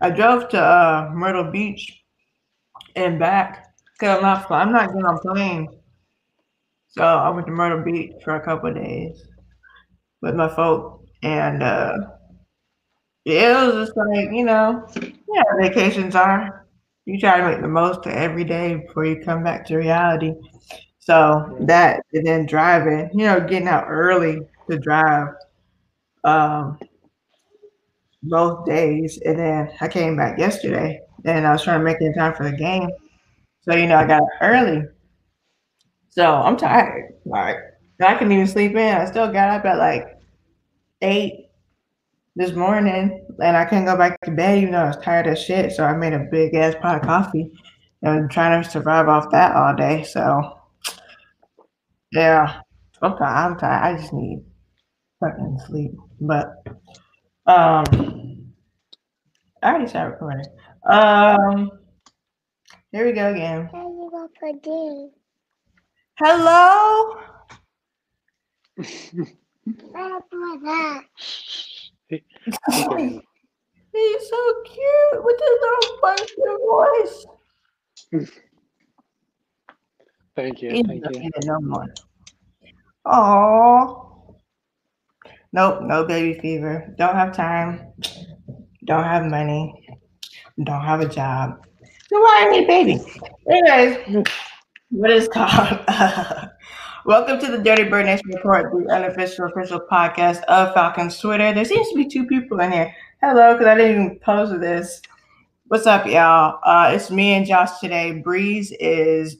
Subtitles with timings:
[0.00, 2.02] I drove to uh, Myrtle Beach
[2.94, 5.68] and back because I'm not I'm not getting on plane.
[6.88, 9.22] So I went to Myrtle Beach for a couple days
[10.22, 11.94] with my folk, and uh,
[13.24, 16.66] it was just like you know, yeah, vacations are.
[17.04, 20.34] You try to make the most of every day before you come back to reality.
[20.98, 25.28] So that and then driving, you know, getting out early to drive
[26.24, 26.80] um,
[28.28, 32.04] both days, and then I came back yesterday, and I was trying to make it
[32.06, 32.90] in time for the game.
[33.62, 34.84] So you know, I got early.
[36.10, 37.14] So I'm tired.
[37.24, 37.56] Like
[38.00, 38.94] I couldn't even sleep in.
[38.94, 40.18] I still got up at like
[41.02, 41.48] eight
[42.36, 45.42] this morning, and I couldn't go back to bed even though I was tired as
[45.42, 45.72] shit.
[45.72, 47.50] So I made a big ass pot of coffee,
[48.02, 50.04] and I'm trying to survive off that all day.
[50.04, 50.58] So
[52.12, 52.60] yeah,
[53.02, 53.52] I'm tired.
[53.52, 53.94] I'm tired.
[53.94, 54.44] I just need
[55.20, 55.92] fucking sleep.
[56.20, 56.64] But
[57.46, 58.52] um,
[59.62, 60.46] I already started recording.
[60.90, 61.70] Um,
[62.92, 63.68] here we go again.
[66.18, 67.16] Hello.
[73.92, 76.34] He's so cute with his little funky
[76.68, 77.26] voice.
[80.36, 80.70] Thank you.
[80.70, 81.30] He's Thank you.
[81.44, 81.86] no more.
[83.06, 84.05] Aw.
[85.56, 86.94] Nope, no baby fever.
[86.98, 87.80] Don't have time.
[88.84, 89.88] Don't have money.
[90.62, 91.66] Don't have a job.
[92.10, 93.00] So why I need baby?
[93.50, 94.26] Anyways,
[94.90, 95.80] what is called?
[97.06, 101.54] Welcome to the Dirty Bird Nation Report, the unofficial official podcast of Falcons Twitter.
[101.54, 102.94] There seems to be two people in here.
[103.22, 105.00] Hello, because I didn't even post this.
[105.68, 106.60] What's up, y'all?
[106.64, 108.12] Uh, it's me and Josh today.
[108.12, 109.38] Breeze is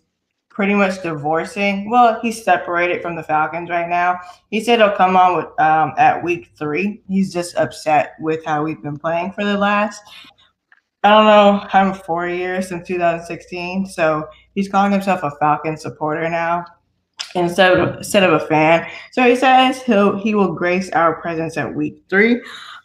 [0.56, 1.90] pretty much divorcing.
[1.90, 4.18] Well, he's separated from the Falcons right now.
[4.50, 7.02] He said he'll come on with um, at week three.
[7.06, 10.02] He's just upset with how we've been playing for the last,
[11.04, 13.84] I don't know, I'm four years since 2016.
[13.84, 16.64] So he's calling himself a Falcon supporter now
[17.34, 18.88] instead of instead of a fan.
[19.12, 22.36] So he says he'll he will grace our presence at week three.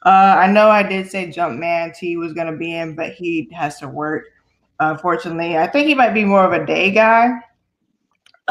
[0.06, 3.80] Uh, I know I did say Jumpman T was gonna be in, but he has
[3.80, 4.26] to work.
[4.82, 7.40] Unfortunately, I think he might be more of a day guy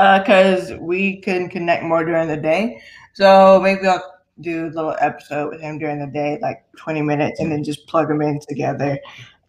[0.00, 2.80] because we can connect more during the day.
[3.12, 7.40] So maybe I'll do a little episode with him during the day, like 20 minutes,
[7.40, 8.98] and then just plug them in together.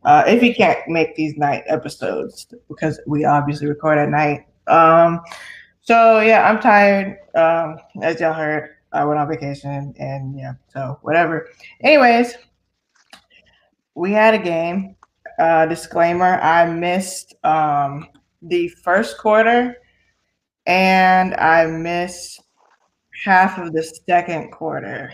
[0.04, 4.46] Uh, if he can't make these night episodes, because we obviously record at night.
[4.68, 5.22] Um,
[5.82, 7.18] so yeah, I'm tired.
[7.36, 11.48] Um, as y'all heard, I went on vacation, and yeah, so whatever.
[11.82, 12.36] Anyways,
[13.96, 14.96] we had a game.
[15.40, 18.10] Uh, disclaimer: I missed um,
[18.42, 19.78] the first quarter
[20.66, 22.42] and I missed
[23.24, 25.12] half of the second quarter.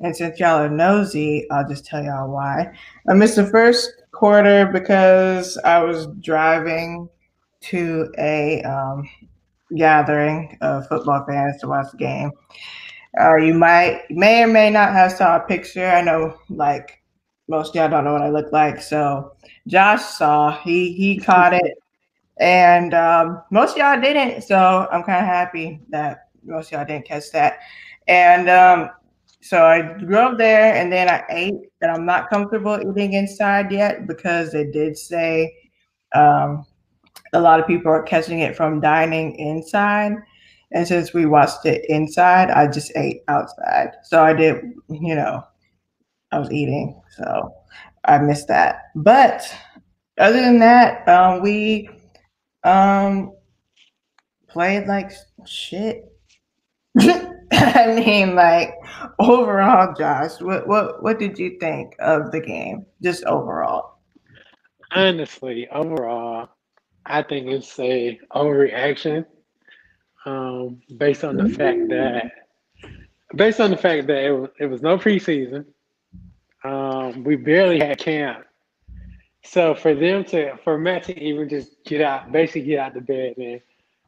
[0.00, 2.72] And since y'all are nosy, I'll just tell y'all why.
[3.08, 7.08] I missed the first quarter because I was driving
[7.62, 9.08] to a um,
[9.76, 12.32] gathering of football fans to watch the game.
[13.18, 15.86] Uh, you might may or may not have saw a picture.
[15.86, 17.00] I know like
[17.48, 18.82] most y'all don't know what I look like.
[18.82, 19.32] So
[19.68, 21.74] Josh saw he he caught it
[22.38, 24.42] and um, most of y'all didn't.
[24.42, 27.58] So I'm kind of happy that most of y'all didn't catch that.
[28.08, 28.90] And um,
[29.40, 31.54] so I drove there, and then I ate.
[31.80, 35.54] And I'm not comfortable eating inside yet because they did say
[36.14, 36.64] um,
[37.34, 40.14] a lot of people are catching it from dining inside.
[40.72, 43.90] And since we watched it inside, I just ate outside.
[44.02, 45.44] So I did, you know,
[46.32, 47.00] I was eating.
[47.16, 47.54] So
[48.06, 48.90] I missed that.
[48.96, 49.54] But
[50.18, 51.88] other than that, um, we
[52.64, 53.32] um,
[54.48, 55.12] played like
[55.46, 56.10] shit.
[57.00, 58.74] I mean, like
[59.18, 62.86] overall, Josh, what what what did you think of the game?
[63.02, 63.98] Just overall.
[64.90, 66.48] Honestly, overall,
[67.04, 69.26] I think it's a overreaction.
[70.26, 72.30] Um, based on the fact that,
[73.34, 75.66] based on the fact that it was, it was no preseason,
[76.64, 78.44] um, we barely had camp.
[79.44, 83.00] So for them to, for Matt to even just get out, basically get out the
[83.00, 83.60] bed and,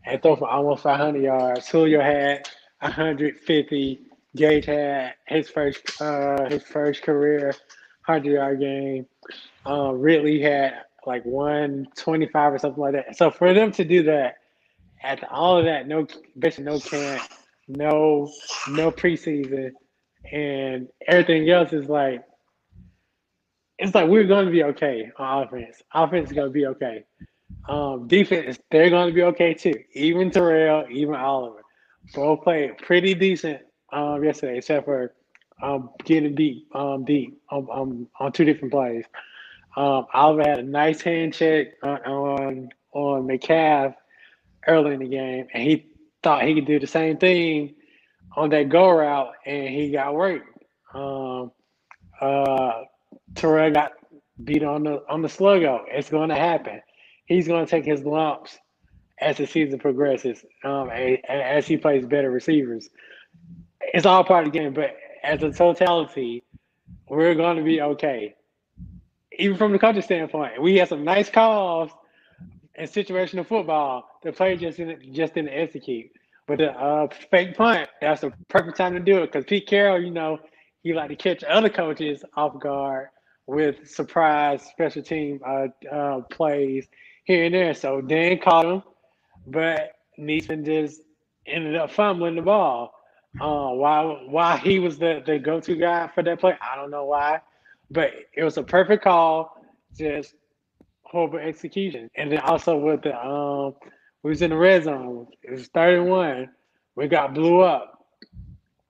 [0.05, 1.69] and throw for almost 500 yards.
[1.69, 2.49] Julio had
[2.81, 4.01] 150.
[4.35, 7.55] Gage had his first, uh, his first career
[8.07, 9.07] 100 yard game.
[9.67, 13.17] Uh, Ridley had like 125 or something like that.
[13.17, 14.37] So for them to do that,
[15.03, 16.07] after all of that, no,
[16.39, 17.23] basically no camp,
[17.69, 18.31] no,
[18.71, 19.73] no preseason,
[20.33, 22.25] and everything else is like
[23.79, 25.83] it's like we're going to be okay on offense.
[25.93, 27.05] Offense is going to be okay.
[27.69, 29.75] Um, defense, they're going to be okay too.
[29.95, 31.63] Even Terrell, even Oliver,
[32.15, 33.61] both played pretty decent
[33.93, 35.15] um, yesterday, except for
[35.63, 39.05] um, getting deep, um, deep um, um, on two different plays.
[39.77, 43.95] Um, Oliver had a nice hand check on, on on Metcalf
[44.67, 45.87] early in the game, and he
[46.23, 47.75] thought he could do the same thing
[48.37, 50.49] on that go route, and he got worked.
[50.95, 51.53] Um,
[52.21, 52.83] uh,
[53.37, 53.93] Terrell got
[54.43, 55.83] beat on the on the sluggo.
[55.89, 56.81] It's going to happen.
[57.27, 58.59] He's going to take his lumps
[59.19, 62.91] as the season progresses, um, as he plays better receivers.
[63.81, 66.45] It's all part of the game, but as a totality,
[67.09, 68.35] we're going to be okay.
[69.39, 71.91] Even from the coaching standpoint, we had some nice calls
[72.75, 74.09] in situational football.
[74.23, 76.11] The player just didn't just didn't execute.
[76.47, 80.01] But the uh, fake punt, that's the perfect time to do it because Pete Carroll,
[80.01, 80.39] you know,
[80.83, 83.09] he like to catch other coaches off guard
[83.47, 86.89] with surprise special team uh, uh, plays
[87.25, 87.75] here and there.
[87.75, 88.83] So Dan caught him,
[89.47, 91.01] but Neasman just
[91.47, 92.93] ended up fumbling the ball.
[93.41, 96.91] Uh, why why he was the, the go to guy for that play, I don't
[96.91, 97.41] know why,
[97.91, 99.55] but it was a perfect call,
[99.97, 100.35] just
[101.03, 102.11] horrible execution.
[102.17, 103.75] And then also with the um,
[104.23, 105.29] we was in the red zone.
[105.43, 106.49] It was third and one.
[106.97, 108.07] We got blew up,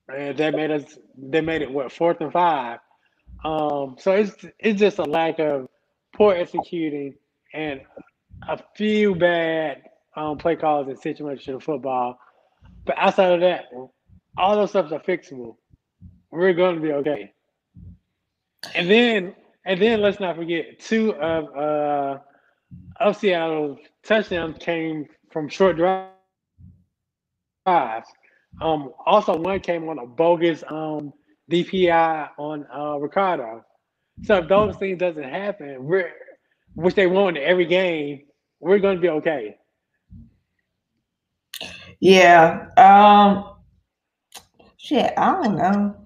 [0.08, 0.97] and that made us.
[1.19, 2.79] They made it what fourth and five.
[3.44, 5.69] Um, so it's it's just a lack of
[6.15, 7.15] poor executing
[7.53, 7.81] and
[8.49, 9.83] a few bad
[10.17, 12.19] um, play calls and situations situational football.
[12.85, 13.67] But outside of that,
[14.37, 15.56] all those stuff are fixable.
[16.31, 17.33] We're going to be okay.
[18.75, 19.35] And then
[19.65, 22.19] and then let's not forget two of uh
[23.00, 26.06] of Seattle's touchdowns came from short drives.
[27.67, 31.12] Um, also one came on a bogus um
[31.50, 33.64] DPI on uh, Ricardo.
[34.25, 36.12] So if those things doesn't happen, we're
[36.75, 38.22] which they want in every game,
[38.60, 39.56] we're going to be okay.
[42.00, 42.66] Yeah.
[42.76, 43.52] Um.
[44.76, 45.96] Shit, I don't know.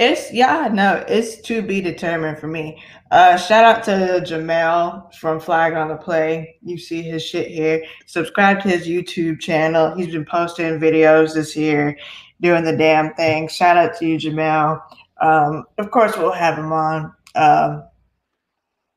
[0.00, 2.82] It's yeah, no, it's to be determined for me.
[3.10, 6.56] Uh, shout out to Jamel from Flag on the Play.
[6.62, 7.84] You see his shit here.
[8.06, 9.94] Subscribe to his YouTube channel.
[9.94, 11.98] He's been posting videos this year,
[12.40, 13.48] doing the damn thing.
[13.48, 14.80] Shout out to you, Jamel.
[15.20, 17.84] Um, of course, we'll have him on um,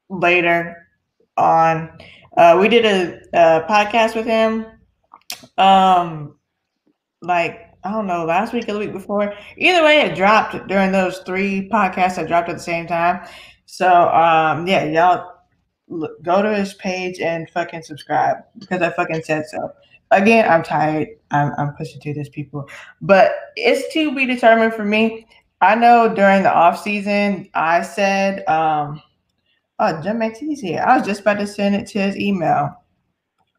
[0.10, 0.88] later
[1.38, 1.98] on.
[2.38, 4.66] Uh, we did a, a podcast with him,
[5.58, 6.36] um,
[7.22, 9.34] like I don't know, last week or the week before.
[9.58, 13.28] Either way, it dropped during those three podcasts that dropped at the same time.
[13.66, 15.34] So, um, yeah, y'all
[15.90, 19.72] look, go to his page and fucking subscribe because I fucking said so.
[20.12, 21.08] Again, I'm tired.
[21.32, 22.70] I'm, I'm pushing through this, people.
[23.02, 25.28] But it's to be determined for me.
[25.62, 29.02] I know during the off season, I said, um,
[29.80, 30.84] oh, Jumpman T's here.
[30.86, 32.76] I was just about to send it to his email.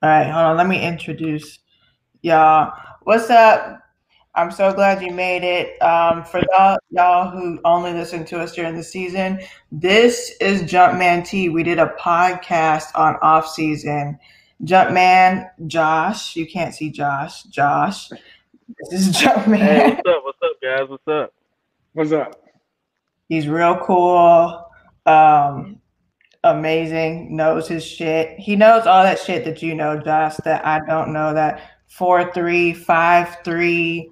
[0.03, 0.57] All right, hold on.
[0.57, 1.61] Let me introduce
[2.21, 2.73] y'all.
[3.05, 3.81] What's up,
[4.35, 5.81] I'm so glad you made it.
[5.81, 11.27] Um, for y'all, y'all who only listen to us during the season, this is Jumpman
[11.27, 11.49] T.
[11.49, 14.19] We did a podcast on off season.
[14.63, 17.43] Jumpman, Josh, you can't see Josh.
[17.45, 18.09] Josh,
[18.91, 19.59] this is Jumpman.
[19.59, 20.25] Hey, what's up?
[20.25, 20.89] What's up, guys?
[20.89, 21.33] What's up?
[21.93, 22.45] What's up?
[23.29, 24.67] He's real cool.
[25.07, 25.81] Um,
[26.45, 27.37] amazing.
[27.37, 28.39] Knows his shit.
[28.39, 30.37] He knows all that shit that you know, Josh.
[30.45, 31.35] That I don't know.
[31.35, 34.11] That four three five three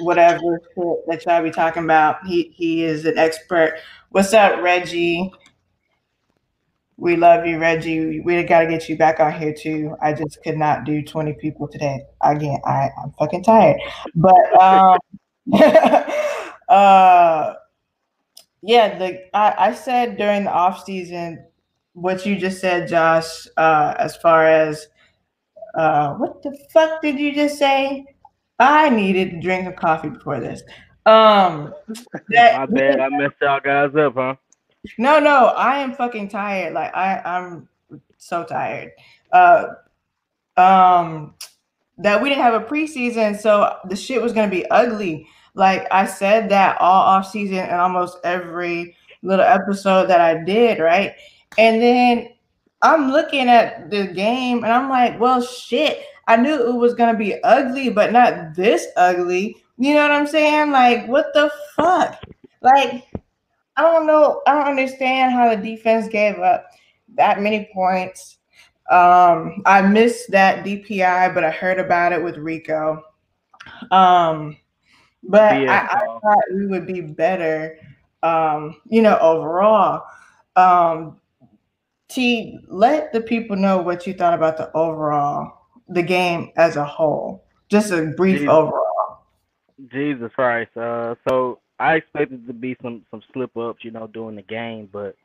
[0.00, 0.60] whatever
[1.06, 2.26] that y'all be talking about.
[2.26, 3.78] He he is an expert.
[4.10, 5.32] What's up, Reggie?
[6.96, 8.20] We love you, Reggie.
[8.20, 9.96] We got to get you back on here too.
[10.00, 12.02] I just could not do 20 people today.
[12.22, 13.80] Again, I, I'm fucking tired.
[14.14, 14.98] But um
[16.68, 17.54] uh
[18.62, 21.44] yeah, the I, I said during the off season
[21.94, 24.86] what you just said, Josh, uh, as far as
[25.74, 28.04] uh what the fuck did you just say?
[28.58, 30.62] I needed to drink a coffee before this.
[31.06, 31.74] Um,
[32.28, 33.00] that, my bad.
[33.00, 34.34] I messed y'all guys up, huh?
[34.98, 36.74] No, no, I am fucking tired.
[36.74, 37.68] Like I, I'm
[38.18, 38.92] so tired.
[39.32, 39.66] Uh,
[40.56, 41.34] um,
[41.98, 45.26] that we didn't have a preseason, so the shit was gonna be ugly.
[45.54, 50.80] Like I said that all off season and almost every little episode that I did,
[50.80, 51.14] right?
[51.56, 52.30] And then
[52.82, 56.04] I'm looking at the game and I'm like, well, shit.
[56.26, 59.56] I knew it was gonna be ugly, but not this ugly.
[59.78, 60.70] You know what I'm saying?
[60.70, 62.22] Like, what the fuck?
[62.62, 63.04] Like,
[63.76, 64.42] I don't know.
[64.46, 66.70] I don't understand how the defense gave up
[67.14, 68.38] that many points.
[68.90, 73.02] Um, I missed that DPI, but I heard about it with Rico.
[73.90, 74.56] Um,
[75.22, 77.78] but I, I, thought we would be better,
[78.22, 80.04] um, you know, overall.
[80.54, 81.20] Um,
[82.08, 86.84] T, let the people know what you thought about the overall the game as a
[86.84, 87.44] whole?
[87.68, 88.50] Just a brief Jesus.
[88.50, 89.26] overall.
[89.88, 90.76] Jesus Christ.
[90.76, 94.88] Uh, so I expected to be some some slip ups, you know, during the game,
[94.92, 95.16] but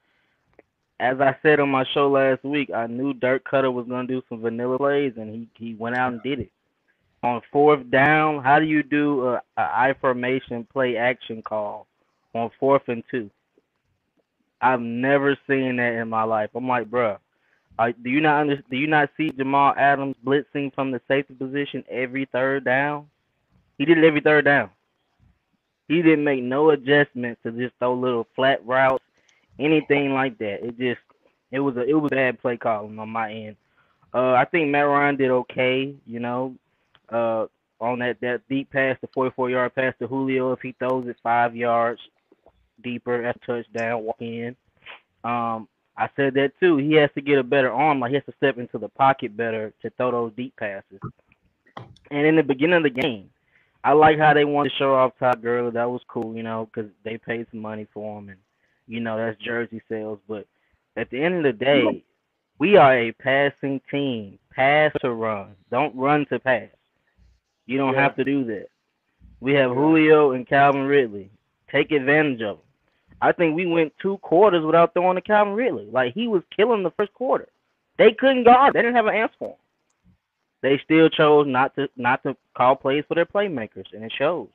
[0.99, 4.21] as I said on my show last week, I knew Dirk Koetter was gonna do
[4.27, 6.51] some vanilla plays, and he he went out and did it.
[7.23, 11.87] On fourth down, how do you do a, a I formation play action call
[12.33, 13.29] on fourth and two?
[14.61, 16.49] I've never seen that in my life.
[16.53, 17.17] I'm like, bruh,
[17.77, 21.33] uh, do you not under, do you not see Jamal Adams blitzing from the safety
[21.33, 23.07] position every third down?
[23.77, 24.69] He did it every third down.
[25.89, 29.03] He didn't make no adjustments to just throw little flat routes,
[29.57, 30.63] anything like that.
[30.63, 31.01] It just
[31.51, 33.55] it was a it was bad play calling on my end.
[34.13, 36.55] Uh, I think Matt Ryan did okay, you know,
[37.11, 37.47] uh,
[37.81, 40.51] on that that deep pass, the 44 yard pass to Julio.
[40.51, 41.99] If he throws it five yards
[42.83, 44.55] deeper, that's touchdown, walk in.
[45.23, 45.67] Um,
[45.97, 46.77] I said that too.
[46.77, 47.99] He has to get a better arm.
[47.99, 50.99] Like he has to step into the pocket better to throw those deep passes.
[52.11, 53.31] And in the beginning of the game,
[53.83, 55.71] I like how they wanted to show off Todd Gurley.
[55.71, 58.37] That was cool, you know, because they paid some money for him, and
[58.87, 60.19] you know that's jersey sales.
[60.27, 60.45] But
[60.97, 62.03] at the end of the day,
[62.59, 64.37] we are a passing team.
[64.53, 65.55] Pass to run.
[65.71, 66.67] Don't run to pass.
[67.67, 68.01] You don't Yeah.
[68.01, 68.67] have to do that.
[69.39, 71.29] We have Julio and Calvin Ridley.
[71.71, 72.65] Take advantage of them.
[73.21, 75.85] I think we went two quarters without throwing to Calvin Ridley.
[75.89, 77.47] Like he was killing the first quarter.
[77.97, 78.73] They couldn't guard.
[78.73, 79.55] They didn't have an answer for him.
[80.61, 84.49] They still chose not to not to call plays for their playmakers, and it shows.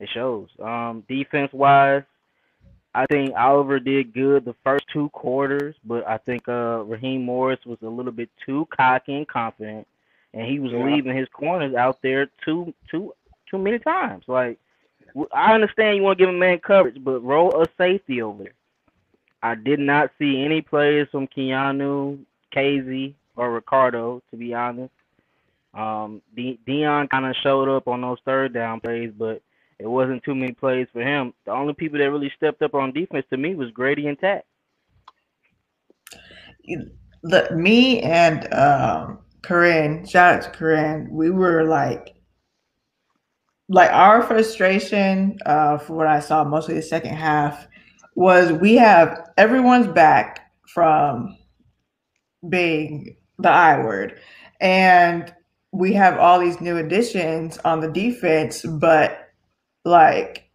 [0.00, 0.48] It shows.
[0.60, 2.02] Um, defense wise,
[2.94, 7.60] I think Oliver did good the first two quarters, but I think uh, Raheem Morris
[7.66, 9.86] was a little bit too cocky and confident,
[10.32, 10.84] and he was Yeah.
[10.84, 13.14] leaving his corners out there too too
[13.50, 14.24] too many times.
[14.26, 14.58] Like
[15.32, 18.52] I understand you want to give a man coverage, but roll a safety over there.
[19.42, 22.18] I did not see any plays from Keanu,
[22.54, 24.92] Kazee, or Ricardo, to be honest.
[25.74, 29.42] Um, De- Deion kind of showed up on those third down plays, but
[29.78, 31.34] it wasn't too many plays for him.
[31.46, 34.18] The only people that really stepped up on defense to me was Grady and
[37.22, 42.14] the, me and um Corinne, shout out to Corinne, we were like
[43.68, 47.66] like our frustration uh for what I saw mostly the second half
[48.14, 51.36] was we have everyone's back from
[52.48, 54.20] being the I word
[54.60, 55.34] and
[55.72, 59.30] we have all these new additions on the defense, but
[59.84, 60.48] like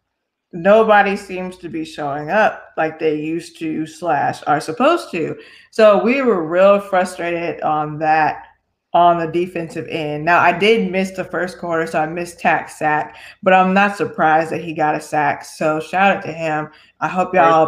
[0.53, 5.37] nobody seems to be showing up like they used to slash are supposed to.
[5.71, 8.45] So we were real frustrated on that
[8.93, 10.25] on the defensive end.
[10.25, 13.97] Now I did miss the first quarter, so I missed Takk sack, but I'm not
[13.97, 15.43] surprised that he got a sack.
[15.45, 16.69] So shout out to him.
[17.01, 17.67] I hope y'all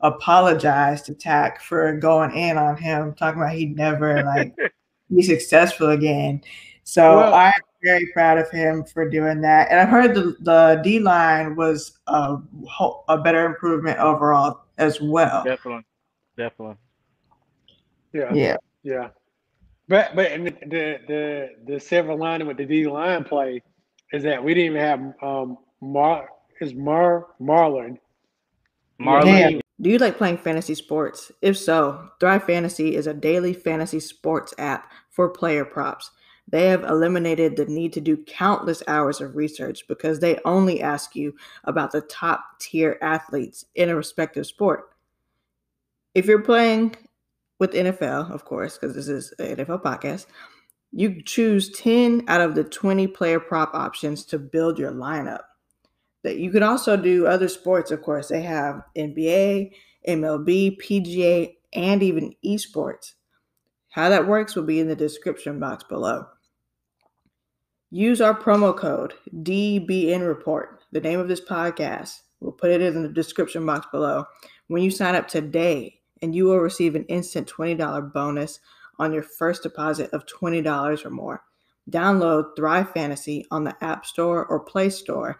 [0.00, 0.24] First play.
[0.24, 4.54] people apologize to Takk for going in on him, talking about he'd never like
[5.14, 6.42] be successful again.
[6.84, 9.70] So Well- I'm very proud of him for doing that.
[9.70, 12.38] And I've heard the, the D line was a,
[13.08, 15.44] a better improvement overall as well.
[15.44, 15.84] Definitely,
[16.36, 16.76] definitely.
[18.12, 18.32] Yeah.
[18.34, 18.56] Yeah.
[18.82, 19.08] Yeah.
[19.88, 23.62] But but and the the the, the silver lining with the D line play
[24.12, 26.28] is that we didn't even have um Mar
[26.60, 27.98] is Mar Marlon.
[29.00, 31.30] Marlon, Do you like playing fantasy sports?
[31.42, 36.10] If so, Thrive Fantasy is a daily fantasy sports app for player props.
[36.48, 41.14] They have eliminated the need to do countless hours of research because they only ask
[41.14, 44.90] you about the top tier athletes in a respective sport.
[46.14, 46.96] If you're playing
[47.58, 50.26] with NFL, of course, because this is an NFL podcast,
[50.92, 55.40] you choose 10 out of the 20 player prop options to build your lineup
[56.26, 58.28] that you can also do other sports of course.
[58.28, 59.70] They have nba
[60.08, 63.12] mlb pga and even esports.
[63.90, 66.26] How that works will be in the description box below.
[67.92, 70.82] Use our promo code dbn report.
[70.90, 74.24] The name of this podcast we'll put it in the description box below.
[74.66, 78.58] When you sign up today and you will receive an instant $20 bonus
[78.98, 81.44] on your first deposit of $20 or more.
[81.88, 85.38] Download thrive fantasy on the app store or play store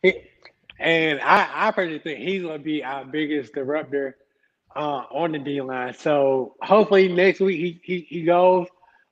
[0.01, 0.21] He-
[0.79, 4.17] and I, I personally think he's going to be our biggest disruptor
[4.75, 5.93] uh, on the D line.
[5.93, 8.67] So hopefully next week he, he, he goes.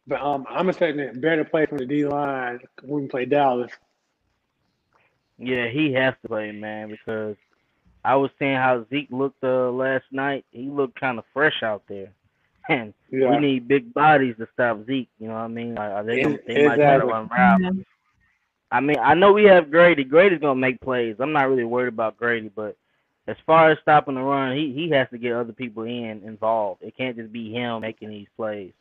[0.07, 3.71] But um, I'm expecting a better play from the D line when we play Dallas.
[5.41, 7.35] Yeah, he has to play, man, because
[8.03, 10.45] I was seeing how Zeke looked uh, last night.
[10.51, 12.11] He looked kind of fresh out there,
[12.69, 13.29] and Yeah.
[13.31, 15.09] we need big bodies to stop Zeke.
[15.19, 15.75] You know what I mean?
[15.75, 17.63] Like, are they, they might try to run routes.
[18.71, 20.03] I mean, I know we have Grady.
[20.05, 21.17] Grady's gonna make plays.
[21.19, 22.77] I'm not really worried about Grady, but
[23.27, 26.81] as far as stopping the run, he he has to get other people in involved.
[26.81, 28.71] It can't just be him making these plays.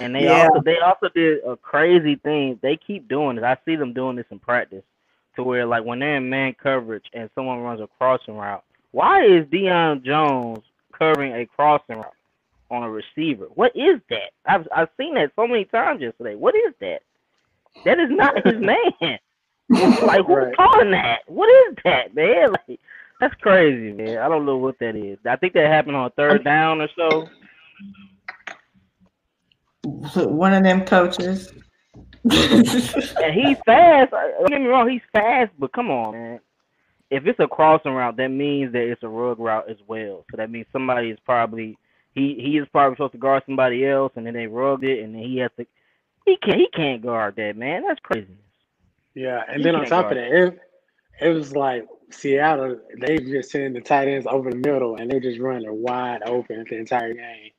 [0.00, 0.28] And they Yeah.
[0.28, 2.58] also they also did a crazy thing.
[2.62, 3.44] They keep doing this.
[3.44, 4.84] I see them doing this in practice,
[5.36, 9.24] to where like when they're in man coverage and someone runs a crossing route, why
[9.24, 10.64] is Deion Jones
[10.98, 12.14] covering a crossing route
[12.70, 13.46] on a receiver?
[13.54, 14.32] What is that?
[14.46, 16.36] I've I've seen that so many times yesterday.
[16.36, 17.02] What is that?
[17.84, 19.18] That is not his man.
[20.02, 20.56] like who's Right.
[20.56, 21.20] calling that?
[21.28, 22.50] What is that, man?
[22.68, 22.80] Like
[23.20, 24.18] that's crazy, man.
[24.18, 25.18] I don't know what that is.
[25.28, 27.30] I think that happened on third down or so.
[30.12, 31.52] So one of them coaches.
[32.30, 34.10] And he's fast.
[34.10, 36.40] Don't get me wrong, he's fast, but come on, man.
[37.10, 40.24] If it's a crossing route, that means that it's a rug route as well.
[40.30, 41.78] So that means somebody is probably
[42.14, 45.14] he he is probably supposed to guard somebody else, and then they rugged it, and
[45.14, 45.66] then he has to.
[46.26, 47.84] He can't he can't guard that, man.
[47.86, 48.36] That's crazy.
[49.14, 50.58] Yeah, and You then on top of that, it,
[51.20, 52.78] it was like Seattle.
[53.00, 56.66] They just send the tight ends over the middle, and they just running wide open
[56.68, 57.52] the entire game.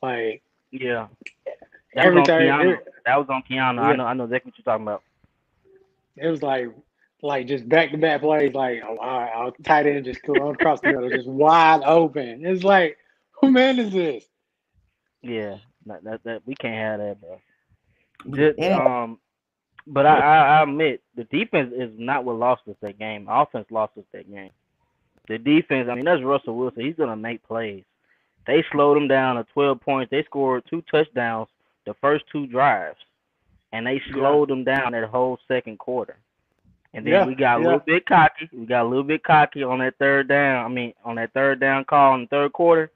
[0.00, 0.42] Like
[0.74, 1.06] Yeah.
[1.94, 2.72] That was every on time, Keanu.
[2.74, 3.80] it, That was on Keanu.
[3.80, 5.02] I know I know exactly what you're talking about.
[6.16, 6.68] it was like
[7.22, 8.52] like just back to back plays.
[8.54, 12.44] Like oh, all right, our tight end just go across the middle, just wide open.
[12.44, 12.98] It's like
[13.40, 14.24] who man is this?
[15.22, 15.58] Yeah.
[15.86, 17.40] That, that, that we can't have that, bro.
[18.34, 19.18] Just, um,
[19.86, 23.26] but I, I, I admit the defense is not what lost us that game.
[23.28, 24.50] Offense lost us that game.
[25.28, 26.84] The defense, I mean, that's Russell Wilson.
[26.84, 27.84] He's gonna make plays.
[28.46, 30.10] They slowed him down to 12 points.
[30.10, 31.48] They scored two touchdowns
[31.86, 32.98] the first two drives,
[33.72, 36.16] and they slowed them down that whole second quarter.
[36.94, 37.64] And then Yeah, we got a yeah.
[37.66, 38.48] little bit cocky.
[38.52, 40.64] We got a little bit cocky on that third down.
[40.64, 42.90] I mean, on that third down call in the third quarter,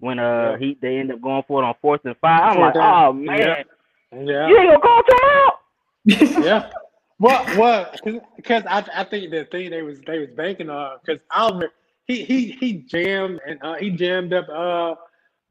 [0.00, 0.58] when uh Yeah.
[0.58, 2.42] he they end up going for it on fourth and five.
[2.50, 3.04] I'm Fourth like, down.
[3.06, 3.62] oh man, Yeah.
[4.12, 4.48] Yeah.
[4.48, 5.50] you ain't gonna call timeout?
[6.44, 6.70] yeah.
[7.18, 7.56] What?
[7.56, 8.00] What?
[8.36, 11.70] Because I, I think the thing they was they was banking on because Oliver
[12.08, 14.94] he he he jammed and uh, he jammed up uh,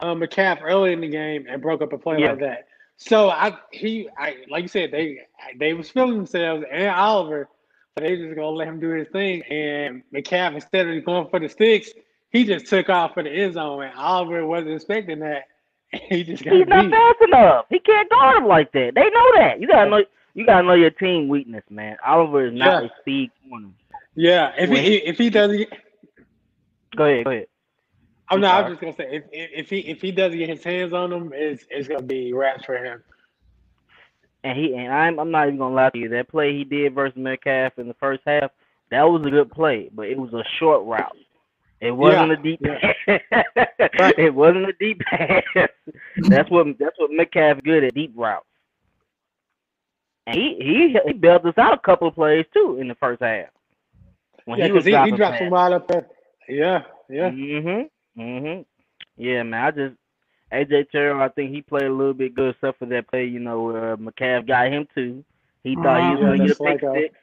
[0.06, 2.32] uh Metcalf early in the game and broke up a play Yeah.
[2.32, 2.68] like that.
[2.98, 5.20] So I he I like you said they
[5.58, 7.48] they was feeling themselves and Oliver,
[7.96, 11.40] but they just gonna let him do his thing and Metcalf instead of going for
[11.40, 11.92] the sticks,
[12.32, 15.44] he just took off for the end zone and Oliver wasn't expecting that.
[16.10, 17.66] He just got He's not fast enough.
[17.70, 18.94] He can't guard him like that.
[18.96, 19.62] They know that.
[19.62, 20.04] You gotta know.
[20.34, 21.98] You gotta know your team weakness, man.
[22.06, 22.90] Oliver is not Yeah.
[22.90, 23.70] a speed corner.
[24.16, 25.70] Yeah, if When he if he doesn't get
[26.98, 27.26] Go ahead.
[27.26, 27.48] Go ahead.
[28.30, 28.64] I'm not.
[28.64, 31.32] I'm just gonna say if, if he if he doesn't get his hands on them,
[31.34, 33.04] it's it's gonna be raps for him.
[34.44, 36.10] And he and I'm I'm not even gonna lie to you.
[36.10, 38.52] That play he did versus Metcalf in the first half,
[38.92, 41.18] that was a good play, but it was a short route.
[41.82, 42.96] It wasn't Yeah, a deep pass.
[44.18, 45.44] it wasn't a deep pass.
[46.30, 48.46] that's what that's what Metcalf good at deep routes.
[50.28, 53.22] And he he he bailed us out a couple of plays too in the first
[53.22, 53.48] half.
[54.46, 56.08] When Yeah, he was he, he dropped some wide up there.
[56.48, 57.32] Yeah, yeah.
[57.32, 57.90] Mhm.
[58.18, 58.66] Mhm.
[59.18, 59.66] Yeah, man.
[59.66, 59.96] I just
[60.52, 61.22] AJ Terrell.
[61.22, 63.26] I think he played a little bit good, except for that play.
[63.26, 65.24] You know, where Metcalf got him too.
[65.64, 67.16] He thought he was gonna get a pick like a- six.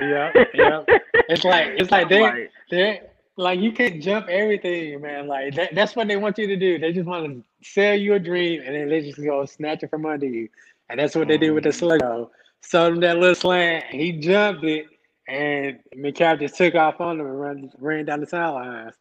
[0.00, 0.82] Yeah, yeah.
[1.28, 3.00] It's like it's like they Like, they
[3.36, 5.26] like you can't jump everything, man.
[5.28, 6.78] Like that, that's what they want you to do.
[6.78, 9.90] They just want to sell you a dream, and then they just go snatch it
[9.90, 10.48] from under you.
[10.90, 12.30] And that's what they did with the Sluggo.
[12.62, 13.84] Sold him that little slant.
[13.86, 14.86] He jumped it,
[15.28, 18.94] and Metcalf just took off on him and ran ran down the sidelines.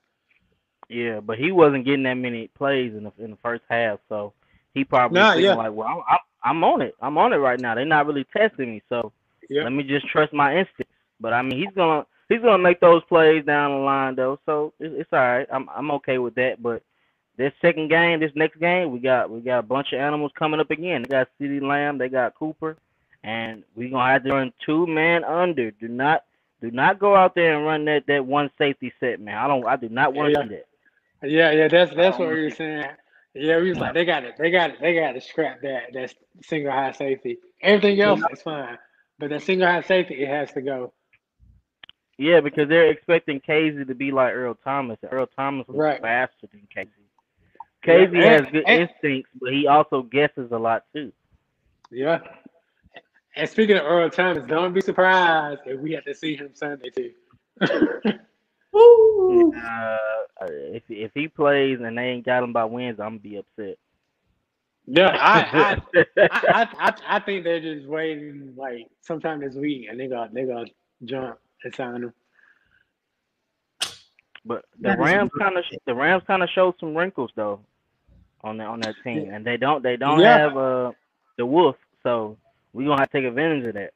[0.89, 4.33] yeah, but he wasn't getting that many plays in the in the first half, so
[4.73, 5.55] he probably Nah, yeah.
[5.55, 6.95] like, well, I'm, I'm on it.
[7.01, 7.75] I'm on it right now.
[7.75, 9.13] They're not really testing me, so
[9.49, 9.63] Yeah.
[9.63, 10.93] let me just trust my instincts.
[11.19, 14.73] But I mean, he's gonna he's gonna make those plays down the line though, so
[14.79, 15.47] it's, it's all right.
[15.51, 16.61] I'm I'm okay with that.
[16.61, 16.83] But
[17.37, 20.59] this second game, this next game, we got we got a bunch of animals coming
[20.59, 21.03] up again.
[21.03, 22.77] They got CeeDee Lamb, they got Cooper,
[23.27, 25.69] and we're gonna have to run two man under.
[25.71, 26.23] Do not
[26.61, 29.37] do not go out there and run that that one safety set, man.
[29.37, 30.47] I don't I do not want to Yeah.
[30.47, 31.29] see that.
[31.29, 32.33] Yeah, yeah, that's that's what oh.
[32.33, 32.85] we were saying.
[33.33, 35.93] Yeah, we was like they got it, they got it, they got to scrap that
[35.93, 36.13] that
[36.43, 37.37] single high safety.
[37.61, 38.77] Everything else is fine,
[39.19, 40.93] but that single high safety it has to go.
[42.17, 44.97] Yeah, because they're expecting Kazee to be like Earl Thomas.
[45.11, 46.01] Earl Thomas was Right.
[46.01, 46.89] faster than Kazee.
[47.85, 51.11] Yeah, Kazee and- has good and- instincts, but he also guesses a lot too.
[51.91, 52.19] Yeah.
[53.37, 56.89] And speaking of Earl Thomas, don't be surprised if we have to see him Sunday
[56.89, 57.13] too.
[58.73, 59.55] Woo.
[59.55, 59.97] Uh,
[60.73, 63.77] if if he plays and they ain't got him by Wednesday, I'm gonna be upset.
[64.87, 65.77] yeah, I
[66.29, 70.07] I, I I I I think they're just waiting like sometime this week, and they
[70.07, 70.67] got they gonna
[71.05, 72.13] jump and sign him.
[74.45, 77.61] but the That is Rams kind of the Rams kind of showed some wrinkles though
[78.43, 80.39] on that on that team, and they don't they don't Yeah.
[80.39, 80.93] have uh
[81.37, 82.37] the Wolf, so
[82.73, 83.93] we gonna have to take advantage of that.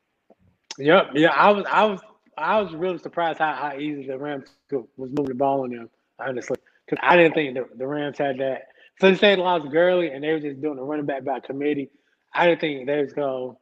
[0.78, 2.00] Yep, yeah, I was I was
[2.38, 5.90] I was really surprised how, how easy the Rams was moving the ball on them.
[6.20, 8.68] Honestly, because I didn't think the, the Rams had that.
[9.00, 11.90] So they lost Gurley, and they were just doing a running back by committee.
[12.34, 13.54] I didn't think they was gonna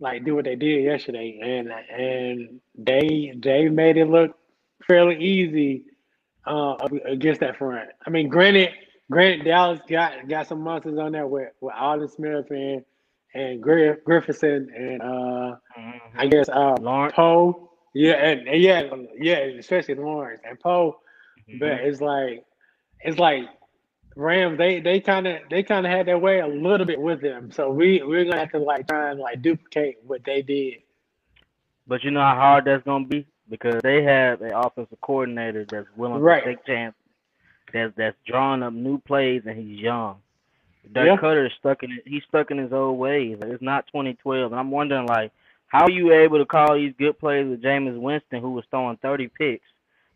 [0.00, 4.36] like do what they did yesterday, and and they they made it look
[4.86, 5.84] fairly easy
[6.46, 7.88] uh, against that front.
[8.06, 8.70] I mean, granted,
[9.10, 12.84] granted Dallas got got some monsters on there with with Aldon Smith and
[13.34, 16.18] and Griff, Griffithson and uh, Mm-hmm.
[16.18, 17.14] I guess uh, Lawrence.
[17.16, 17.70] Poe.
[17.94, 18.82] Yeah, and, and yeah,
[19.18, 20.98] yeah, especially Lawrence and Poe.
[21.48, 21.60] Mhm.
[21.60, 22.44] But it's like
[23.00, 23.44] it's like
[24.16, 24.58] Rams.
[24.58, 27.50] They they kind of they kind of had their way a little bit with them.
[27.52, 30.74] So we we're gonna have to like try and like duplicate what they did.
[31.86, 35.88] But you know how hard that's gonna be because they have an offensive coordinator that's
[35.96, 36.44] willing Right.
[36.44, 37.00] to take chances,
[37.72, 40.16] that's that's drawing up new plays, and he's young.
[40.92, 41.16] Dirk Yeah.
[41.16, 42.02] Koetter is stuck in it.
[42.06, 43.38] He's stuck in his old ways.
[43.40, 45.32] Like, it's not 2012, and I'm wondering like,
[45.68, 48.96] how are you able to call these good plays with Jameis Winston, who was throwing
[48.98, 49.66] 30 picks,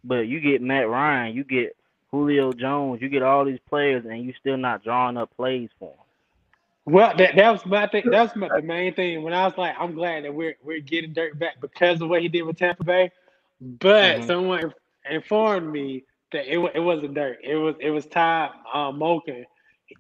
[0.05, 1.77] but you get Matt Ryan, you get
[2.11, 5.91] Julio Jones, you get all these players, and you still not drawing up plays for
[5.91, 6.05] them.
[6.85, 8.05] Well, that, that was my thing.
[8.11, 9.23] That was my, the main thing.
[9.23, 12.23] When I was like, I'm glad that we're we're getting Dirk back because of what
[12.23, 13.11] he did with Tampa Bay.
[13.61, 14.27] But Mhm.
[14.27, 14.73] someone
[15.11, 17.39] informed me that it it wasn't Dirk.
[17.43, 19.47] It was it was Ty uh, Monken.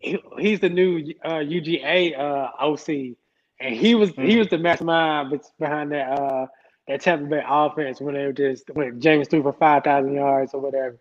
[0.01, 3.17] He, he's the new uh, UGA uh, OC,
[3.61, 4.39] and he was he Mhm.
[4.39, 6.47] was the mastermind behind that uh,
[6.89, 10.55] that Tampa Bay offense when they were just when Jameis threw for five thousand yards
[10.55, 10.97] or whatever.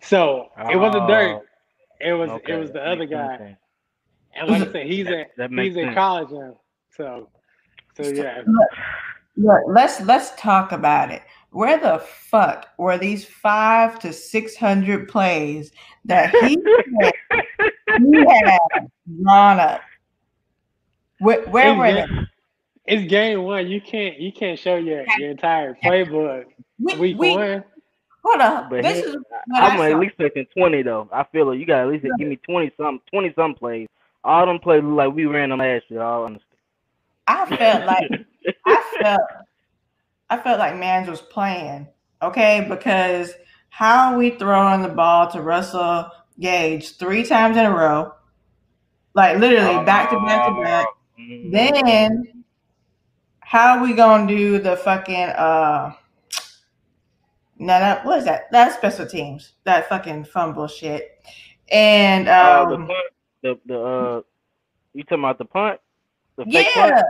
[0.00, 1.42] So it wasn't Dirk.
[2.00, 3.36] It was Oh, Okay, it was the other guy.
[3.38, 3.58] sense.
[4.34, 6.60] And like I said, he's at That he's makes in college now.
[6.96, 7.28] So
[7.96, 8.42] so yeah.
[9.36, 11.22] Look, let's let's talk about it.
[11.50, 15.72] Where the fuck were these five to six hundred plays
[16.04, 16.58] that he
[17.00, 17.12] had,
[17.98, 18.58] he had
[19.22, 19.80] drawn up?
[21.20, 22.00] Where, where were they?
[22.02, 22.12] It's,
[22.86, 23.66] it's game one.
[23.66, 26.44] You can't you can't show your, your entire playbook
[26.78, 27.64] We, week we, one.
[28.22, 28.70] hold up.
[28.70, 29.16] But This he- is
[29.54, 29.98] I'm I at saw.
[29.98, 31.08] least taking 20 though.
[31.12, 33.88] I feel like you got at least give me 20 some 20 some plays.
[34.22, 36.02] All them plays look like we ran them last year.
[36.02, 36.44] All honesty.
[37.26, 38.10] I felt like
[38.66, 39.20] I felt
[40.30, 41.88] I felt like Mans was playing,
[42.22, 43.32] okay, because
[43.70, 46.10] how are we throwing the ball to Russell
[46.40, 48.12] Gage three times in a row,
[49.14, 50.86] like literally back to back to back.
[51.18, 51.50] Mhm.
[51.52, 52.44] Then
[53.40, 55.92] how are we gonna do the fucking uh
[57.58, 58.50] no that what is that?
[58.52, 59.54] That's special teams.
[59.64, 61.20] That fucking fumble shit.
[61.72, 62.98] And Uh, the um punt,
[63.42, 64.22] the the uh,
[64.94, 65.80] you talking about the punt?
[66.36, 67.04] The yeah, punt?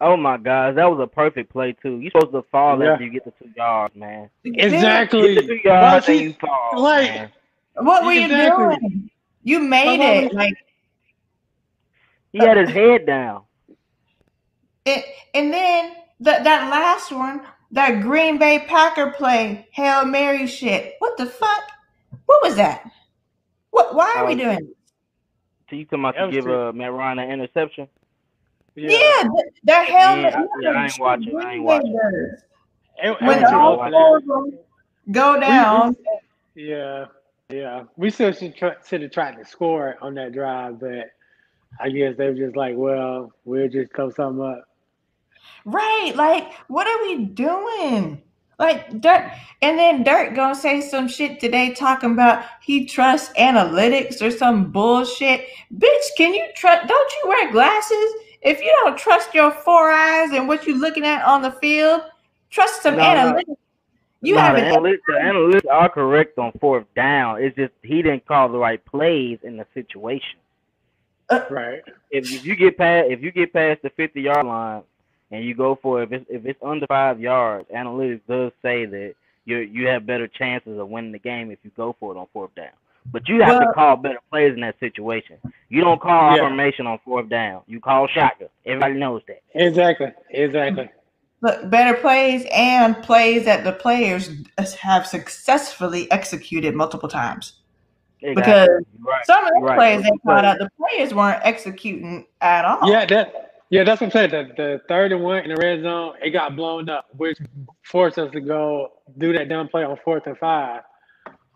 [0.00, 2.00] Oh my gosh, that was a perfect play too.
[2.00, 2.92] You supposed to fall Yeah.
[2.92, 4.28] after you get the two yards, man.
[4.44, 5.34] Exactly.
[5.34, 7.32] Get the two yards But you fall, like- man.
[7.76, 9.10] what were you doing?
[9.42, 10.54] You made But it was- like
[12.32, 13.44] He had his head down.
[14.84, 15.04] it,
[15.34, 20.96] and then that that last one, that Green Bay Packer play, Hail Mary shit.
[20.98, 21.70] What the fuck?
[22.26, 22.90] What was that?
[23.70, 23.94] What?
[23.94, 24.74] Why are we Um, doing?
[25.70, 26.68] So you talking about That to give true.
[26.68, 27.88] uh, Matt Ryan an interception?
[28.76, 31.98] Yeah, that, that Hail Yeah, I- yeah, I ain't watching, I ain't watching.
[33.02, 33.90] It, When all rough.
[33.92, 34.58] four of them
[35.10, 35.96] go down,
[36.54, 37.06] Yeah,
[37.50, 37.84] yeah.
[37.96, 41.10] We still should try, should have tried to score on that drive, but
[41.80, 44.64] I guess they were just like, well, we'll just throw something up.
[45.64, 46.12] right?
[46.14, 48.22] Like, what are we doing?
[48.58, 54.22] Like Dirk, and then Dirk gonna say some shit today talking about he trusts analytics
[54.22, 55.46] or some bullshit.
[55.76, 56.88] Bitch, can you trust?
[56.88, 58.12] Don't you wear glasses?
[58.42, 62.02] If you don't trust your four eyes and what you're looking at on the field,
[62.50, 63.32] trust some No, no.
[63.32, 63.56] analytics.
[64.22, 67.42] You No, have the an analytics, the analytics are correct on fourth down.
[67.42, 70.38] It's just he didn't call the right plays in the situation.
[71.28, 71.82] Uh, right.
[72.10, 74.82] If, if you get past if you get past the fifty yard line
[75.30, 78.84] and you go for it, if it's if it's under five yards, analytics does say
[78.86, 82.18] that you you have better chances of winning the game if you go for it
[82.18, 82.68] on fourth down.
[83.12, 85.36] But you have to call better plays in that situation.
[85.68, 86.42] You don't call Yeah.
[86.42, 87.62] formation on fourth down.
[87.66, 88.48] You call shotgun.
[88.64, 89.40] Everybody knows that.
[89.54, 90.12] Exactly.
[90.30, 90.90] Exactly.
[91.40, 94.30] But better plays and plays that the players
[94.80, 97.60] have successfully executed multiple times.
[98.22, 98.34] Exactly.
[98.42, 98.68] Because
[99.00, 99.26] right.
[99.26, 99.76] Some of the Right.
[99.76, 102.90] plays they caught out, the players weren't executing at all.
[102.90, 104.30] Yeah, that yeah, that's what I'm saying.
[104.30, 107.38] The, the third and one in the red zone, it got blown up, which
[107.82, 110.82] forced us to go do that dumb play on fourth and five.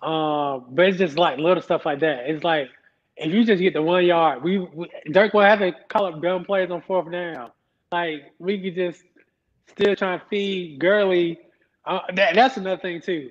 [0.03, 2.31] Um, but it's just like little stuff like that.
[2.31, 2.69] It's like
[3.17, 6.23] if you just get the one yard, we, we Dirk will have to call up
[6.23, 7.51] dumb plays on fourth down.
[7.93, 9.03] Like we could just
[9.67, 11.39] still try to feed Gurley.
[11.85, 13.31] Uh, that, that's another thing too.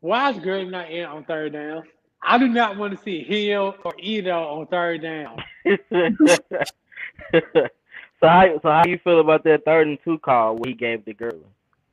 [0.00, 1.82] Why is Gurley not in on third down?
[2.22, 5.42] I do not want to see Hill or Ito on third down.
[5.66, 5.78] so
[8.22, 11.40] how so how you feel about that third and two call he gave to Gurley?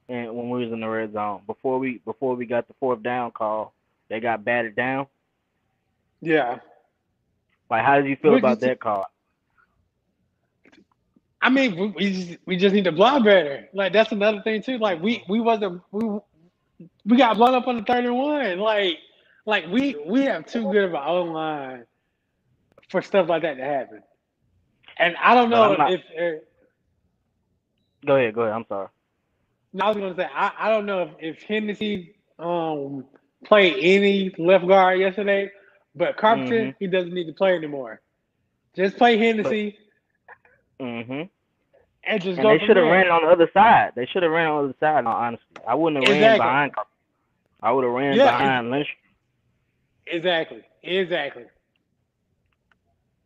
[0.09, 3.01] and when we was in the red zone before we before we got the fourth
[3.01, 3.73] down call,
[4.10, 5.08] they got batted down.
[6.22, 6.60] Yeah.
[7.69, 9.06] Like, how did you feel What about you- that call?
[11.41, 13.69] I mean, we, we just we just need to block better.
[13.74, 14.78] Like that's another thing too.
[14.78, 16.19] Like we we wasn't we
[17.06, 18.60] we got blown up on the third and one.
[18.60, 18.98] Like
[19.45, 21.86] like we we have too good of an O line
[22.89, 24.02] for stuff like that to happen.
[24.98, 26.41] And I don't know not- if, if
[28.06, 28.54] Go ahead, go ahead.
[28.54, 28.88] I'm sorry.
[29.74, 33.06] no, I was gonna say I, I don't know if, if Hennessy um
[33.45, 35.49] played any left guard yesterday,
[35.95, 36.75] but Carpenter Mhm.
[36.80, 38.02] he doesn't need to play anymore.
[38.75, 39.78] Just play Hennessy
[40.80, 41.23] hmm
[42.04, 42.49] and just And go.
[42.49, 43.91] they should have ran on the other side.
[43.95, 45.04] They should have ran on the other side.
[45.06, 46.73] No, honestly, I wouldn't have ran behind.
[46.73, 46.89] Carpenter.
[47.62, 48.88] I would have ran Yeah, behind Lynch.
[50.08, 50.63] Exactly.
[50.84, 51.45] Exactly.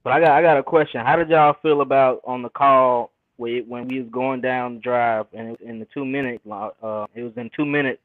[0.04, 1.02] But I got I got a question.
[1.06, 4.80] How did y'all feel about on the call when when we was going down the
[4.82, 8.00] drive and it, was in the two minute uh it was in two minute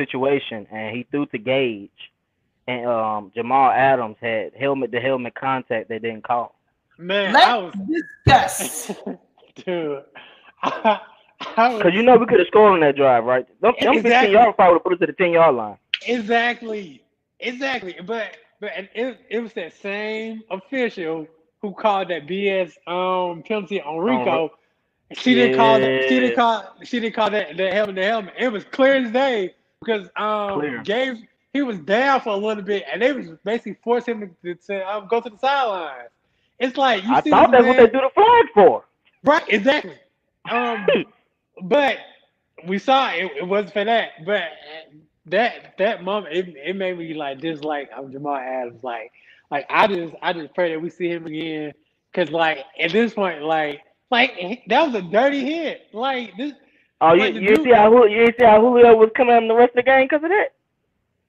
[0.00, 1.90] situation and he threw to Gage
[2.66, 6.56] and um Jamal Adams had helmet to helmet contact they didn't call.
[6.98, 7.74] Man, I was
[8.26, 8.92] Let's discuss.
[9.64, 10.04] dude.
[10.62, 11.00] I,
[11.56, 13.46] I was Cause you know we could have scored on that drive, right?
[13.60, 14.10] Them, them Exactly.
[14.10, 15.78] 15 yard probably would have put us to the 10 yard line.
[16.06, 17.04] exactly,
[17.40, 17.96] exactly.
[18.06, 21.26] But but and it it was that same official
[21.62, 24.50] who called that BS um penalty on Rico.
[25.12, 26.04] She didn't call that.
[26.08, 26.76] She didn't call.
[26.84, 27.96] She didn't call that the helmet.
[27.96, 28.34] The helmet.
[28.38, 30.82] It was clear as day because um Clear.
[30.82, 31.18] Gage
[31.52, 34.88] he was down for a little bit and they was basically forcing him to, to
[34.88, 36.10] um, go to the sidelines.
[36.58, 38.84] It's like you I see thought that's what they do the flag for.
[39.24, 39.96] Right, exactly.
[40.50, 40.86] Um,
[41.62, 41.98] but
[42.66, 44.24] we saw it, it wasn't for that.
[44.24, 44.44] But
[45.26, 48.82] that that moment, it, it made me like dislike I'm Jamal Adams.
[48.84, 49.12] Like,
[49.50, 51.72] like I just I just pray that we see him again.
[52.12, 55.88] Cause like at this point, like like that was a dirty hit.
[55.92, 56.52] Like this.
[57.00, 59.70] Oh, you you see how Julio, you see how Julio was coming in the rest
[59.70, 60.48] of the game because of that?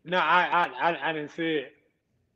[0.03, 1.73] No, I I I, I didn't see it.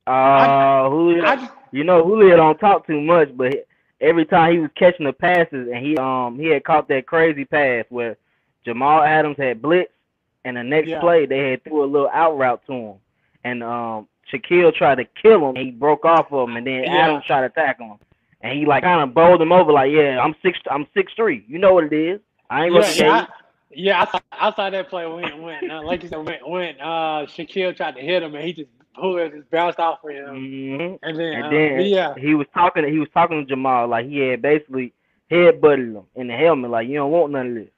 [0.08, 3.67] Uh, Julio, I just you know Julio don't talk too much, but
[4.02, 7.45] every time he was catching the passes and he um he had caught that crazy
[7.45, 8.17] pass where
[8.63, 9.91] Jamal Adams had blitz
[10.43, 11.00] and the next Yeah.
[11.00, 12.93] play they had threw a little out route to him
[13.43, 15.56] and um Shaquill tried to kill him.
[15.56, 17.06] He broke off of him and then Yeah.
[17.06, 17.98] Adams tried to tackle him
[18.41, 21.43] and he like kind of bowled him over like yeah I'm six I'm six three
[21.48, 23.27] you know what it is I ain't yeah, looking yeah, I,
[23.71, 26.79] yeah, I saw, I saw that play when when uh, like you said when when
[26.79, 30.41] uh Shaquill tried to hit him and he just Julio just bounced off for him.
[30.41, 30.77] you.
[30.77, 32.86] hmm And then, And uh, then yeah, he was talking.
[32.91, 34.93] He was talking to Jamal like he had basically
[35.31, 37.69] headbutted him in the helmet, like you don't want none of this.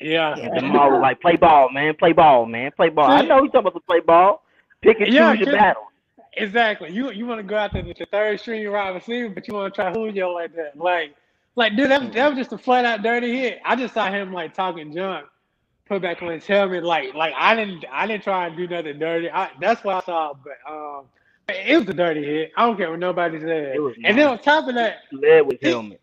[0.00, 1.94] yeah, And Jamal was like, "Play ball, man.
[1.96, 2.70] Play ball, man.
[2.76, 4.42] Play ball." I know he's talking about to play ball.
[4.82, 5.90] Pick and Yeah, choose your battle.
[6.34, 6.92] exactly.
[6.92, 9.54] You you want to go out there with the third string wide receiver, but you
[9.54, 11.14] want to try Julio like that, like
[11.56, 13.60] like dude, that, was- that was just a flat out dirty hit.
[13.64, 15.26] I just saw him like talking junk,
[15.86, 18.98] put back on his helmet, like like I didn't I didn't try and do nothing
[18.98, 19.30] dirty.
[19.30, 21.04] I, that's what I saw, but um,
[21.48, 22.52] it was a dirty hit.
[22.56, 23.76] I don't care what nobody said.
[24.04, 26.00] And then on top of that, Led with He- helmet.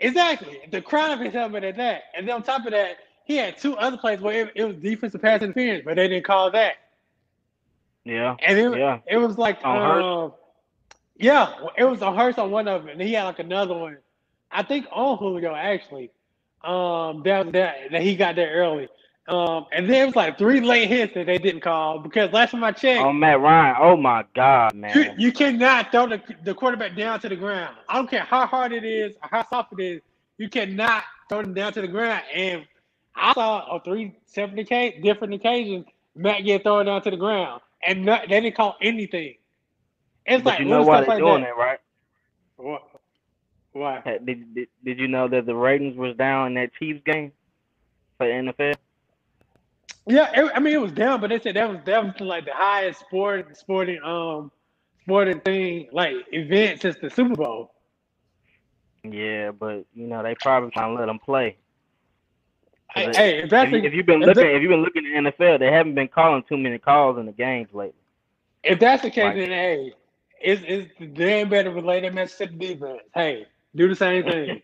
[0.00, 0.60] Exactly.
[0.70, 2.04] The crown of his helmet at that.
[2.14, 4.76] And then on top of that, he had two other plays where it, it was
[4.76, 6.74] defensive pass interference, but they didn't call that.
[8.04, 9.00] Yeah, And it, yeah.
[9.08, 10.32] it was like, um,
[11.16, 13.98] yeah, it was a Hurst on one of them, and he had like another one.
[14.50, 16.10] I think on Julio actually.
[16.64, 18.88] Um, that that that he got there early.
[19.28, 22.52] Um, and then it was like three late hits that they didn't call because last
[22.52, 23.76] time I checked, On Matt Ryan.
[23.78, 25.14] Oh my God, man.
[25.18, 27.76] you cannot throw the, the quarterback down to the ground.
[27.90, 30.00] I don't care how hard it is or how soft it is.
[30.38, 32.22] You cannot throw them down to the ground.
[32.34, 32.66] And
[33.14, 35.84] I saw on three separate occa- different occasions
[36.16, 39.34] Matt get thrown down to the ground, and not, they didn't call anything.
[40.26, 41.48] It's But like you know why they're like doing that.
[41.48, 41.78] that, right?
[42.56, 42.87] What?
[43.78, 44.02] Why?
[44.24, 47.32] Did, did Did you know that the ratings was down in that Chiefs game
[48.16, 48.74] for the NFL?
[50.06, 52.54] Yeah, it, I mean it was down, but they said that was definitely like the
[52.54, 54.50] highest sport sporting um
[55.02, 57.72] sporting thing like event since the Super Bowl.
[59.04, 61.56] Yeah, but you know they probably trying to let them play.
[62.94, 65.06] Hey, If- hey, if that's If, if you've been looking, that- if you've been looking
[65.06, 67.94] at the NFL, they haven't been calling too many calls in the games lately.
[68.64, 69.92] If that's the case, Like- then hey,
[70.40, 73.02] it's it's damn better relay that the defense.
[73.14, 74.62] Hey, do the same thing.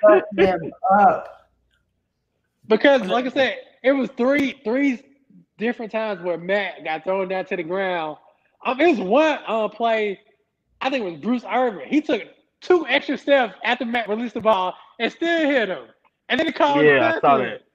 [0.00, 1.48] Fuck them up.
[2.68, 5.02] Because like I said, it was three three
[5.58, 8.16] different times where Matt got thrown down to the ground.
[8.64, 10.20] Um, it was one uh, play,
[10.80, 11.86] I think it was Bruce Irvin.
[11.88, 12.22] He took
[12.60, 15.84] two extra steps after Matt released the ball and still hit him.
[16.28, 17.66] And then he called Yeah, I saw defensive.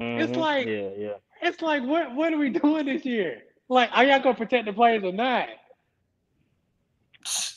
[0.00, 0.36] Mhm.
[0.36, 1.12] like- yeah, yeah.
[1.42, 3.42] It's like what what are we doing this year?
[3.68, 5.48] Like, are y'all gonna protect the players or not?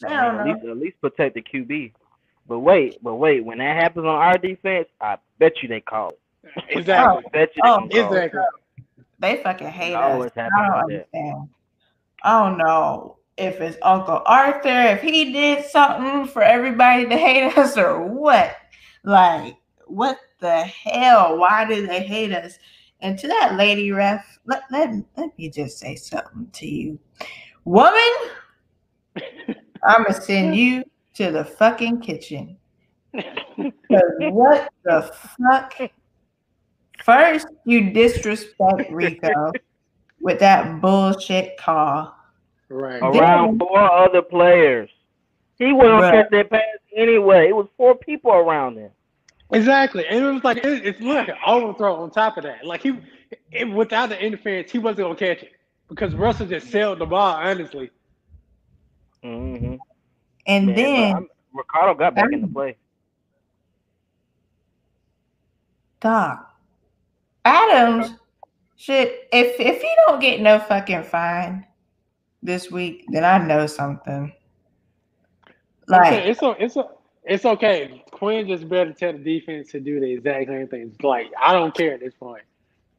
[0.08, 1.94] I at least at least protect the QB.
[2.48, 6.10] But wait, but wait, when that happens on our defense, I bet you they call
[6.10, 6.20] it.
[6.70, 7.24] Exactly.
[7.34, 8.18] Bet you Oh, they gonna call.
[8.18, 8.40] Exactly.
[9.20, 10.32] They fucking hate It us.
[10.36, 11.50] I don't understand.
[12.24, 17.58] I don't know if it's Uncle Arthur, if he did something for everybody to hate
[17.58, 18.56] us or what.
[19.04, 19.56] Like,
[19.88, 21.38] what the hell?
[21.38, 22.58] Why do they hate us?
[23.02, 27.00] And to that lady ref, let, let, let me just say something to you.
[27.66, 28.02] Woman,
[29.88, 30.84] I'm going to send you
[31.16, 32.58] to the fucking kitchen.
[33.14, 35.92] 'Cause what the fuck?
[37.04, 39.52] First, you disrespect Rico
[40.20, 42.16] with that bullshit call.
[42.68, 43.02] Right.
[43.02, 44.90] Around four other players.
[45.58, 46.62] He wasn't gonna catch that pass
[46.96, 47.48] anyway.
[47.48, 48.92] It was four people around him.
[49.52, 52.66] Exactly, and it was like it, it's like an overthrow on top of that.
[52.66, 53.00] Like he,
[53.52, 55.54] it, without the interference, he wasn't gonna catch it
[55.88, 57.36] because Russell just sailed the ball.
[57.36, 57.92] Honestly,
[59.26, 59.76] Mm-hmm.
[60.48, 62.78] And then, Ricardo got back in the play.
[66.00, 66.54] Doc,
[67.44, 68.14] Adams
[68.76, 71.66] should, if, if he don't get no fucking fine
[72.44, 74.32] this week, then I know something.
[75.88, 78.04] Like, okay, it's o- it's o- it's okay.
[78.12, 80.96] Quinn just better tell the defense to do the exact same thing.
[81.02, 82.44] Like I don't care at this point.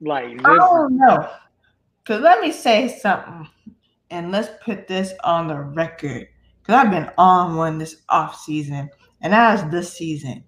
[0.00, 1.28] Like I don't know.
[2.02, 3.48] Because let me say something,
[4.10, 6.28] and let's put this on the record.
[6.60, 8.90] Because I've been on one this off season,
[9.20, 10.44] and that was this season.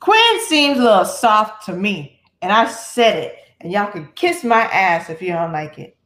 [0.00, 3.34] Quinn seems a little soft to me, and I said it.
[3.60, 5.96] And y'all can kiss my ass if you don't like it.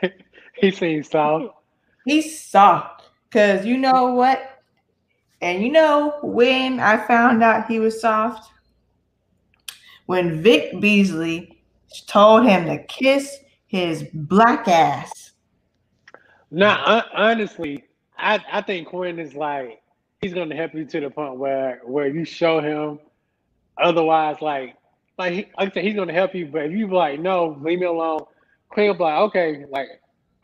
[0.56, 1.54] he seems soft.
[2.06, 3.04] He's soft.
[3.28, 4.62] Because you know what?
[5.42, 8.50] And you know when I found out he was soft?
[10.06, 11.62] When Vic Beasley
[12.06, 13.38] told him to kiss
[13.72, 15.32] his black ass.
[16.50, 17.84] Now, honestly,
[18.18, 19.82] I I think Quinn is like
[20.20, 23.00] he's gonna help you to the point where where you show him.
[23.78, 24.76] Otherwise, like
[25.18, 26.46] like he, like I said, he's gonna help you.
[26.46, 28.22] But if you like, no, leave me alone,
[28.70, 29.88] Quinn will be like, okay, like,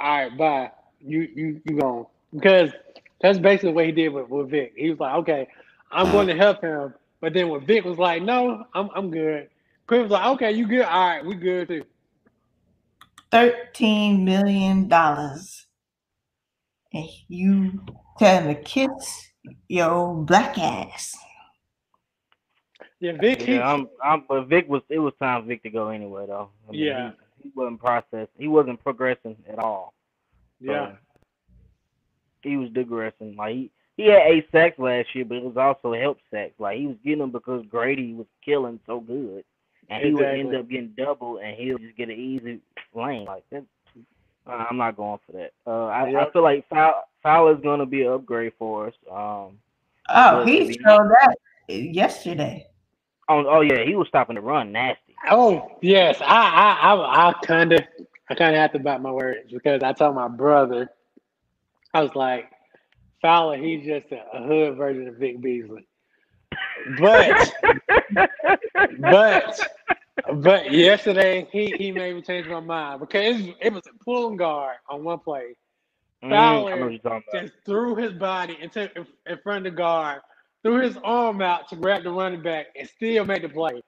[0.01, 0.73] all right, bye.
[1.01, 2.73] You you you gone because
[3.21, 4.75] that's basically what he did with, with Vic.
[4.77, 5.49] He was like, okay,
[5.93, 6.95] I'm going to help him.
[7.21, 9.51] But then when Vic was like, no, I'm I'm good.
[9.87, 10.83] Quinn was like, okay, you good?
[10.85, 11.85] All right, we good too.
[13.33, 14.91] $13 million.
[16.93, 17.85] And you
[18.19, 19.31] tell him to kiss
[19.69, 21.15] your black ass.
[23.01, 23.43] Yeah, Vic.
[23.43, 24.83] he- Yeah, I'm, I'm, but Vic was.
[24.89, 26.51] It was time Vic to go anyway, though.
[26.69, 27.11] I mean, Yeah.
[27.37, 28.31] he, he wasn't processed.
[28.39, 29.95] He wasn't progressing at all.
[30.65, 30.93] So, yeah.
[32.43, 33.37] he was digressing.
[33.37, 36.55] Like he, he had eight sacks last year, but it was also help sacks.
[36.59, 39.45] Like he was getting them because Grady was killing so good,
[39.89, 42.61] and he would end up getting double, and he'll just get an easy
[42.95, 43.25] lane.
[43.27, 43.65] Like that.
[44.47, 45.53] Uh, I'm not going for that.
[45.67, 48.95] Uh, I, I feel like Fowl, Fowler's going to be an upgrade for us.
[49.11, 49.59] Um,
[50.11, 51.37] Oh, he showed that
[51.69, 52.67] yesterday.
[53.29, 55.15] oh, oh yeah, he was stopping the run nasty.
[55.31, 57.81] Oh yes, I I I, I kind of
[58.31, 60.91] I kind of have to bite my words because I told my brother,
[61.93, 62.51] I was like,
[63.21, 65.87] Fowler, he's just a, a hood version of Vic Beasley,
[67.01, 67.53] but
[68.99, 69.61] but
[70.35, 74.77] but yesterday he he made me change my mind because it was a pulling guard
[74.89, 75.57] on one play,
[76.25, 77.23] Mm, I know what Fowler about.
[77.33, 79.07] just threw his body into in,
[79.45, 80.21] front of the guard,
[80.65, 83.83] threw his arm out to grab the running back, and still made the play.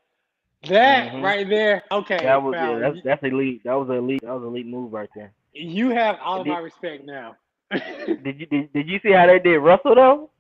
[0.69, 1.23] That Mhm.
[1.25, 3.63] right there, okay, That was yeah, that's that's elite.
[3.65, 4.21] That was an elite.
[4.23, 5.33] That was elite move right there.
[5.55, 7.37] you have all of Did- my respect now.
[7.73, 10.31] Did you did, did you see how they did Russell though?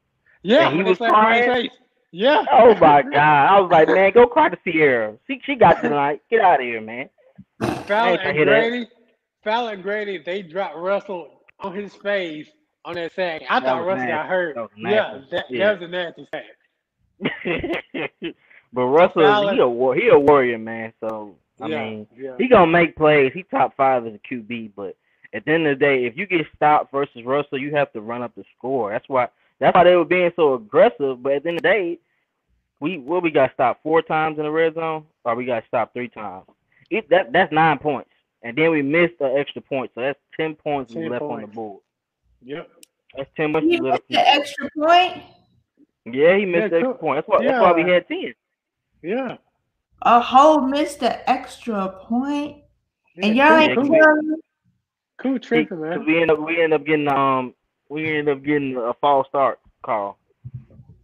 [0.42, 1.70] yeah, And he was slapped him in crying?
[2.12, 2.44] Yeah.
[2.52, 3.14] Oh my god!
[3.14, 5.14] I was like, man, go cry to Ciara.
[5.26, 6.22] She she got tonight.
[6.30, 7.08] Get out of here, man.
[7.62, 8.36] Ain't and.
[8.36, 8.86] Grady,
[9.44, 12.48] and Grady, they dropped Russell on his face
[12.84, 13.42] on that sack.
[13.48, 14.12] I That thought Russell nasty.
[14.12, 14.54] got hurt.
[14.56, 15.66] That Yeah, that, Yeah.
[15.66, 16.44] that was a nasty sack.
[18.72, 20.92] but Russell, Fowler- he a war, he a warrior, man.
[21.00, 22.34] So I yeah, mean, yeah.
[22.38, 23.32] he gonna make plays.
[23.34, 24.96] He top five as a QB, but
[25.32, 28.00] at the end of the day, if you get stopped versus Russell, you have to
[28.00, 28.90] run up the score.
[28.90, 29.28] That's why
[29.60, 31.22] that's why they were being so aggressive.
[31.22, 31.98] But at the end of the day,
[32.80, 35.92] we what we got stopped four times in the red zone, or we got stopped
[35.94, 36.46] three times.
[36.90, 38.10] It, that that's nine points,
[38.42, 41.42] and then we missed the extra point, so that's ten points we 10 left on
[41.42, 41.82] the board.
[42.42, 42.68] Yep.
[43.16, 43.66] That's ten points.
[43.66, 44.08] He missed left.
[44.08, 45.22] the extra point.
[46.06, 47.16] Yeah, he missed Yeah, the extra point.
[47.18, 48.34] That's why that's why we had ten.
[49.02, 49.36] Yeah.
[50.02, 52.62] A whole missed the extra point.
[53.16, 53.88] And Yeah, y'all cool, ain't cool.
[53.88, 54.36] cool, telling me.
[55.20, 56.06] cool tripping, man.
[56.06, 57.54] we end up we end up getting um
[57.90, 60.18] we ended up getting a false start call.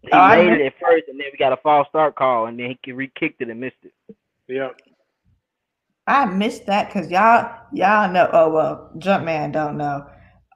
[0.03, 2.59] He Oh, made it at first, and then we got a false start call, and
[2.59, 3.93] then he re-kicked it and missed it.
[4.49, 4.81] Yep.
[6.07, 8.31] I missed that because y'all y'all know.
[8.33, 10.07] Oh well, Jumpman don't know.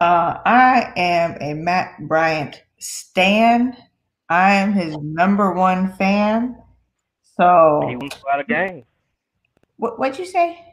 [0.01, 3.77] Uh, I am a Matt Bryant stan.
[4.29, 6.57] I am his number one fan.
[7.37, 8.85] So He won a lot of games.
[9.77, 10.65] what what'd you say?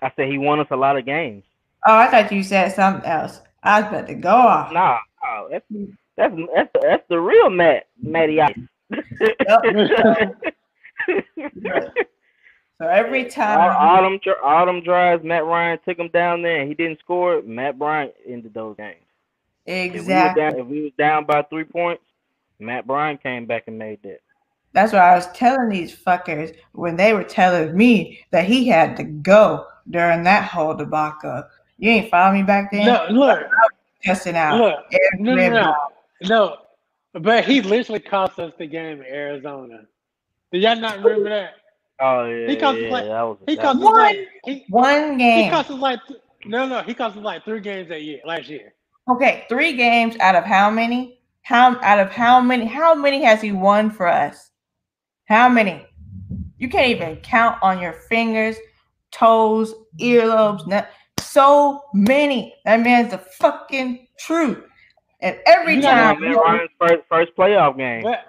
[0.00, 1.44] I said he won us a lot of games.
[1.86, 3.40] Oh, I thought you said something else.
[3.62, 4.72] I was about to go off.
[4.72, 4.98] Nah,
[5.50, 5.64] that's
[6.16, 8.56] that's that's the, that's the real Matt Matty Ice.
[12.78, 13.58] So every time
[14.04, 14.34] them dri-
[14.82, 17.40] drives, Matt Ryan took him down there and he didn't score.
[17.42, 18.96] Matt Bryant ended those games.
[19.92, 22.02] If we, exactly down, if we was down by three points,
[22.58, 24.18] Matt Bryant came back and made that.
[24.72, 28.96] that's what I was telling these fuckers when they were telling me that he had
[28.96, 31.44] to go during that whole debacle.
[31.82, 32.86] You ain't follow me back then?
[32.86, 33.40] No, look,
[34.04, 34.56] testing out.
[34.56, 34.78] look.
[35.18, 35.74] No, no, no,
[36.22, 36.56] no.
[37.12, 39.80] But he literally cost us the game in Arizona.
[40.52, 41.54] Do y'all not remember that?
[42.00, 44.28] Oh yeah, He cost us yeah, like- that was He that cost was- us like
[44.44, 45.36] he, One game.
[45.38, 45.50] he game.
[45.50, 45.98] cost us like
[46.44, 46.82] no, no.
[46.82, 48.74] He cost us like three games that year, last year.
[49.10, 51.18] Okay, three games out of how many?
[51.42, 52.64] How out of how many?
[52.64, 54.50] How many has he won for us?
[55.24, 55.84] How many?
[56.58, 58.56] You can't even count on your fingers,
[59.10, 60.64] toes, earlobes.
[60.68, 60.88] Not,
[61.32, 62.54] so many.
[62.64, 64.64] That man's the fucking truth.
[65.20, 68.02] And every You know time, Matt Ryan's first first playoff game.
[68.02, 68.26] But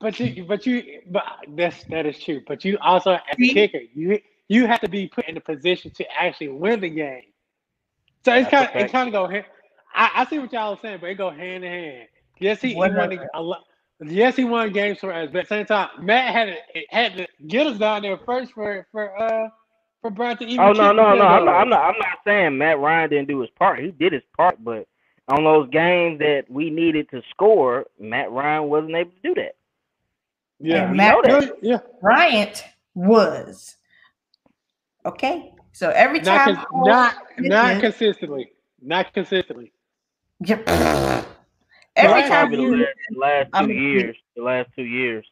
[0.00, 1.24] but you but you but
[1.56, 2.40] that's that is true.
[2.46, 5.90] But you also as a kicker, you you have to be put in a position
[5.92, 7.24] to actually win the game.
[8.24, 9.44] So it's kind of it kind of go hand.
[9.94, 12.08] I, I see what y'all are saying, but it go hand in hand.
[12.38, 12.96] Yes, he, he won
[13.34, 13.64] a lot.
[14.02, 16.86] Yes, he won games for us, but at the same time, Matt had to it
[16.90, 19.48] had to get us down there first for for uh
[20.02, 20.60] for Brian to even.
[20.60, 21.26] Oh no kick no no!
[21.26, 23.80] I'm not, I'm not I'm not saying Matt Ryan didn't do his part.
[23.80, 24.86] He did his part, but
[25.28, 29.54] on those games that we needed to score, Matt Ryan wasn't able to do that.
[30.58, 31.56] Yeah, And We Matt- know that.
[31.62, 31.78] Yeah.
[32.00, 33.76] Bryant was.
[35.06, 38.52] Okay, so every Not time, cons- not not consistently.
[38.82, 39.72] Not consistently.
[40.44, 40.68] Yep.
[40.68, 42.28] every Right.
[42.28, 44.16] time Probably the you last, the last I'm- two years.
[44.36, 45.26] The last two years.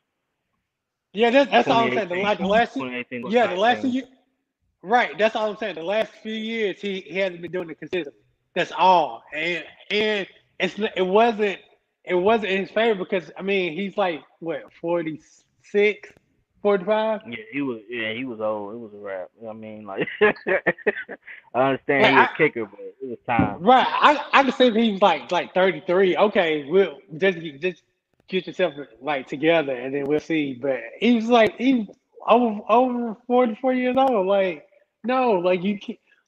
[1.14, 2.08] Yeah, that's that's all I'm saying.
[2.08, 3.90] The, 2018, like the last 2018 Yeah, the last 19.
[3.90, 4.17] few years.
[4.82, 5.76] Right, that's all I'm saying.
[5.76, 8.22] The last few years, he, he hasn't been doing it consistently.
[8.54, 10.28] That's all, and and
[10.60, 11.60] it's it wasn't
[12.04, 16.10] it wasn't in his favor because I mean he's like what 46,
[16.62, 17.20] 45?
[17.28, 17.80] Yeah, he was.
[17.88, 18.74] Yeah, he was old.
[18.74, 19.30] It was a wrap.
[19.48, 23.62] I mean, like, I understand Like, he was I- kicker, but it was time.
[23.62, 26.16] Right, I I can see he was like like thirty three.
[26.16, 27.82] Okay, we'll just just
[28.28, 30.54] get yourself like together and then we'll see.
[30.54, 31.86] But he was like he's
[32.28, 34.26] over over forty four years old.
[34.26, 34.67] Like
[35.04, 35.78] no, like you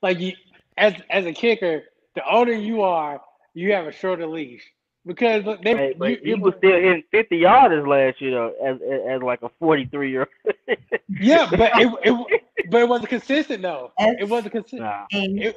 [0.02, 0.32] like you
[0.78, 1.82] as as a kicker,
[2.14, 3.20] the older you are,
[3.54, 4.62] you have a shorter leash
[5.06, 8.54] because they Hey, but you, he you- was still hitting 50 yarders last year, though,
[8.64, 10.76] as as, as like a 43 year old.
[11.08, 13.92] yeah, but it, it but it wasn't consistent though.
[13.98, 14.82] It wasn't consistent.
[14.82, 15.06] Nah.
[15.12, 15.54] A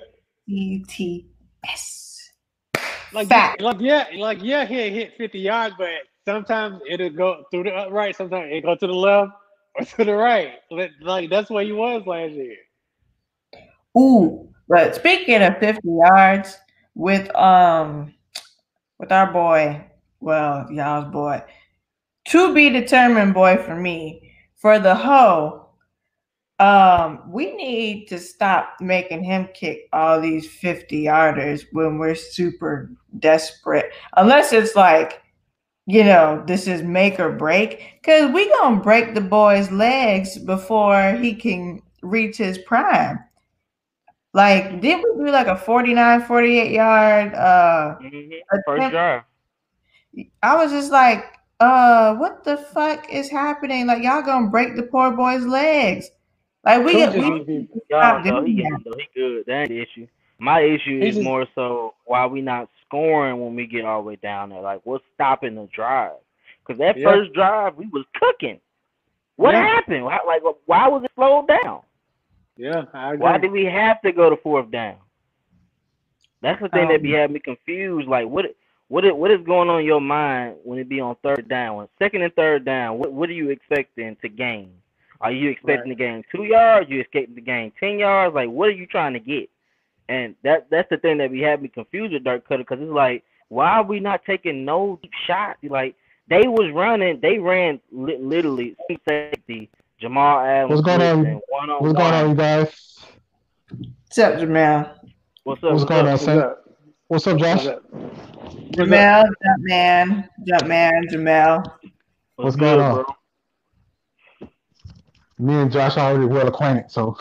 [0.47, 1.28] C T
[1.70, 2.32] S.
[3.14, 3.61] Like, Fact.
[3.61, 5.89] like yeah, like yeah, he hit 50 yards, but
[6.26, 9.32] sometimes it'll go through the uh, right, sometimes it go to the left
[9.76, 10.53] or to the right.
[10.72, 12.55] Like, Like that's where he was last year.
[13.98, 16.58] Ooh, but speaking of 50 yards
[16.96, 18.14] with um
[19.00, 19.86] with our boy,
[20.20, 21.44] well, y'all's boy,
[22.30, 25.68] to be determined boy for me, for the hoe,
[26.60, 32.91] um, we need to stop making him kick all these 50 yarders when we're super
[33.20, 33.91] desperate.
[34.16, 35.22] Unless it's like,
[35.86, 38.02] you know, this is make or break.
[38.04, 43.20] Cause we gonna break the boy's legs before he can reach his prime.
[44.34, 47.34] Like, did we do like a 49, 48 yard?
[47.36, 48.34] Uh, Mhm.
[48.65, 49.23] First drive.
[50.41, 51.25] I was just like,
[51.59, 53.86] uh, what the fuck is happening?
[53.88, 56.09] Like, y'all gonna break the poor boy's legs?
[56.65, 58.97] Like, we Coach we we- need to Y'all stop know he doing young, though.
[58.97, 59.45] He good.
[59.45, 60.07] That ain't the issue.
[60.39, 64.01] My issue He is just- more so why we not scoring when we get all
[64.01, 64.61] the way down there.
[64.61, 66.13] Like, what's stopping the drive?
[66.65, 67.11] Because that Yeah.
[67.11, 68.59] first drive, we was cooking.
[69.36, 69.61] What Yeah.
[69.63, 70.05] happened?
[70.05, 71.81] Why, like, why was it slowed down?
[72.58, 73.24] Yeah, I agree.
[73.24, 74.97] Why do we have to go to fourth down?
[76.41, 78.08] That's the thing that be Um, having me confused.
[78.08, 78.45] Like, what,
[78.89, 81.78] what, is, what is going on in your mind when it be on third down,
[81.78, 82.99] when second and third down?
[82.99, 84.72] What, what are you expecting to gain?
[85.22, 86.89] Are you expecting to gain two yards?
[86.89, 88.36] You expecting to gain ten yards?
[88.36, 89.49] Like, what are you trying to get?
[90.10, 92.91] And that that's the thing that be having me confused with Dirk Koetter because it's
[92.91, 95.60] like, why are we not taking no deep shots?
[95.64, 95.95] Like,
[96.28, 98.76] they was running, they ran li- literally
[99.08, 99.70] safety.
[100.04, 101.24] Jamal Adams, What's going on?
[101.24, 102.99] blitzing, one on What's going on, you guys?
[103.70, 104.97] What's up, Jamel?
[105.45, 105.72] What's up?
[105.72, 106.39] What's going on, What's son?
[106.39, 106.66] up?
[107.08, 107.66] What's up, What's Josh?
[107.68, 107.84] up?
[107.89, 108.86] What's up?
[108.89, 111.64] Jamel, Jumpman, jump man, Jamel.
[112.36, 113.06] What's good, going on?
[114.39, 114.49] bro?
[115.39, 117.18] Me and Josh are already well acquainted, so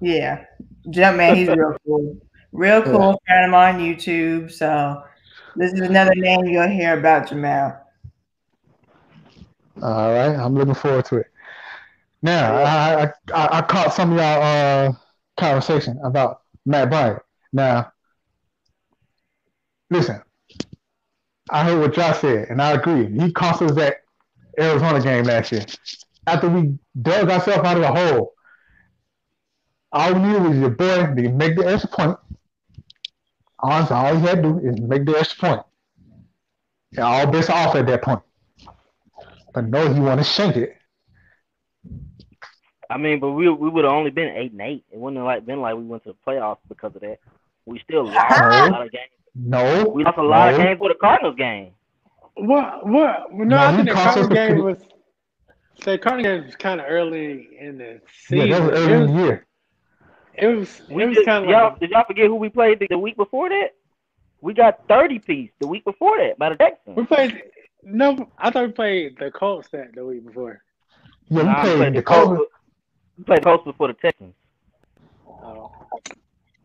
[0.00, 0.44] Yeah,
[0.88, 1.34] Jumpman.
[1.34, 2.16] He's real cool,
[2.52, 3.22] real cool.
[3.26, 4.52] Found him on YouTube.
[4.52, 5.02] So
[5.56, 7.78] this is another name you'll hear about Jamel.
[9.80, 10.36] all right.
[10.36, 11.31] I'm looking forward to it.
[12.22, 13.04] Now, I,
[13.34, 14.92] I I caught some of y'all uh
[15.36, 17.22] conversation about Matt Bryant.
[17.52, 17.92] Now,
[19.90, 20.22] listen,
[21.50, 23.06] I heard what y'all said, and I agree.
[23.18, 23.96] He cost us that
[24.58, 25.64] Arizona game last year.
[26.26, 28.34] After we dug ourselves out of the hole,
[29.90, 32.18] all we needed was your boy to make the extra point.
[33.58, 35.66] Honestly, all he had to do is make the extra point.
[36.92, 38.20] And all bets off at that point.
[39.52, 40.76] But no, he want to shank it.
[42.92, 44.84] I mean, but we we would have only been eight and eight.
[44.92, 47.18] It wouldn't have like been like we went to the playoffs because of that.
[47.66, 49.04] We still lost a lot of games.
[49.34, 50.56] No, We lost a lot no.
[50.58, 51.70] of games with the Cardinals game.
[52.34, 52.86] What?
[52.86, 53.32] What?
[53.32, 54.78] No, No, I think the Cardinals game pretty- was.
[55.84, 57.98] The Cardinals game was kind of early in the Yeah,
[58.44, 58.50] season.
[58.50, 59.10] that was it early in was.
[59.10, 59.46] the year.
[60.34, 60.82] It was.
[60.90, 61.80] We It was just, kind of y'all, like.
[61.80, 63.70] did y'all forget who we played the, the week before that?
[64.40, 66.96] We got thirty piece the week before that by the Texans.
[66.96, 67.42] We played.
[67.84, 70.62] No, I thought we played the Colts that the week before.
[71.28, 72.26] Yeah, we Nah, we played the the Colts.
[72.38, 72.52] Colts.
[73.18, 74.34] We played the Colts before the Texans.
[75.26, 75.70] Oh.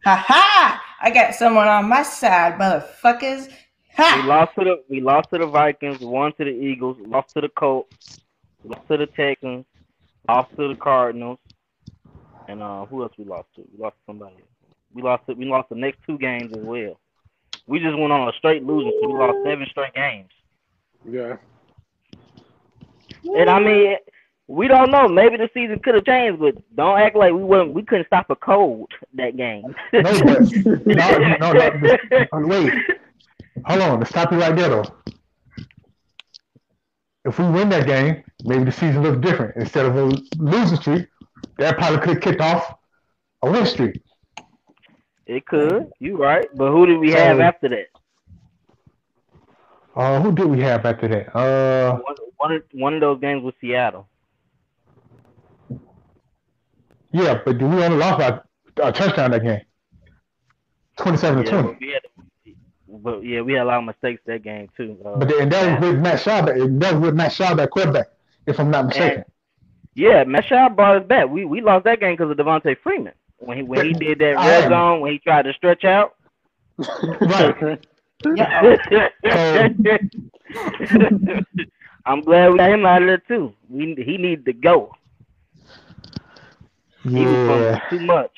[0.05, 0.83] Ha ha!
[1.01, 3.51] I got someone on my side, motherfuckers.
[3.97, 7.41] We lost to the we lost to the Vikings, won to the Eagles, lost to
[7.41, 8.19] the Colts,
[8.63, 9.65] lost to the Texans,
[10.29, 11.39] lost to the Cardinals,
[12.47, 13.61] and uh, who else we lost to?
[13.73, 14.35] We lost to somebody.
[14.93, 16.99] We lost to, we lost the next two games as well.
[17.65, 18.97] We just went on a straight losing.
[19.01, 20.29] So we lost seven straight games.
[21.09, 21.37] Yeah.
[23.35, 23.97] And I mean,
[24.47, 25.07] we don't know.
[25.07, 27.73] Maybe the season could have changed, but don't act like we weren't.
[27.73, 29.75] We couldn't stop a cold that game.
[29.91, 30.41] No, but
[30.85, 32.73] no, no, no, no, wait.
[33.65, 34.85] Hold on, to stop you right there though.
[37.25, 39.57] If we win that game, maybe the season looks different.
[39.57, 41.07] Instead of a losing streak,
[41.57, 42.75] that probably could have kicked off
[43.41, 44.01] a win streak.
[45.25, 45.91] It could.
[45.99, 46.47] You right.
[46.55, 47.87] But who did we have after that?
[49.93, 51.35] Uh, who did we have after that?
[51.35, 54.07] Uh, One, one, of, one of those games was Seattle.
[57.23, 58.39] Yeah, but we only lost by
[58.87, 59.61] a touchdown that game.
[60.97, 61.73] Twenty-seven to Yeah, twenty.
[61.73, 64.97] but we had, but yeah, we had a lot of mistakes that game too.
[65.05, 66.79] Uh, But and that was with Matt Schaub.
[66.79, 68.07] That was with Matt Schaub at quarterback,
[68.45, 69.23] if I'm not mistaken.
[69.95, 71.29] yeah, Matt Schaub brought us back.
[71.29, 74.35] We we lost that game because of Devonta Freeman when he when he did that
[74.37, 76.15] red zone when he tried to stretch out.
[76.77, 77.85] Right.
[78.35, 79.67] Yeah.
[82.05, 83.53] I'm glad we got him out of there too.
[83.69, 84.91] We he needed to go.
[87.09, 87.79] He was fumbling Yeah.
[87.89, 88.31] too much.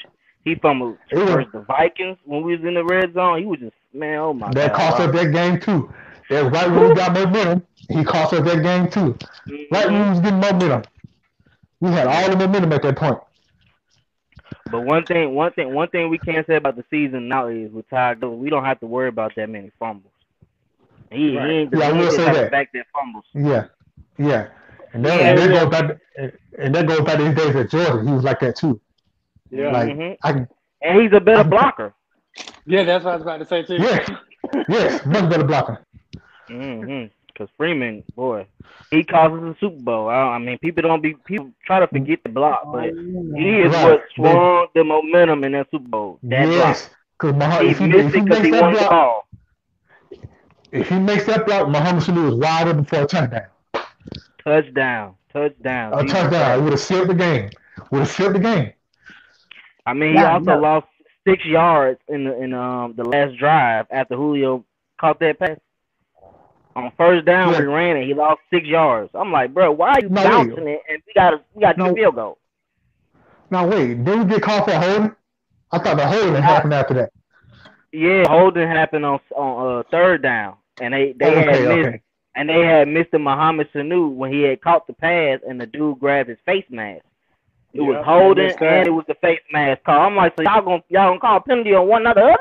[0.46, 3.40] He fumbled It was- versus the Vikings when we was in the red zone.
[3.40, 4.78] He was just man, oh my That god.
[4.78, 5.92] cost us that game too.
[6.30, 7.64] That right when we got momentum.
[7.90, 9.16] He cost us that game too.
[9.48, 9.56] Mm-hmm.
[9.76, 10.84] Right when we was getting momentum.
[11.82, 13.18] We had all the momentum at that point.
[14.72, 17.72] But one thing, one thing, one thing we can't say about the season now is
[17.72, 20.12] with Ty Gillett, we don't have to worry about that many fumbles.
[21.12, 21.50] He, Right.
[21.50, 22.52] he ain't, Yeah, I will say that.
[22.52, 23.26] back that fumbles.
[23.34, 23.66] Yeah.
[24.20, 24.48] Yeah.
[24.94, 25.30] And that, Yeah.
[25.30, 25.98] and that goes back
[26.58, 28.08] and that goes back to his days at Jordan.
[28.08, 28.80] He was like that too.
[29.52, 29.72] Yeah.
[29.72, 30.18] Like Mhm.
[30.24, 30.46] I
[30.82, 31.94] And he's a better I'm- blocker.
[32.66, 33.76] yeah, that's what I was about to say too.
[33.78, 34.10] yes.
[34.68, 35.84] Yes, much better blocker.
[36.50, 37.08] Mm-hmm.
[37.28, 38.48] Because Freeman, boy,
[38.92, 40.10] he causes the Super Bowl.
[40.10, 43.74] I, I mean, people don't be people try to forget the block, but he is
[43.74, 43.84] Right.
[43.92, 46.20] what swung the momentum in that Super Bowl.
[46.24, 46.90] That yes.
[47.18, 47.62] Because block.
[47.64, 49.28] if He he, missed if he it because makes he that wanted the block, ball.
[50.72, 53.44] if he makes that block, Mohamed Sanu was wide open for a touchdown.
[54.44, 55.98] Touchdown, touchdown.
[56.00, 56.60] A touchdown.
[56.60, 57.50] It would have sealed the game.
[57.92, 58.74] Would have sealed the game.
[59.86, 60.56] I mean, he Yeah, also yeah.
[60.56, 60.88] lost
[61.28, 64.66] six yards in the in um the last drive after Julio
[65.00, 65.58] caught that pass.
[66.76, 67.60] On first down, Yeah.
[67.60, 68.06] we ran it.
[68.06, 69.12] He lost six yards.
[69.14, 70.82] I'm like, bro, why are you No, bouncing it?
[70.90, 71.86] And we got to we got No.
[71.86, 72.38] two field goal.
[73.52, 75.16] Now wait, did we get called for holding?
[75.72, 77.12] I thought the holding happened after that.
[77.92, 81.90] Yeah, holding happened on on uh, third down, and they they Oh, had okay, missed
[81.90, 82.02] okay.
[82.40, 83.20] And they had Mr.
[83.20, 87.04] Mohamed Sanu when he had caught the pass, and the dude grabbed his face mask.
[87.74, 90.00] It was holding, I and it was the face mask call.
[90.00, 92.38] I'm like, so y'all gonna y'all gonna call a penalty on one or the other?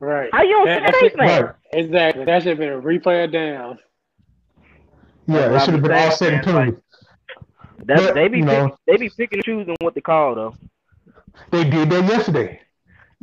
[0.00, 0.28] Right.
[0.34, 1.42] How you don't That- see the face mask?
[1.44, 1.54] Right.
[1.72, 2.24] Exactly.
[2.26, 3.78] That should have been a replay of down.
[5.26, 6.82] Yeah, it should have been all set and saying, penalty.
[7.84, 10.34] That's, But, they be you pick, know- they be picking and choosing what they call
[10.34, 10.54] though.
[11.50, 12.60] They did that yesterday.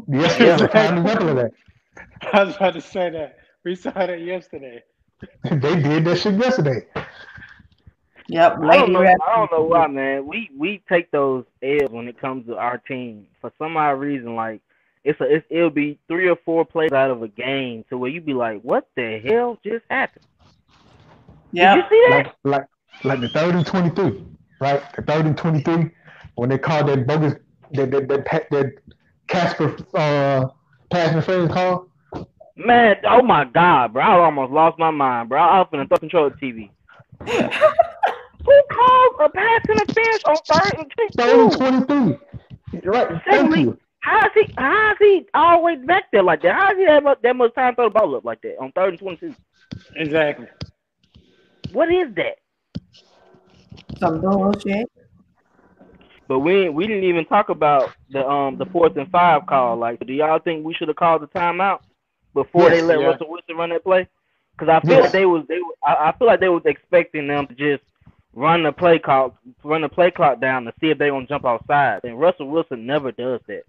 [0.07, 1.51] Yesterday was a prime example of that.
[2.34, 3.38] I was about to say that.
[3.64, 4.82] We saw that yesterday.
[5.44, 6.86] they did that shit yesterday.
[8.30, 9.02] Yep, I don't lady know.
[9.02, 10.28] I don't know why, man.
[10.28, 14.36] We we take those L's when it comes to our team for some odd reason.
[14.36, 14.62] Like
[15.04, 18.12] it's a it's, it'll be three or four plays out of a game to where
[18.12, 20.26] you be like, what the hell just happened?
[21.52, 22.36] Yeah, you see that?
[22.44, 22.68] Like like
[23.04, 24.24] like the third and twenty three,
[24.62, 24.84] right?
[24.96, 25.90] The third and twenty three
[26.36, 27.34] when they called that bogus
[27.74, 28.74] that that that, that, that
[29.28, 30.48] Casper uh
[30.92, 31.89] pass interference call.
[32.66, 34.03] Man, oh my god, bro!
[34.03, 35.39] I almost lost my mind, bro.
[35.41, 36.70] I was finna throw control of the TV.
[38.45, 41.86] Who call a pass interference on third and Third and 22?
[41.88, 42.82] twenty-three.
[42.84, 43.22] Right.
[43.30, 43.78] Thank you.
[44.01, 44.53] How is he?
[44.57, 46.53] How is he always back there like that?
[46.53, 48.57] How is he have much- that much time to throw the ball up like that
[48.60, 49.36] on third and twenty-two?
[49.95, 50.47] Exactly.
[51.72, 52.39] What is that?
[53.99, 54.91] Some bullshit.
[56.28, 59.78] But we we didn't even talk about the um the fourth and five call.
[59.78, 61.80] Like, do y'all think we should have called the timeout
[62.44, 63.06] before they let yeah.
[63.08, 64.08] Russell Wilson run that play?
[64.58, 67.48] Because I feel like they was they I, I feel like they was expecting them
[67.48, 67.84] to just
[68.34, 71.46] run the play clock run the play clock down to see if they gonna jump
[71.46, 72.02] outside.
[72.04, 73.64] And Russell Wilson never does that.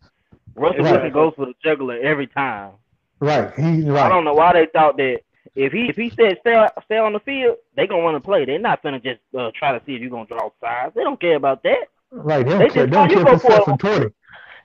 [0.54, 0.92] Russell Right.
[0.92, 2.72] Wilson goes for the juggler every time.
[3.20, 3.52] Right.
[3.54, 5.20] He's I don't know why they thought that
[5.54, 8.44] if he if he said stay stay on the field, they gonna run a play.
[8.44, 10.94] They're not gonna just uh, try to see if you're gonna draw sides.
[10.94, 11.84] They don't care about that.
[12.10, 12.44] Right.
[12.46, 12.86] They They don't care.
[12.86, 14.06] just They don't you care if it's for fourth and twenty.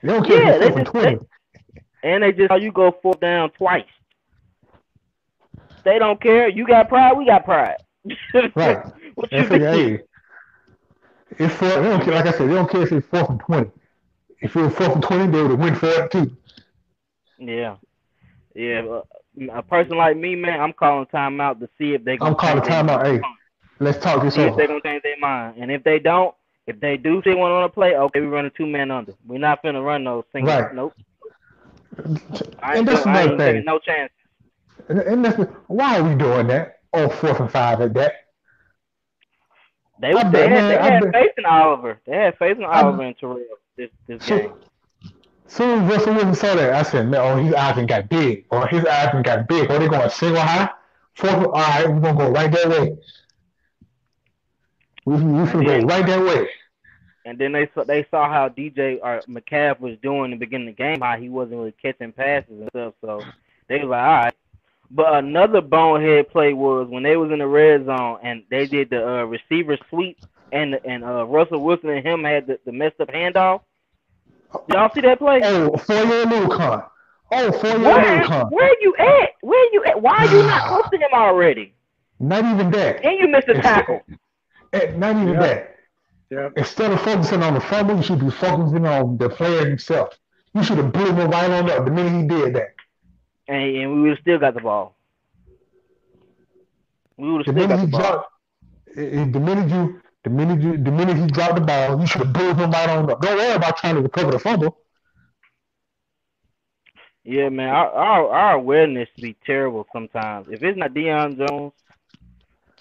[0.02, 1.20] They don't care Yeah, if they it's and just- twenty.
[2.04, 3.86] and they just how you go fourth down twice.
[5.86, 6.50] They don't care.
[6.50, 7.16] You got pride.
[7.18, 7.78] We got pride.
[8.56, 8.86] Right.
[9.16, 10.02] what you hey,
[11.40, 11.70] it's four.
[11.70, 12.14] They don't care.
[12.16, 13.72] Like I said, they don't care if it's fourth and twenty.
[14.42, 16.38] If it was fourth and twenty, they would have win four and two.
[17.38, 17.78] Yeah,
[18.54, 19.02] yeah.
[19.54, 22.18] A person like me, man, I'm calling timeout to see if they.
[22.22, 23.06] I'm calling timeout.
[23.06, 23.22] Hey,
[23.80, 24.68] let's talk this See if they over.
[24.68, 26.36] gonna change their mind, and if they don't,
[26.68, 29.14] if they do see one on a play, okay, we're running two men under.
[29.28, 30.48] We're not finna run those things.
[30.48, 30.74] Right.
[30.74, 30.94] Nope.
[32.62, 33.66] I And ain't, that's doing- I another ain't thing.
[33.66, 34.12] no chance.
[34.90, 36.80] And, and that's why are we doing that?
[36.94, 38.14] Oh, fourth and five at that.
[40.00, 42.00] They, I they, had, they had faith in Oliver.
[42.06, 43.40] They had faith in Oliver and Terrell
[43.78, 44.54] this this So- game.
[45.48, 48.46] Soon as Russell Wilson saw that, I said, man, oh, his eyes got big.
[48.50, 49.70] Or his eyes got big.
[49.70, 50.72] Or they going single high.
[51.14, 52.98] Fourth, all right, we're going to go right that way.
[55.06, 56.50] We, we finna go right that way.
[57.26, 60.38] And then they saw they saw how DJ or uh, McCaff was doing in the
[60.38, 62.94] beginning of the game, how he wasn't really catching passes and stuff.
[63.02, 63.22] So
[63.68, 64.34] they was like, all right.
[64.92, 68.90] But another bonehead play was when they was in the red zone and they did
[68.92, 70.18] the uh, receiver sweep
[70.52, 73.62] and and uh, Russell Wilson and him had the, the messed up handoff.
[74.70, 75.42] Y'all see that play?
[75.44, 76.88] Oh, Foye Oluokun.
[77.32, 78.52] Oh, four-year Where, Lucon.
[78.52, 79.30] where you at?
[79.42, 80.02] Where you at?
[80.02, 81.74] Why are you not close to him already?
[82.20, 83.04] Not even that.
[83.04, 84.02] And you missed a tackle.
[84.72, 85.40] Eh, Not even Yeah.
[85.40, 85.76] that.
[86.30, 86.54] Yep.
[86.58, 90.18] Instead of focusing on the fumble, you should be focusing on the player himself.
[90.54, 92.75] You should have blew him right on up the minute he did that.
[93.48, 94.96] And, and we would have still got the ball.
[97.18, 98.00] We would have still got the he ball.
[98.02, 98.30] dropped,
[98.98, 102.08] eh, eh, the minute you, the minute you, the minute he dropped the ball, you
[102.08, 103.22] should have blew him right on up.
[103.22, 104.78] Don't worry about trying to recover the fumble.
[107.24, 110.48] Yeah, man, our, our our awareness be terrible sometimes.
[110.52, 111.74] If it's not Deion Jones,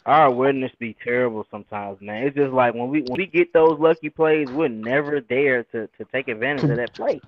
[0.04, 2.26] our awareness be terrible sometimes, man.
[2.26, 5.86] It's just like when we when we get those lucky plays, we're never there to,
[5.86, 7.20] to take advantage of that play.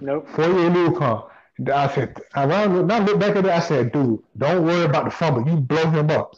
[0.00, 0.28] Nope.
[0.30, 1.30] Foye Oluokun.
[1.72, 5.46] I said, around, now look back at I said, dude, don't worry about the fumble.
[5.48, 6.34] You blow him up.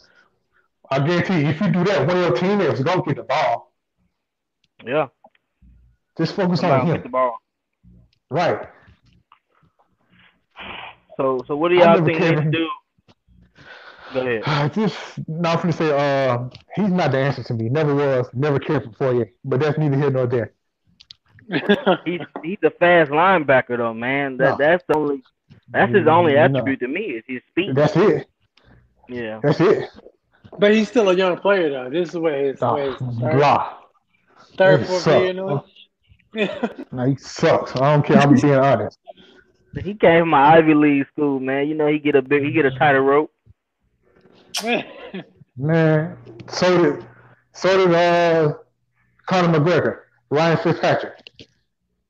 [0.91, 3.15] I guarantee you, if you do that, one of your teammates is going to get
[3.17, 3.73] the ball.
[4.85, 5.07] Yeah,
[6.17, 6.93] Just focus on him.
[6.95, 7.37] get the ball.
[8.29, 8.67] Right.
[11.17, 12.43] So so what do y'all think they cared.
[12.43, 12.67] should do?
[14.13, 14.43] Go ahead.
[14.45, 14.97] I just
[15.27, 17.69] not going to say, uh, he's not the answer to me.
[17.69, 18.27] Never was.
[18.33, 19.31] Never cared for Fourier.
[19.43, 20.53] But that's neither here nor there.
[22.05, 24.37] He's he's a fast linebacker though, man.
[24.37, 24.65] That No.
[24.65, 25.23] that's the only
[25.69, 26.45] that's his only No.
[26.45, 27.75] attribute to me is his speed.
[27.75, 28.27] That's it.
[29.09, 29.39] Yeah.
[29.43, 29.89] That's it.
[30.57, 31.89] but he's still a young player though.
[31.89, 33.73] This is where his, where his Oh, third, blah.
[34.57, 36.81] third He fourth year in the league.
[36.91, 37.75] No, he sucks.
[37.75, 38.17] I don't care.
[38.17, 38.97] I'm being honest.
[39.83, 41.67] He came from an Ivy League school, man.
[41.67, 43.31] You know he get a big he get a tighter rope.
[45.57, 46.17] Man,
[46.49, 47.05] so did
[47.53, 48.53] so did uh
[49.27, 51.14] Conor McGregor, Ryan Fitzpatrick.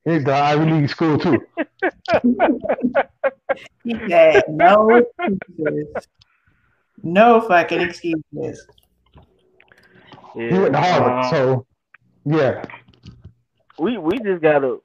[0.06, 1.42] He's the Ivy League school too.
[3.84, 4.90] He said no
[5.20, 6.08] excuses.
[7.04, 8.68] No fucking excuses.
[10.36, 10.50] Yeah.
[10.52, 11.66] He went to Harvard, uh, so
[12.26, 12.66] yeah.
[13.80, 14.78] we we just gotta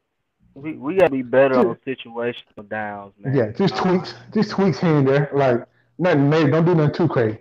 [0.55, 3.35] we, we gotta be better on situational downs, man.
[3.35, 5.31] Yeah, just tweaks, just tweaks here and there.
[5.33, 5.65] Like
[5.99, 6.51] nothing major.
[6.51, 7.39] Don't do nothing too crazy.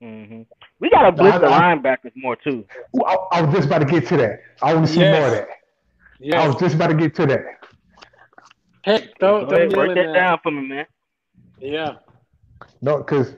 [0.00, 0.42] hmm
[0.80, 2.64] We gotta blitz the I- linebackers more too.
[3.06, 4.40] I, I was just about to get to that.
[4.62, 5.18] I want to see Yes.
[5.18, 5.48] more of that.
[6.34, 7.44] I was just about to get to that.
[8.82, 10.14] Heck, throw, Go throw ahead, Neal break that there.
[10.14, 10.86] down for me, man.
[11.60, 11.96] Yeah.
[12.80, 13.34] No, because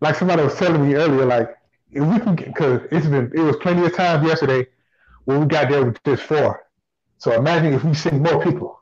[0.00, 1.56] like somebody was telling me earlier, like
[1.90, 4.66] if we can, because it's been it was plenty of times yesterday
[5.24, 6.64] when we got there with just four.
[7.18, 8.80] So imagine if we send more people.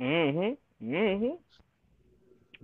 [0.00, 0.90] Mm-hmm.
[0.90, 1.34] Mm-hmm.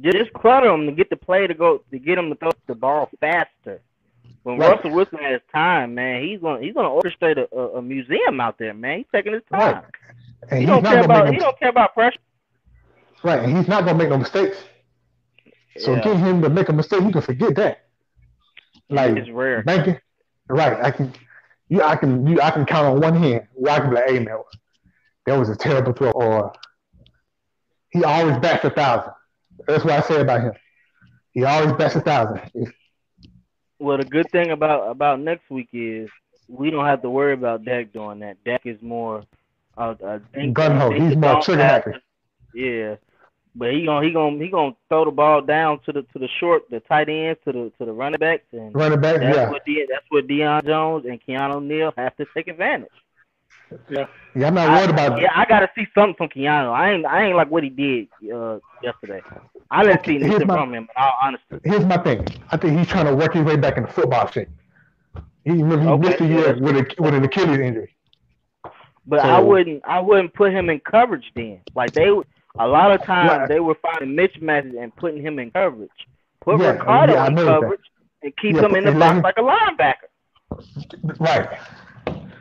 [0.00, 2.74] Just clutter them to get the play to go to get them to throw the
[2.74, 3.82] ball faster.
[4.42, 4.70] When Right.
[4.74, 8.56] Russell Wilson has time, man, he's gonna he's gonna orchestrate a, a, a museum out
[8.58, 8.98] there, man.
[8.98, 9.74] He's taking his time.
[9.74, 9.84] Right.
[10.48, 12.18] And He he's don't not care about he don't care about pressure.
[13.22, 14.56] right, and he's not gonna make no mistakes.
[15.78, 16.00] So Yeah.
[16.02, 17.84] get him to make a mistake, you can forget that.
[18.88, 19.62] Like it's rare.
[19.62, 19.98] banking,
[20.48, 20.82] right.
[20.84, 21.12] I can,
[21.68, 23.46] you, I can, you, I can count on one hand.
[23.52, 24.38] Where I can be like, hey man,
[25.26, 26.52] that was a terrible throw, or
[27.90, 29.12] he always bats a thousand.
[29.68, 30.52] That's what I say about him.
[31.32, 32.40] He always bats a thousand.
[32.54, 32.72] If,
[33.80, 36.10] Well, the good thing about about next week is
[36.48, 38.36] we don't have to worry about Dak doing that.
[38.44, 39.24] Dak is more
[39.76, 40.18] uh, uh
[40.52, 40.90] Gun ho.
[40.90, 41.92] He's more trigger happy.
[42.54, 42.96] Yeah,
[43.54, 46.28] but he gonna he gonna he gonna throw the ball down to the to the
[46.38, 49.48] short, the tight ends, to the to the running backs, and running back, that's yeah.
[49.48, 52.90] what De, that's what Deion Jones and Keanu Neal have to take advantage.
[53.88, 54.06] Yeah.
[54.34, 56.72] Yeah, I'm not I, worried about yeah, I gotta see something from Keanu.
[56.72, 59.20] I ain't I ain't like what he did uh yesterday.
[59.70, 61.46] I didn't see Okay, here's nothing my- from him, in all honesty.
[61.64, 62.26] Here's my thing.
[62.52, 64.48] I think he's trying to work his way back into football shape.
[65.44, 67.94] He, he Okay, missed a year with a, with an Achilles injury.
[69.06, 71.60] But I wouldn't I wouldn't put him in coverage then.
[71.74, 72.08] Like they
[72.58, 73.48] a lot of times Right.
[73.48, 75.90] they were finding mismatches and putting him in coverage.
[76.40, 77.60] Put Yeah, Ricardo yeah, in know that.
[77.60, 77.80] coverage
[78.22, 81.18] and keep Yeah, him in the box like a linebacker.
[81.18, 81.58] Right.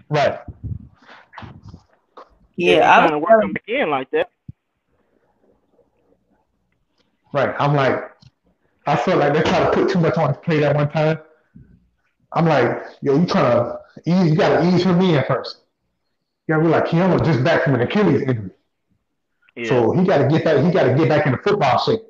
[0.09, 0.39] Right.
[2.65, 4.29] If Yeah, you I trying to was work him back in like that.
[7.33, 7.55] Right.
[7.59, 8.11] I'm like,
[8.85, 11.19] I feel like they try to put too much on his plate at one time.
[12.33, 15.63] I'm like, yo, you trying to ease, you gotta ease him in first.
[16.47, 18.51] You gotta be like, Keanu just back from an Achilles injury.
[19.55, 19.67] Yeah.
[19.69, 22.01] So he gotta get that, he gotta get back into football shape.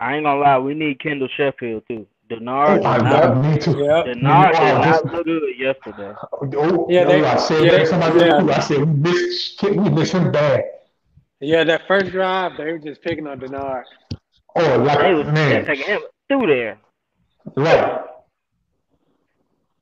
[0.00, 2.06] I ain't gonna lie, we need Kendall Sheffield too.
[2.30, 3.78] Dennard Oh, I did love not, me too.
[3.78, 4.02] Yeah.
[4.04, 6.14] Dennard did Oh, not just- look good yesterday.
[6.32, 8.36] Oh, Yeah, yeah, they- I said yeah, that somebody yeah.
[8.56, 10.64] I said we miss we miss him bad.
[11.40, 13.84] Yeah, that first drive, they were just picking on Dennard.
[14.56, 16.78] Oh, like They was man, taking him through there.
[17.56, 18.02] right.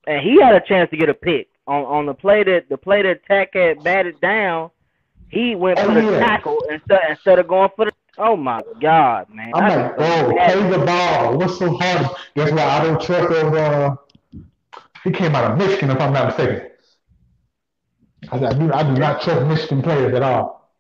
[0.07, 2.78] And he had a chance to get a pick on, on the play that the
[2.78, 4.70] play that Takk had batted down.
[5.30, 6.18] He went Oh, for the yeah.
[6.20, 7.92] tackle instead instead of going for the.
[8.18, 9.52] Oh my God, man!
[9.54, 11.38] I'm like, just- oh, play the ball.
[11.38, 12.06] What's so hard?
[12.34, 13.54] That's why I don't trust those.
[13.54, 13.94] Uh,
[15.04, 16.70] he came out of Michigan, if I'm not mistaken.
[18.32, 20.70] I, I do, I do not trust Michigan players at all.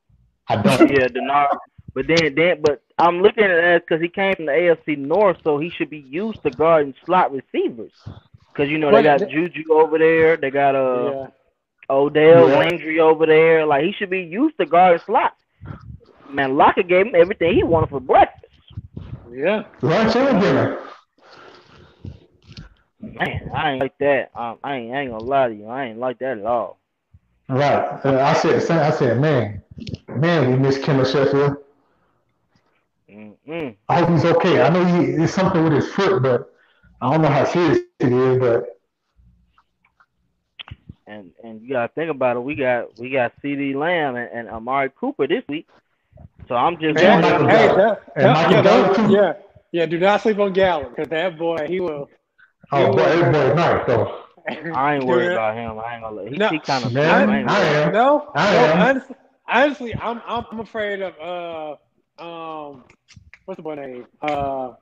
[0.48, 0.90] I don't.
[0.90, 1.56] yeah, Dennard.
[1.94, 5.38] But then, then, but I'm looking at that because he came from the AFC North,
[5.42, 7.92] so he should be used to guarding slot receivers.
[8.52, 11.26] Because you know they got Juju over there, they got uh Yeah.
[11.90, 12.56] Odell Yeah.
[12.58, 13.64] Landry over there.
[13.66, 15.40] Like he should be used to guarding slots.
[16.30, 18.52] Man, Lockett gave him everything he wanted for breakfast.
[19.30, 19.64] Yeah.
[19.82, 20.78] Lunch and dinner.
[23.00, 24.30] Man, I ain't like that.
[24.34, 25.66] Um, I ain't, I ain't gonna lie to you.
[25.66, 26.78] I ain't like that at all.
[27.48, 28.04] Right.
[28.04, 29.62] Uh, I said, I said, man,
[30.08, 31.56] man, we miss Kendall Sheffield.
[33.10, 33.74] Mm-mm.
[33.88, 34.60] I hope he's okay.
[34.60, 36.52] I know he it's something with his foot, but
[37.00, 38.38] I don't know how serious it is.
[38.38, 38.78] But
[41.06, 42.40] And and you gotta think about it.
[42.40, 45.66] We got we got CeeDee Lamb and, and Amari Cooper this week.
[46.48, 49.12] So I'm just Hey, Michael hey, that, And that- Michael yeah, that- too.
[49.12, 49.32] yeah,
[49.72, 49.86] yeah.
[49.86, 52.08] Do not sleep on Gallup because that boy, he will.
[52.72, 54.24] oh boy, that boy is nice though.
[54.74, 55.78] I ain't worried about him.
[55.78, 56.30] I ain't gonna.
[56.30, 56.92] He, No, he kind of.
[56.92, 57.92] man, I ain't I am.
[57.92, 58.58] No, I no.
[58.64, 58.80] am.
[58.80, 59.16] Honestly,
[59.46, 61.78] honestly, I'm I'm afraid of
[62.18, 62.84] uh um
[63.44, 64.72] what's the boy name uh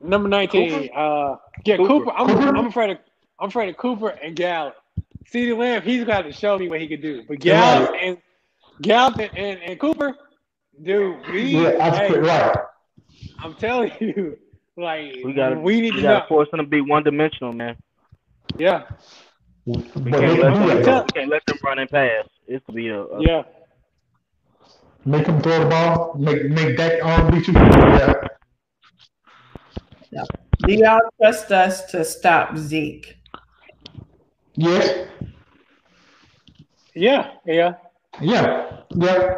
[0.00, 1.88] number nineteen uh yeah Cooper.
[1.88, 2.12] Cooper.
[2.12, 2.56] I'm Cooper?
[2.56, 2.98] I'm afraid of
[3.40, 4.76] I'm afraid of Cooper and Gallup.
[5.32, 7.22] CeeDee Lamb, he's got to show me what he can do.
[7.26, 8.00] But You're Gallup right.
[8.02, 8.18] and
[8.82, 10.14] Gallup and, and, and Cooper,
[10.82, 12.56] dude, we Yeah, hey, right.
[13.38, 14.36] I'm telling you,
[14.76, 15.56] like We gotta.
[15.56, 16.26] we need we to gotta know.
[16.28, 17.76] force him to be one dimensional, man.
[18.58, 18.82] Yeah,
[19.64, 22.26] We can't, let them, we can't let them run and pass.
[22.48, 23.42] It's to be a, a yeah.
[25.04, 26.14] Make him throw the ball.
[26.18, 27.54] Make make that arm beat you.
[27.54, 28.14] Yeah.
[30.66, 33.16] Do y'all trust us to stop Zeke?
[34.54, 35.08] Yes.
[36.94, 37.54] Yeah, yeah.
[37.54, 37.74] Yeah.
[38.20, 38.82] Yeah.
[38.90, 39.36] Yeah.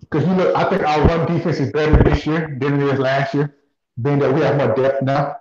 [0.00, 2.98] Because you know, I think our run defense is better this year than it is
[2.98, 3.56] last year.
[4.00, 5.36] Being that we have more depth now.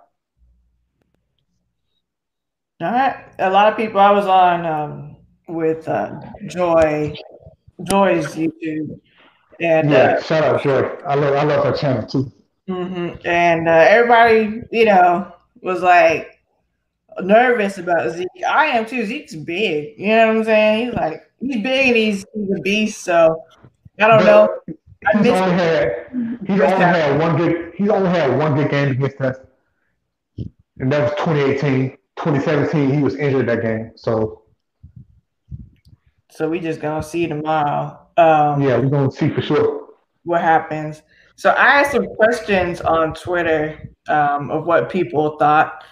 [2.81, 3.25] All right.
[3.39, 5.17] A lot of people I was on um,
[5.47, 7.13] with uh, Joy,
[7.83, 8.99] Joy's YouTube,
[9.59, 10.19] and Yeah.
[10.21, 10.81] Shout out Joy.
[11.05, 12.31] I love I love her channel too.
[12.69, 16.39] uh, mhm, and uh, everybody, you know, was like
[17.21, 18.27] nervous about Zeke.
[18.47, 19.05] I am too.
[19.05, 19.99] Zeke's big.
[19.99, 20.85] You know what I'm saying?
[20.87, 23.03] He's like he's big and he's, he's a beast.
[23.03, 23.43] So
[23.99, 24.49] I don't know.
[25.05, 26.07] I He's only had
[26.47, 29.37] he's only had one good he's only had one good game against us.
[30.79, 31.97] And that was 2018.
[32.17, 33.91] 2017, he was injured that game.
[33.95, 34.43] So
[36.29, 37.97] So we just gonna see tomorrow.
[38.17, 39.87] Um, yeah, we're gonna see for sure.
[40.23, 41.01] what happens.
[41.35, 45.83] So I asked some questions on Twitter um, of what people thought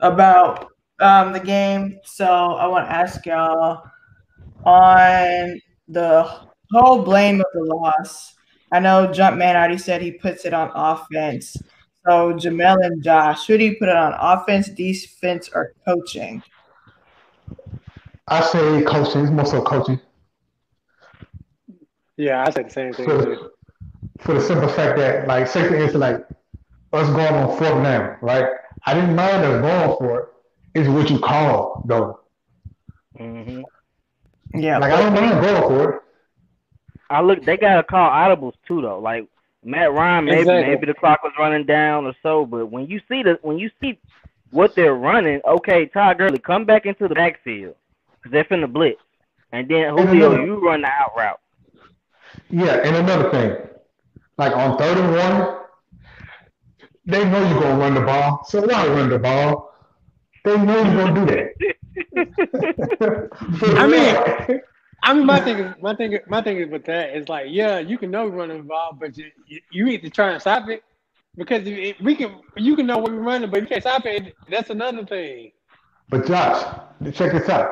[0.00, 0.68] about
[1.00, 1.98] um, the game.
[2.04, 3.82] So I want to ask y'all
[4.64, 6.22] on the
[6.72, 8.34] whole blame of the loss.
[8.72, 11.56] I know Jumpman already said he puts it on offense.
[12.06, 14.14] So Jamel and Josh, should he put it on?
[14.18, 16.42] Offense, defense, or coaching?
[18.28, 19.22] I say coaching.
[19.22, 20.00] It's more so coaching.
[22.16, 23.50] Yeah, I said the same thing For, too.
[24.20, 26.26] for the simple fact that, like, say for instance, like
[26.92, 28.46] us going on fourth down, right?
[28.86, 30.28] I didn't mind us going for it.
[30.74, 32.20] It's what you call though.
[33.16, 33.62] hmm
[34.54, 34.78] Yeah.
[34.78, 36.00] Like I don't mind going for it.
[37.10, 37.44] I look.
[37.44, 38.98] They gotta call audibles too, though.
[38.98, 39.26] Like
[39.64, 40.74] Matt Ryan, maybe Exactly.
[40.74, 42.46] maybe the clock was running down or so.
[42.46, 43.98] But when you see the when you see
[44.50, 47.74] what they're running, okay, Todd Gurley, come back into the backfield
[48.16, 49.00] because they're finna blitz,
[49.52, 51.40] and then Julio, another- you run the out route.
[52.50, 53.56] Yeah, and another thing,
[54.38, 55.58] like on third and one,
[57.06, 59.72] they know you're gonna run the ball, so why run the ball?
[60.44, 61.74] They know you're gonna do that.
[63.80, 64.60] I mean-
[65.02, 67.78] I mean, my thing is, my thing, my thing is with that is like, yeah,
[67.78, 69.26] you can know we're running the ball, but you,
[69.70, 70.82] you, need to try and stop it
[71.36, 74.34] because if it, we can, you can know we're running, but you can't stop it.
[74.48, 75.52] That's another thing.
[76.08, 76.64] but Josh,
[77.12, 77.68] check this out.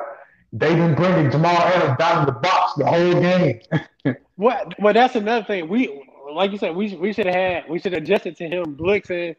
[0.53, 3.61] They've been bringing Jamal Adams down in the box the whole game.
[4.37, 4.75] What?
[4.81, 5.69] Well, that's another thing.
[5.69, 8.77] We, like you said, we we should have had, we should have adjusted to him
[8.77, 9.37] blitzing,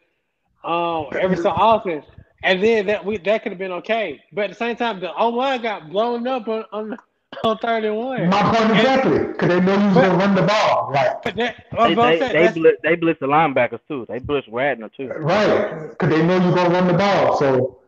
[0.63, 2.03] um, every so often,
[2.43, 4.21] and then that we that could have been okay.
[4.31, 6.97] But at the same time, the O line got blown up on on,
[7.43, 8.29] on third and one.
[8.29, 11.15] My point exactly, because they know you're gonna run the ball, right?
[11.23, 14.05] But that, uh, They but they, saying they, blitz, they blitz the linebackers too.
[14.07, 15.07] They blitz Radner too.
[15.07, 17.79] Right, because they know you're gonna run the ball, so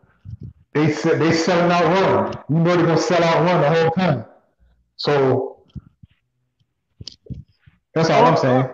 [0.73, 2.43] they se- they selling out run.
[2.49, 4.25] You know they're gonna sell out run the whole time.
[4.95, 5.59] So
[7.93, 8.69] that's all I'm saying.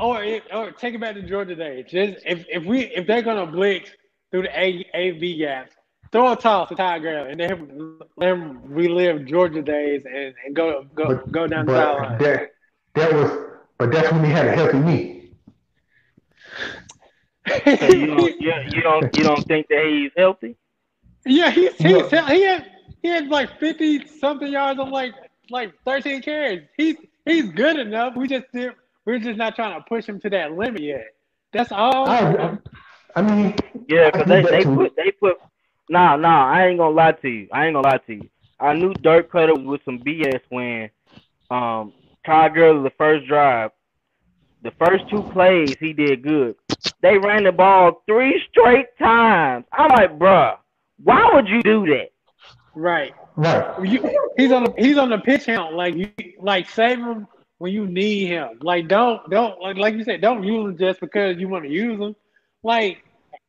[0.00, 1.86] Or, or take it back to Georgia days.
[1.88, 3.90] Just if, if we if they're gonna blitz
[4.34, 5.70] through the A A B gaps,
[6.10, 10.34] throw a toss to Ty Gurley and let him, let him relive Georgia days and,
[10.44, 12.18] and go go But, go down the but sideline.
[12.18, 12.54] that
[12.94, 13.30] that was,
[13.78, 15.20] but that's when he had a healthy knee.
[17.46, 20.56] So you don't you, you don't you don't think that he's healthy?
[21.24, 22.28] yeah, he's he's Yeah.
[22.32, 22.66] he had
[23.02, 25.14] he had like fifty something yards on like
[25.48, 26.62] like thirteen carries.
[26.76, 28.16] He's he's good enough.
[28.16, 28.72] We just did,
[29.04, 31.06] we're just not trying to push him to that limit yet.
[31.52, 32.08] That's all.
[32.08, 32.58] I,
[33.14, 33.56] I mean,
[33.88, 34.74] Yeah, because they, they too.
[34.74, 35.36] put they put
[35.88, 37.48] nah nah I ain't gonna lie to you.
[37.52, 38.28] I ain't gonna lie to you.
[38.60, 40.90] I knew Dirk Koetter was with some BS when
[41.50, 41.92] um
[42.26, 43.70] Todd Gurley the first drive,
[44.62, 46.56] the first two plays he did good.
[47.02, 49.66] They ran the ball three straight times.
[49.72, 50.56] I'm like, bruh,
[51.02, 52.10] why would you do that?
[52.74, 53.12] Right.
[53.36, 53.84] right.
[53.84, 54.00] You,
[54.36, 55.74] he's on the he's on the pitch count.
[55.74, 56.10] Like you
[56.40, 58.58] like save him when you need him.
[58.62, 61.70] Like don't don't like like you said, don't use him just because you want to
[61.70, 62.16] use him.
[62.64, 63.04] Like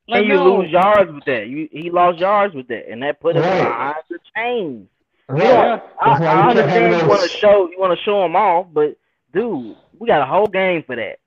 [0.07, 0.57] like and you no.
[0.59, 1.47] lose yards with that.
[1.47, 3.63] You he lost yards with that, and that put him Right.
[3.63, 4.87] behind the chains.
[5.27, 5.43] Right.
[5.43, 5.79] Yeah.
[5.99, 8.35] I, I you can't have understand you want to show you want to show them
[8.35, 8.95] off, but
[9.33, 11.17] dude, we got a whole game for that.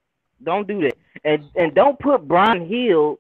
[0.45, 3.19] Don't do that, and and don't put Brian Hill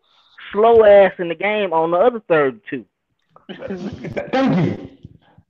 [0.52, 2.84] slow ass in the game on the other third two.
[3.48, 4.88] Thank you.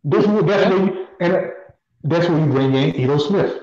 [0.04, 1.52] This is that's where you, and
[2.04, 3.60] that's where you bring in Ito Smith.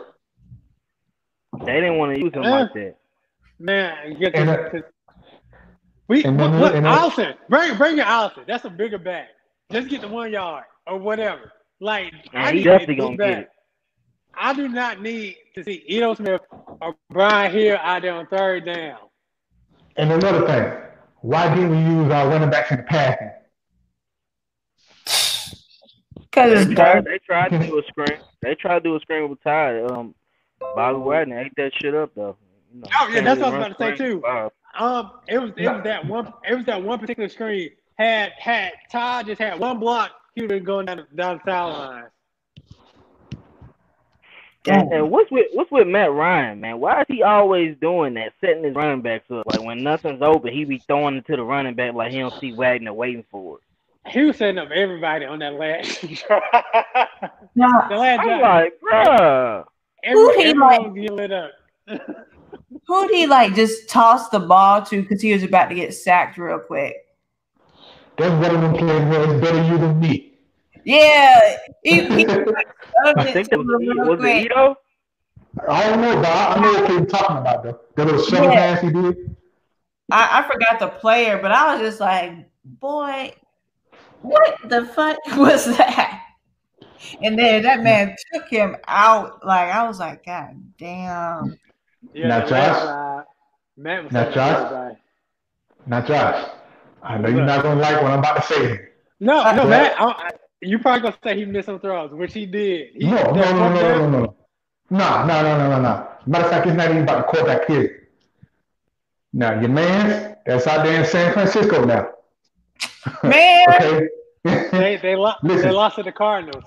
[1.65, 2.59] They didn't want to use him Yeah.
[2.61, 2.95] like that.
[3.57, 4.83] Man, you get And, to, uh, to-
[6.07, 8.45] we and look, then- look and then- Ollison, bring bring your Ollison.
[8.47, 9.27] That's a bigger back.
[9.71, 11.51] Just get the one yard or whatever.
[11.79, 13.29] Like I need definitely gonna back.
[13.29, 13.49] get it.
[14.37, 16.41] I do not need to see Ito Smith
[16.81, 18.97] or Brian Hill out there on third down.
[19.97, 20.73] And another thing,
[21.21, 23.31] why didn't we use our running backs in the passing?
[25.05, 28.19] Because They tried, they tried to do a screen.
[28.41, 29.81] They tried to do a screen with Ty.
[29.83, 30.13] Um,
[30.59, 32.35] Bobby Wagner ate that shit up though.
[32.73, 34.13] You know, Oh, yeah, that's what I was run about to say, too.
[34.15, 34.51] with Bob.
[34.77, 38.73] Um, it was it was that one it was that one particular screen had had
[38.91, 42.05] Todd just had one block, he would have been going down the, down the sideline.
[44.67, 46.79] And, and what's with what's with Matt Ryan, man?
[46.79, 49.45] Why is he always doing that, setting his running backs up?
[49.45, 52.33] Like when nothing's open, he be throwing it to the running back like he don't
[52.39, 54.11] see Wagner waiting for it.
[54.11, 56.41] He was setting up everybody on that last drive.
[57.55, 59.65] Now, the last I'm drive, like, bruh.
[60.11, 61.51] Who every, he everyone was getting lit up.
[62.87, 66.37] who'd he like just toss the ball to because he was about to get sacked
[66.37, 66.95] real quick?
[68.17, 70.33] That's one of them players it's better you than me.
[70.83, 74.77] Yeah, he, he I think that was, was it Ito.
[75.67, 77.79] I don't know, but I, I know what you're talking about though.
[77.95, 78.75] The little shovel Yeah.
[78.75, 79.35] pass he did.
[80.11, 82.33] I, I forgot the player, but I was just like,
[82.63, 83.33] boy,
[84.21, 86.21] what the fuck was that?
[87.21, 89.45] And then that man took him out.
[89.45, 91.57] Like I was like, God damn.
[92.13, 92.49] Yeah, Now, Josh?
[92.81, 93.23] drive,
[93.77, 94.57] Matt was Now, Josh?
[94.65, 94.95] everybody.
[95.87, 96.49] Now, Josh,
[97.03, 98.79] I know you're not gonna like what I'm about to say.
[99.19, 99.99] No, no, Well- Matt.
[99.99, 100.29] I, I,
[100.61, 102.89] you probably gonna say he missed some throws, which he did.
[102.95, 104.35] He, No, no, that no, no, no, no, no.
[104.89, 106.07] No, no, no, no, no, no.
[106.27, 108.07] Matter of fact, it's not even about the quarterback period.
[109.33, 112.09] Now, your man, That's out there in San Francisco now.
[113.23, 114.07] Man, okay.
[114.43, 116.63] They they, lo- they lost to the Cardinals.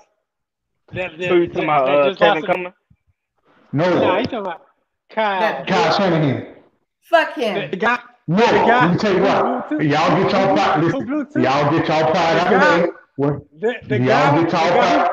[0.93, 1.89] That, that, Who you talking about?
[1.89, 2.75] Uh, just lost Kevin to- Cumberland?
[3.71, 4.61] Nah, no, you talking about
[5.09, 5.39] Kyle.
[5.39, 6.55] That- Kyle Shanahan.
[7.01, 7.71] fuck him.
[7.71, 7.99] the guy.
[8.27, 9.71] No, the guy- let me tell you what.
[9.71, 10.83] Y'all get y'all pride.
[10.83, 12.81] Listen, y'all get y'all pride The out the guy-
[13.17, 13.37] way.
[13.59, 14.41] The, the y'all guy.
[14.41, 15.09] get The y'all guy, pride.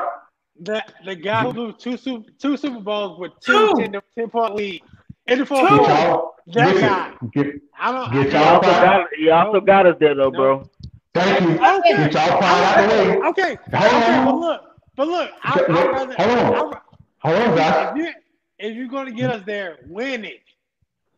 [0.61, 3.75] the, the guy who blew two Super, two Super Bowls with two Two.
[3.91, 4.81] 10, 10 point lead
[5.27, 5.93] in the fourth Get quarter.
[5.93, 6.33] y'all.
[6.53, 7.13] That listen, guy.
[7.33, 7.47] Get,
[7.79, 8.13] I don't.
[8.13, 10.69] Get I, y'all also got he also got us there though, bro.
[11.13, 11.55] thank you.
[11.55, 12.09] Okay.
[12.09, 13.17] Get y'all pride out the way.
[13.29, 13.57] Okay.
[13.73, 14.17] Hold Okay.
[14.17, 14.25] on.
[14.25, 14.61] But look.
[14.95, 15.31] But look.
[15.43, 15.91] I, Hold I on.
[15.93, 16.15] rather.
[16.17, 16.39] Hold
[16.73, 16.81] on.
[17.19, 17.91] Hold on, Josh.
[17.91, 18.13] If you
[18.59, 20.41] if you're gonna get us there, win it.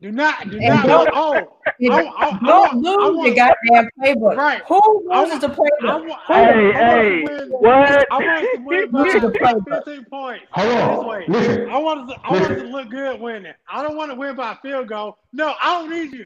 [0.02, 2.72] Do not do And not don't- oh You oh, oh, I- I- I Don't want-
[2.72, 4.38] I lose want- your goddamn playbook.
[4.38, 4.62] Right.
[4.68, 5.82] Who I loses want- the I playbook?
[5.82, 8.08] want, I want- Hey, I hey, to win, what?
[8.12, 10.46] I want to win Look at the by 15 points.
[10.52, 11.08] Hold This on.
[11.08, 11.26] way.
[11.28, 11.70] Listen.
[11.70, 13.54] I want us to, I want us to look good winning.
[13.70, 15.18] I don't want to win by field goal.
[15.34, 16.26] No, I don't need you.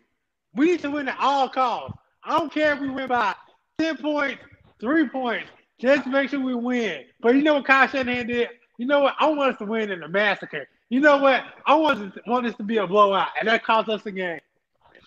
[0.56, 1.98] We need to win at all costs.
[2.24, 3.34] I don't care if we win by
[3.80, 4.42] 10 points,
[4.80, 5.50] three points.
[5.80, 7.06] Just make sure we win.
[7.22, 8.50] But you know what Kyle Shanahan did?
[8.78, 9.16] You know what?
[9.20, 10.68] I want us to win in a massacre.
[10.90, 11.44] You know what?
[11.66, 14.40] I want us, want this to be a blowout, and that cost us the game.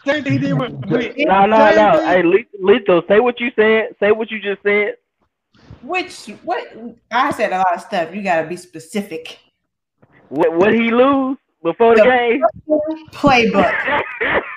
[0.05, 0.73] Same thing he did with.
[0.87, 1.99] with No, no, same no.
[1.99, 3.95] thing- Hey, Le- Lethal, say what you said.
[4.01, 4.95] Say what you just said.
[5.83, 6.65] Which what
[7.11, 8.15] I said a lot of stuff.
[8.15, 9.39] You gotta be specific.
[10.29, 12.43] What what he lose before the The- game?
[13.13, 13.75] Playbook.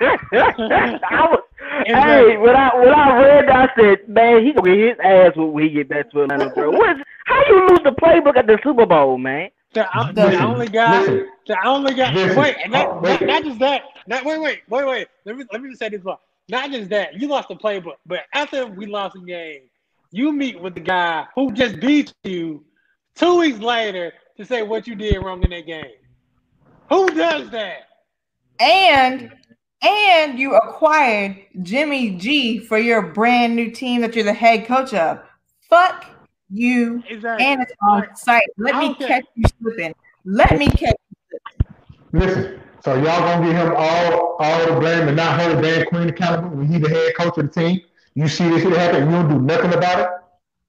[0.32, 1.40] I was,
[1.86, 2.32] Exactly.
[2.32, 5.36] hey, when I when I read that, I said, man, he gonna get his ass
[5.36, 6.70] when we get back to Atlanta, bro.
[6.70, 6.96] What?
[6.96, 9.50] Is, how you lose the playbook at the Super Bowl, man?
[9.72, 11.28] The, the Listen, only guy, listen.
[11.46, 12.12] the only guy.
[12.12, 12.36] Listen.
[12.40, 13.20] Wait, and not, oh, Wait.
[13.20, 13.82] not, not just that.
[14.08, 15.06] Not wait, wait, wait, wait.
[15.24, 16.16] Let me let me just say this one.
[16.48, 17.14] Not just that.
[17.14, 19.62] You lost the playbook, but after we lost the game,
[20.10, 22.64] you meet with the guy who just beat you
[23.14, 25.84] two weeks later to say what you did wrong in that game.
[26.88, 27.82] Who does that?
[28.58, 29.32] And
[29.82, 34.92] and you acquired Jimmy G for your brand new team that you're the head coach
[34.92, 35.20] of.
[35.68, 36.06] Fuck
[36.50, 37.02] you.
[37.08, 37.46] Exactly.
[37.46, 38.42] And it's on site.
[38.58, 39.08] Let me care.
[39.08, 39.94] catch you slipping.
[40.24, 42.28] Let me catch you slipping.
[42.28, 42.60] Listen.
[42.82, 46.56] So y'all gonna give him all all the blame and not hold Dan Quinn accountable
[46.56, 47.80] when he the head coach of the team?
[48.14, 50.08] You see this shit happen, and you don't do nothing about it?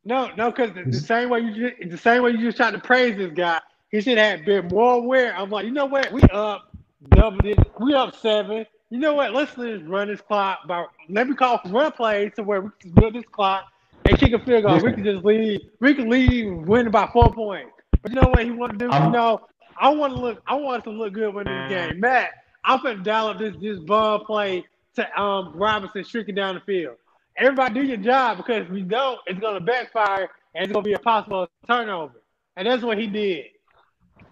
[0.04, 2.72] No, no, because the, the same way you just, the same way you just tried
[2.72, 3.62] to praise this guy,
[3.92, 5.34] he should have been more aware.
[5.36, 6.12] I'm like, you know what?
[6.12, 6.74] We up
[7.10, 7.58] double it.
[7.80, 8.66] We up seven.
[8.90, 9.34] You know what?
[9.34, 10.68] Let's just run this clock.
[10.68, 13.71] By let me call for run plays to where we can build this clock
[14.12, 14.80] and kick a field goal.
[14.80, 15.62] We can just leave.
[15.80, 17.72] We can leave winning by four points.
[18.02, 18.86] But you know what he want to do?
[18.86, 19.42] You I'm- know,
[19.80, 20.42] I want to look.
[20.48, 22.00] I want us to look good winning this game.
[22.00, 22.32] Matt,
[22.64, 26.96] I'm finna dial up this this ball play to um Robinson streaking down the field.
[27.38, 30.94] Everybody do your job because if we don't, it's gonna backfire and it's gonna be
[30.94, 32.14] a possible turnover.
[32.58, 33.46] And that's what he did.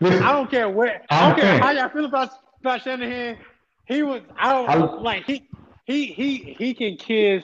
[0.02, 0.22] Listen.
[0.24, 1.02] I don't care where.
[1.10, 3.38] I don't care saying- how y'all feel about about Shanahan.
[3.86, 4.22] He was.
[4.38, 5.48] I don't I'm- like he
[5.86, 7.44] he he he can kiss.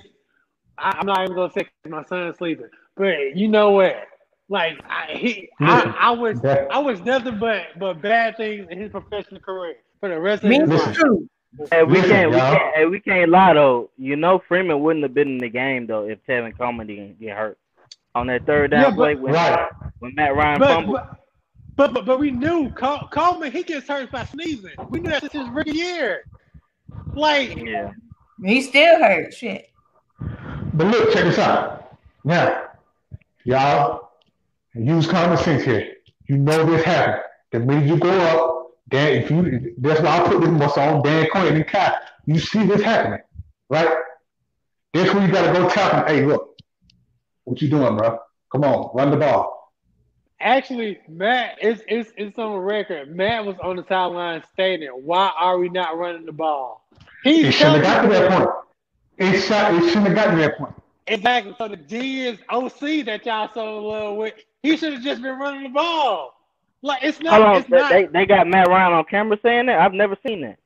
[0.78, 3.96] I, I'm not even gonna say 'cause my son's sleeping, but you know what?
[4.50, 8.68] Like I, he, Listen, I, I was that- I was nothing but but bad things
[8.70, 10.88] in his professional career for the rest of Me his Listen.
[10.88, 10.98] life.
[10.98, 11.30] too.
[11.72, 13.90] Hey, we can't, we can't, hey, we can't lie though.
[13.98, 17.36] You know, Freeman wouldn't have been in the game though if Tevin Coleman didn't get
[17.38, 17.58] hurt
[18.14, 19.70] on that third down Yeah, but- play when, Right.
[20.00, 20.96] when Matt Ryan But, fumbled.
[20.98, 21.18] but
[21.78, 24.72] but but but we knew Col- Coleman he gets hurt by sneezing.
[24.90, 26.26] We knew that since his rookie year.
[27.14, 27.92] Like yeah,
[28.44, 29.34] He still hurt.
[29.34, 29.70] Shit.
[30.76, 31.98] But look, check this out.
[32.26, 32.70] Now,
[33.46, 34.12] y'all
[34.74, 35.94] use common sense here.
[36.28, 37.24] You know this happened.
[37.52, 41.02] The minute you go up, Dan, if you that's why I put this most on
[41.02, 41.96] Dan Quinn and Kai.
[42.26, 43.22] You see this happening,
[43.70, 43.88] right?
[44.94, 46.58] That's where you gotta go tell them, hey, look,
[47.46, 48.20] what you doing, bro?
[48.52, 49.72] Come on, run the ball.
[50.42, 53.16] Actually, Matt, it's it's it's on record.
[53.16, 56.86] Matt was on the sideline stating, "Why are we not running the ball?"
[57.24, 58.65] It He's shouldn't have got to that point.
[59.18, 60.76] It, shot, uh, it shouldn't have got to that point.
[61.08, 61.56] exactly.
[61.58, 64.34] So the G is OC that y'all so in love with.
[64.64, 66.34] He should have just been running the ball.
[66.82, 67.34] Like it's not.
[67.34, 67.90] Hold on, it's not.
[67.92, 69.80] they they got Matt Ryan on camera saying that.
[69.80, 70.58] I've never seen that.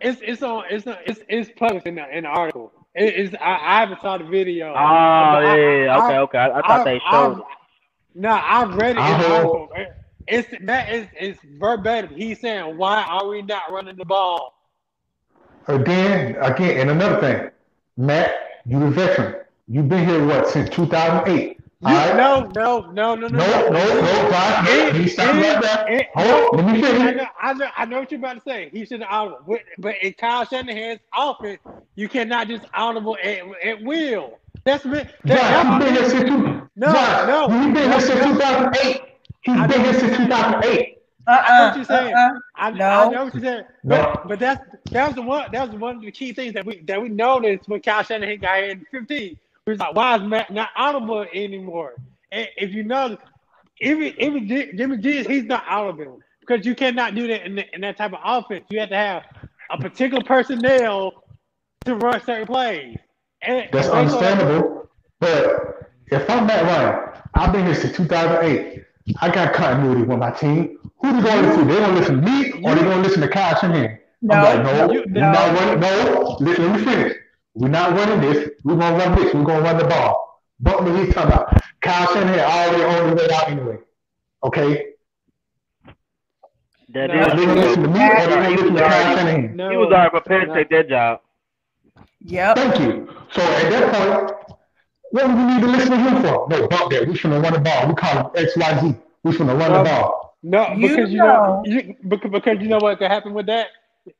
[0.00, 0.64] It's it's on.
[0.70, 0.98] It's not.
[1.06, 2.72] It's it's published in the in the article.
[2.94, 4.68] It, it's I, I haven't saw the video.
[4.68, 6.38] Oh But I- yeah, yeah, I- okay, okay.
[6.38, 7.42] I, I thought they showed.
[8.14, 9.00] No, I've read it.
[9.00, 9.86] I in the.
[10.30, 12.14] It's that is it's verbatim.
[12.14, 14.54] He's saying, "Why are we not running the ball?"
[15.66, 17.50] Again, again, and another thing,
[17.98, 18.32] Matt,
[18.64, 19.42] you're a veteran.
[19.66, 21.58] You've been here what since 2008.
[21.80, 22.16] You, right?
[22.16, 24.68] No, no, no, no, no, No, no, no, Josh.
[24.68, 25.86] It- He stopped it- right there.
[25.88, 27.16] it- Hold on, let me I finish.
[27.16, 28.70] know, I know, I know what you're about to say.
[28.72, 31.58] He should uh, audible, but in Kyle Shanahan's offense,
[31.96, 34.38] you cannot just audible at, at will.
[34.64, 35.04] That's me.
[35.24, 36.68] That, Josh, you've been here that's since two.
[36.76, 38.32] No, Josh, no, You've been no, here since no.
[38.34, 39.02] 2008.
[39.42, 40.97] He's I been here since 2008.
[41.28, 42.14] Uh-uh, I know what you're saying.
[42.14, 42.38] uh-uh.
[42.56, 42.70] I, I
[43.10, 43.64] know what you're saying.
[43.84, 43.96] No.
[43.96, 46.64] But but that's that was the one that was one of the key things that
[46.64, 49.38] we that we noticed when Kyle Shanahan got here in 15.
[49.66, 51.94] We was like, why is Matt not audible anymore?
[52.32, 53.18] And if you notice,
[53.80, 57.82] even even Jimmy G, he's not audible because you cannot do that in, the, in
[57.82, 58.64] that type of offense.
[58.70, 59.24] You have to have
[59.70, 61.24] a particular personnel
[61.84, 62.96] to run certain plays.
[63.42, 64.88] And That's based on- understandable.
[65.20, 68.84] But if I'm Matt Ryan, I've been here since 2008.
[69.20, 70.78] I got continuity with my team.
[71.00, 71.72] Who they going to listen to?
[71.74, 73.98] They going to listen to me or they going to listen to Kyle Shanahan?
[74.22, 75.80] No, I'm like, no, you- we're not running.
[75.80, 77.12] No, listen, let me finish.
[77.54, 78.50] We're not running this.
[78.64, 79.34] We're going to run this.
[79.34, 80.42] We're going to run the ball.
[80.60, 83.76] But what he's talking about, Kyle Shanahan already on the way out anyway.
[84.44, 84.84] Okay?
[86.94, 87.68] That No, is Are they going to true.
[87.68, 89.56] listen to me or they going He to was listen to Kyle Shanahan?
[89.56, 90.54] No, he was already prepared to no.
[90.54, 91.20] take that job.
[92.20, 92.56] Yep.
[92.56, 93.08] Thank you.
[93.32, 94.47] So at that point,
[95.10, 96.48] what do we need to listen to him for?
[96.50, 97.06] No, bump that.
[97.08, 97.88] We finna run the ball.
[97.88, 99.00] We call him XYZ.
[99.24, 99.78] We finna run No.
[99.78, 100.36] the ball.
[100.42, 103.68] No, because you know- know, you, because, because you know what could happen with that.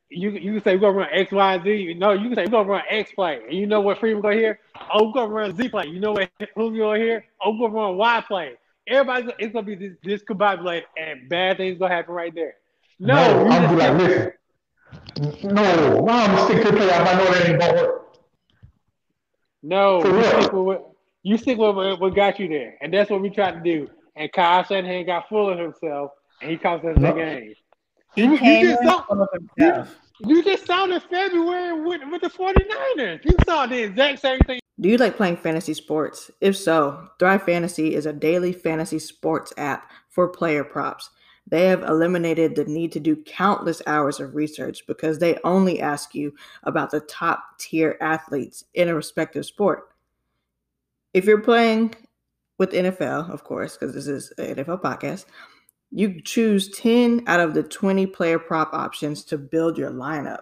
[0.09, 1.93] You you can say we're gonna run X, Y, and Z.
[1.97, 3.39] No, you can say we're gonna run X play.
[3.47, 4.59] And you know what Freeman gonna hear?
[4.93, 5.87] Oh, we're gonna run Z play.
[5.87, 7.25] You know what who you gonna hear?
[7.43, 8.51] Oh, we're gonna run Y play.
[8.87, 12.55] Everybody, it's gonna be this discombobulated, and bad things gonna happen right there.
[12.99, 13.15] No,
[13.45, 15.55] you I'm just- be like, listen.
[15.55, 18.08] No, why I'm gonna stick to play I know that ain't gonna work.
[19.63, 20.23] No, you real.
[20.23, 20.89] stick with what
[21.23, 23.89] you stick with what, what got you there, and that's what we tried to do.
[24.15, 27.09] And Kyle Shanahan got full of himself, and he cost us No.
[27.09, 27.53] the game.
[28.15, 29.95] He You- you just saw- full of himself.
[30.21, 33.23] You just saw in February with, with the 49ers.
[33.23, 34.59] You saw the exact same thing.
[34.79, 36.29] Do you like playing fantasy sports?
[36.41, 41.09] If so, Thrive Fantasy is a daily fantasy sports app for player props.
[41.49, 46.13] They have eliminated the need to do countless hours of research because they only ask
[46.13, 46.33] you
[46.63, 49.89] about the top tier athletes in a respective sport.
[51.13, 51.95] If you're playing
[52.59, 55.25] with NFL, of course, because this is an NFL podcast,
[55.89, 60.41] you choose 10 out of the 20 player prop options to build your lineup.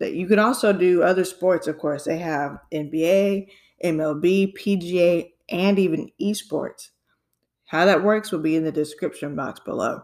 [0.00, 2.04] That you can also do other sports of course.
[2.04, 3.46] They have nba
[3.82, 6.90] mlb pga and even esports.
[7.66, 10.02] How that works will be in the description box below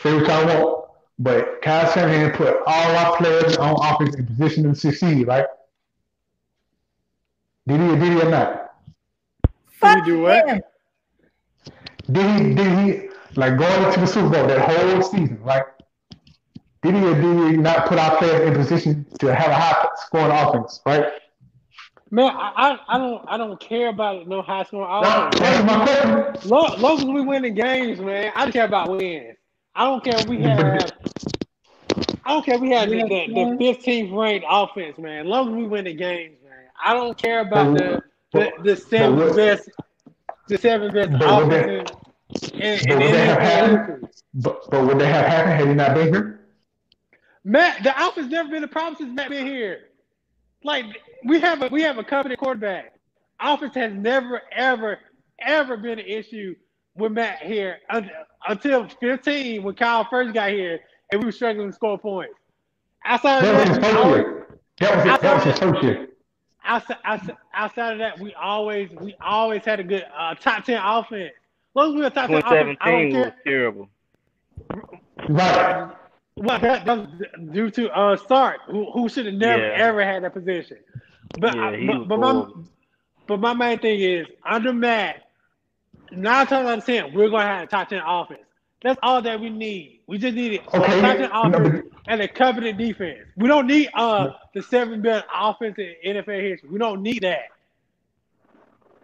[0.00, 0.84] Say what y'all want.
[1.18, 5.46] But Kyle Shanahan put all our players on offense in position to succeed, right?
[7.66, 8.62] Did he or did he or not?
[9.82, 10.48] fuck do what?
[10.48, 10.62] him.
[12.10, 15.64] Did he, did he, like going into the Super Bowl that whole season, right?
[16.82, 19.88] Did he or did he not put our players in position to have a high
[20.06, 21.12] scoring offense, right?
[22.10, 22.52] Man, I,
[22.88, 25.64] I, I don't I don't care about no high scoring offense.
[25.64, 26.50] my question.
[26.50, 29.36] Long, long as we win the games, man, I care about wins.
[29.74, 30.90] I don't care if we have.
[32.24, 35.20] I don't care if we have the, the, the 15th ranked offense, man.
[35.20, 36.52] As long as we win the games, man.
[36.84, 38.02] I don't care about the
[38.32, 39.70] the, the seven best
[40.48, 41.96] the seven best but what they- offenses
[42.52, 45.68] in, in, but in what they have happened- But, but would that have happened had
[45.68, 46.40] he not been here?
[47.44, 49.88] Matt, the offense never been a problem since Matt been here.
[50.64, 50.86] Like
[51.24, 52.94] we have a we have a competent quarterback.
[53.40, 54.98] Offense has never ever
[55.40, 56.54] ever been an issue
[56.94, 58.10] with Matt here un-
[58.48, 62.34] until 15 when Kyle first got here and we were struggling to score points.
[63.04, 64.24] Outside of his that, we always.
[64.78, 65.20] That was, it.
[65.20, 66.08] that was his first year.
[66.64, 70.80] outside, outside, outside of that, we always we always had a good uh, top 10
[70.82, 71.32] offense.
[71.32, 73.24] As long as we were top 10 offense, I don't 2017 care.
[73.24, 73.88] was terrible.
[75.28, 75.92] Right.
[76.36, 77.08] Well, that, that was
[77.52, 79.74] due to uh Sark, who, who should have never Yeah.
[79.86, 80.78] ever had that position.
[81.38, 82.46] But Yeah, I- but, but my
[83.26, 85.28] but my main thing is under Matt,
[86.10, 88.40] nine times out of ten, we're gonna have a top ten offense.
[88.82, 90.00] That's all that we need.
[90.08, 90.62] We just need it.
[90.74, 93.18] Okay, Attacking no, offense but- and a coveted defense.
[93.36, 96.68] We don't need uh the seven best offense in NFL history.
[96.70, 97.44] We don't need that.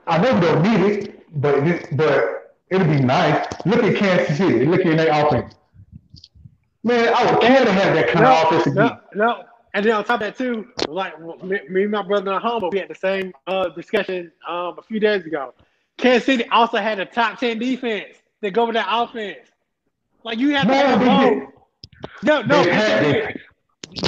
[0.07, 3.47] I know we don't need it, but it, but it'd be nice.
[3.67, 4.65] Look at Kansas City.
[4.65, 5.55] Look at their offense.
[6.85, 8.75] Man, I would care to have that kind of offense again.
[8.77, 9.45] no, no.
[9.75, 12.69] And then on top of that too, like me, me and my brother at home,
[12.73, 15.55] we had the same uh, discussion um, a few days ago.
[15.99, 19.49] Kansas City also had a top ten defense that go with that offense.
[20.25, 21.21] Like you have to No, have they both.
[21.41, 21.49] did.
[22.23, 23.41] No, no, They had- they they-.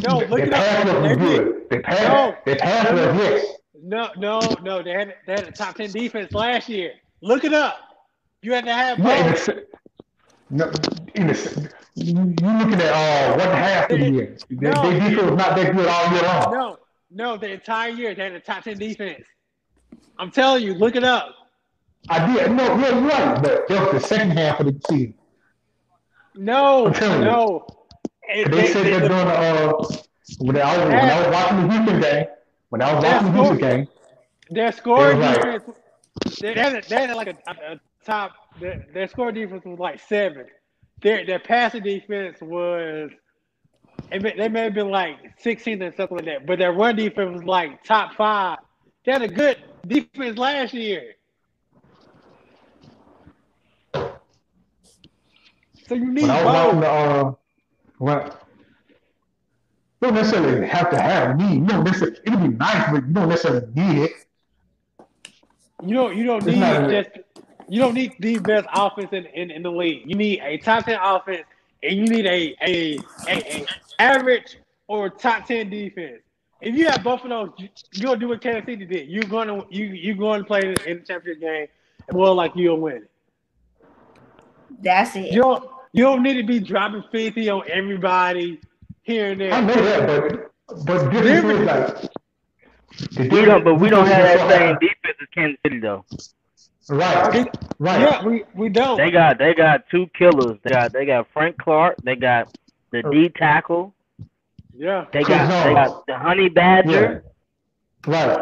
[0.03, 1.03] No, look Their it up.
[1.03, 1.71] They good.
[1.71, 2.37] Their pass, No.
[2.45, 3.45] their pass
[3.83, 4.41] No, no.
[4.41, 4.83] No, no, no.
[4.83, 6.93] They had they had a top ten defense last year.
[7.23, 7.79] Look it up.
[8.43, 9.59] You had to have Yeah, in the, both.
[10.51, 10.73] no,
[11.15, 14.37] in the, you you looking at uh, what half of the year.
[14.51, 14.83] Their, No.
[14.91, 16.53] their defense was not that good all year long.
[16.53, 16.79] No,
[17.11, 19.25] no, the entire year they had a top ten defense.
[20.19, 21.35] I'm telling you, look it up.
[22.09, 22.53] I did.
[22.53, 23.43] No, yeah, you're right.
[23.43, 25.15] But that was the second half of the season.
[26.35, 27.25] No, I'm telling you.
[27.27, 27.67] no.
[28.29, 29.73] They they- said they- that during the uh,
[30.39, 32.27] when I was when I was watching the Houston game.
[32.69, 33.89] When I was watching the Houston game,
[34.51, 35.35] Their right.
[35.43, 35.65] defense,
[36.41, 38.33] they they had, they had like a, a, a top.
[38.61, 40.47] Their, their score defense was like seven.
[41.03, 43.11] Their their passing defense was.
[44.11, 47.33] May, they may have been like 16 or something like that, but their run defense
[47.33, 48.59] was like top five.
[49.05, 51.15] They had a good defense last year.
[55.91, 56.85] So you need was watching both.
[56.85, 57.33] uh,
[57.99, 58.31] when
[60.01, 61.57] don't necessarily have to have me.
[61.57, 62.19] You don't necessarily.
[62.27, 64.13] It'd be nice, but you don't necessarily need it.
[65.85, 67.11] You don't you don't It's need just
[67.71, 70.03] you don't need the best offense in, in, in the league.
[70.05, 71.45] You need a top ten offense
[71.83, 72.99] and you need a a,
[73.29, 73.67] a, a
[73.99, 76.21] average or top ten defense.
[76.61, 79.09] If you have both of those, you, you're gonna do what Kansas City did.
[79.09, 81.69] You're gonna you you're going to play in the championship game
[82.09, 83.07] and more like you'll win.
[84.83, 85.33] That's it.
[85.33, 88.61] You don't you don't need to be dropping 50 on everybody
[89.03, 89.53] here and there.
[89.53, 92.11] I know that, but but this is like.
[93.17, 96.05] We don't, but we don't have that same defense as Kansas City though.
[96.91, 97.49] Right,
[97.79, 98.01] right.
[98.01, 98.97] Yeah, we, we don't.
[98.97, 100.59] They got they got two killers.
[100.65, 101.97] They got they got Frank Clark.
[102.03, 102.57] They got
[102.91, 103.95] the er, D tackle.
[104.77, 105.07] yeah.
[105.13, 107.25] They got they got the Honey Badger.
[108.07, 108.39] Right.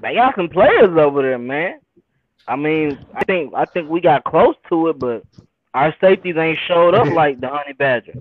[0.00, 1.80] They got some players over there, man.
[2.48, 5.22] I mean, I think I think we got close to it, but
[5.74, 8.14] our safeties ain't showed up like the Honey Badger.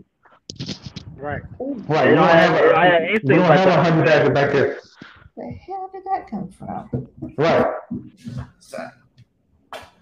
[1.16, 1.42] Right.
[1.60, 2.06] Right.
[2.06, 3.86] They We don't don't have- have they have a, we don't like have a that.
[3.86, 4.80] hundred badger back there.
[5.36, 7.08] Where the hell did that come from?
[7.38, 7.66] Right.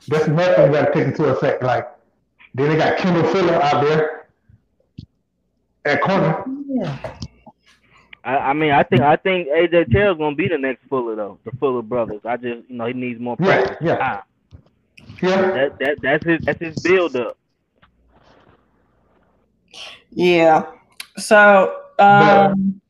[0.07, 1.63] That's another thing we got to take into effect.
[1.63, 1.87] Like,
[2.53, 4.27] then they got Kendall Fuller out there
[5.85, 6.43] at corner.
[6.67, 7.15] Yeah.
[8.25, 11.39] I, I mean, I think I think AJ Terrell's gonna be the next Fuller though,
[11.43, 12.21] the Fuller brothers.
[12.23, 13.77] I just you know he needs more Yeah, practice.
[13.81, 13.97] yeah.
[13.97, 14.21] time.
[15.21, 15.41] Yeah.
[15.51, 17.37] That that that's his that's his build up.
[20.11, 20.65] Yeah.
[21.17, 22.81] So, um,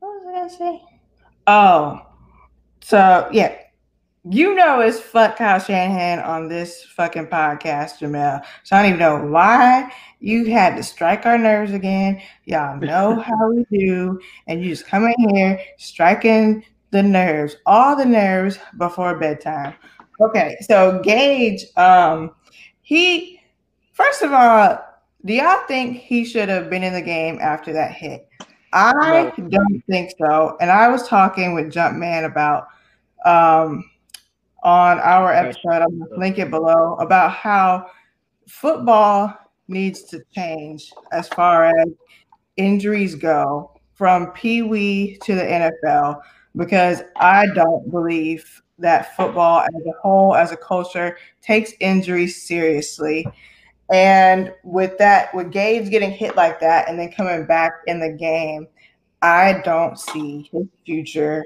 [0.00, 0.82] what was I gonna say?
[1.46, 2.00] Oh,
[2.82, 3.56] so yeah,
[4.24, 8.42] you know it's fuck Kyle Shanahan on this fucking podcast, Jamel.
[8.62, 12.22] So I don't even know why you had to strike our nerves again.
[12.44, 17.96] Y'all know how we do, and you just come in here striking the nerves, all
[17.96, 19.74] the nerves before bedtime.
[20.20, 22.30] Okay, so Gage, um,
[22.82, 23.40] he
[23.92, 24.78] first of all,
[25.24, 28.28] do y'all think he should have been in the game after that hit?
[28.72, 30.56] I don't think so.
[30.60, 32.68] And I was talking with Jumpman about
[33.24, 33.84] um
[34.62, 37.86] on our episode, I'm gonna link it below, about how
[38.48, 39.34] football
[39.68, 41.88] needs to change as far as
[42.56, 46.20] injuries go from Pee Wee to the NFL
[46.56, 53.26] because I don't believe that football as a whole, as a culture, takes injuries seriously.
[53.92, 58.10] And with that, with Gage getting hit like that and then coming back in the
[58.12, 58.66] game,
[59.22, 61.44] I don't see his future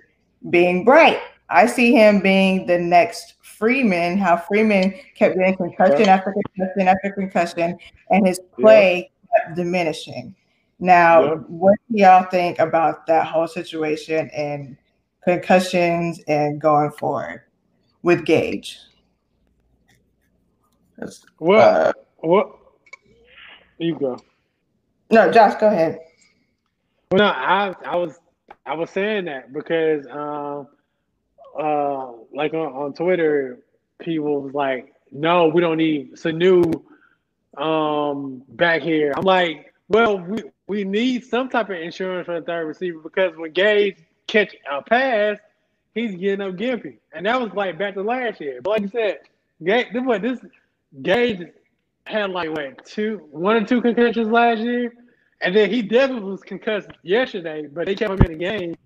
[0.49, 1.21] being bright.
[1.49, 7.11] I see him being the next Freeman, how Freeman kept getting concussion after concussion after
[7.13, 7.79] concussion,
[8.11, 10.35] and his play kept diminishing.
[10.79, 11.35] Now, Yeah.
[11.49, 14.77] what do y'all think about that whole situation and
[15.25, 17.43] concussions and going forward
[18.03, 18.79] with Gage?
[20.99, 22.51] That's- Well, uh, what?
[23.79, 24.19] You go.
[25.11, 26.01] no, Josh, go ahead.
[27.11, 28.19] Well, no, I I was
[28.65, 30.69] I was saying that because um
[31.59, 33.61] uh like on, on Twitter,
[33.99, 36.83] people was like, "No, we don't need Sanu
[37.57, 42.47] um back here." I'm like, "Well, we we need some type of insurance for the
[42.47, 43.97] third receiver because when Gage
[44.27, 45.39] catch a pass,
[45.95, 48.61] he's getting up gimpy, and that was like back to last year.
[48.63, 49.19] But like you said,
[49.63, 50.41] Gage, this what this
[51.03, 51.43] Gage
[52.07, 54.93] had like what two, one or two concussions last year,
[55.41, 58.77] and then he definitely was concussed yesterday, but they kept him in the game,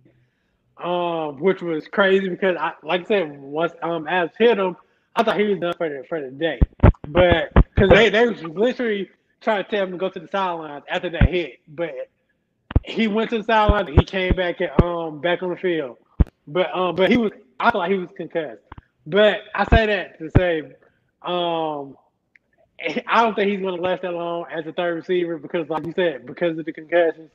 [0.83, 4.77] um, which was crazy because I, like I said, once um as hit him,
[5.17, 6.61] I thought he was done for the for the day,
[7.09, 10.85] but because they they was literally trying to tell him to go to the sidelines
[10.89, 11.93] after that hit, but
[12.85, 15.99] he went to the sideline and he came back at um back on the field,
[16.47, 18.63] but um but he was I thought he was concussed,
[19.07, 20.63] but I say that to say
[21.23, 21.97] um
[23.07, 25.85] I don't think he's going to last that long as a third receiver because, like
[25.87, 27.31] you said, because of the concussions.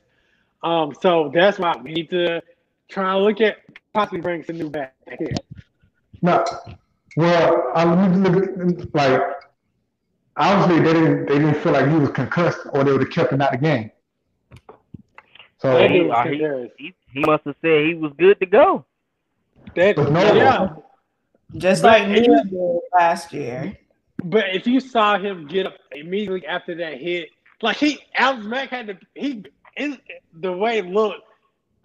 [0.62, 2.42] Um, so that's why we need to
[2.88, 3.56] try to look at
[3.92, 5.34] possibly bring Sanu back here.
[6.22, 6.44] No,
[7.16, 8.44] well, I look
[8.78, 9.20] at like
[10.36, 13.32] obviously they didn't they didn't feel like he was concussed or they would have kept
[13.32, 13.90] him out of the game.
[15.58, 18.84] So he, dude was he, he, he must have said he was good to go.
[19.74, 20.68] That, But no- yeah,
[21.56, 23.76] Just But like it Nia was- did last year.
[24.24, 27.30] but if you saw him get up immediately after that hit,
[27.62, 29.44] like he Alex Mack had to he
[29.76, 29.98] in
[30.34, 31.22] the way it looked,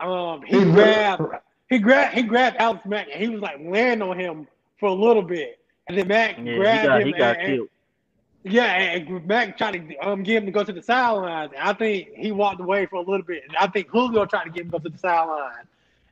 [0.02, 1.36] um, he he grabbed looked-
[1.70, 4.48] he grabbed he grabbed Alex Mack and he was like laying on him
[4.80, 7.54] for a little bit, and then Mack Yeah, he grabbed got him he got and,
[7.54, 7.70] and-
[8.44, 11.50] Yeah, and Mack tried to um get him to go to the sideline.
[11.60, 14.50] I think he walked away for a little bit, and I think Julio tried to
[14.50, 15.66] get him to go to the sideline,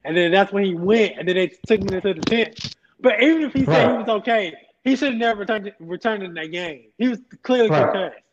[0.06, 2.76] and then that's when he went, and then they took him into the tent.
[3.02, 4.54] But even if he said he was okay,
[4.84, 6.86] he should have never returned returned in that game.
[6.98, 7.84] He was clearly Right.
[7.92, 8.24] concussed.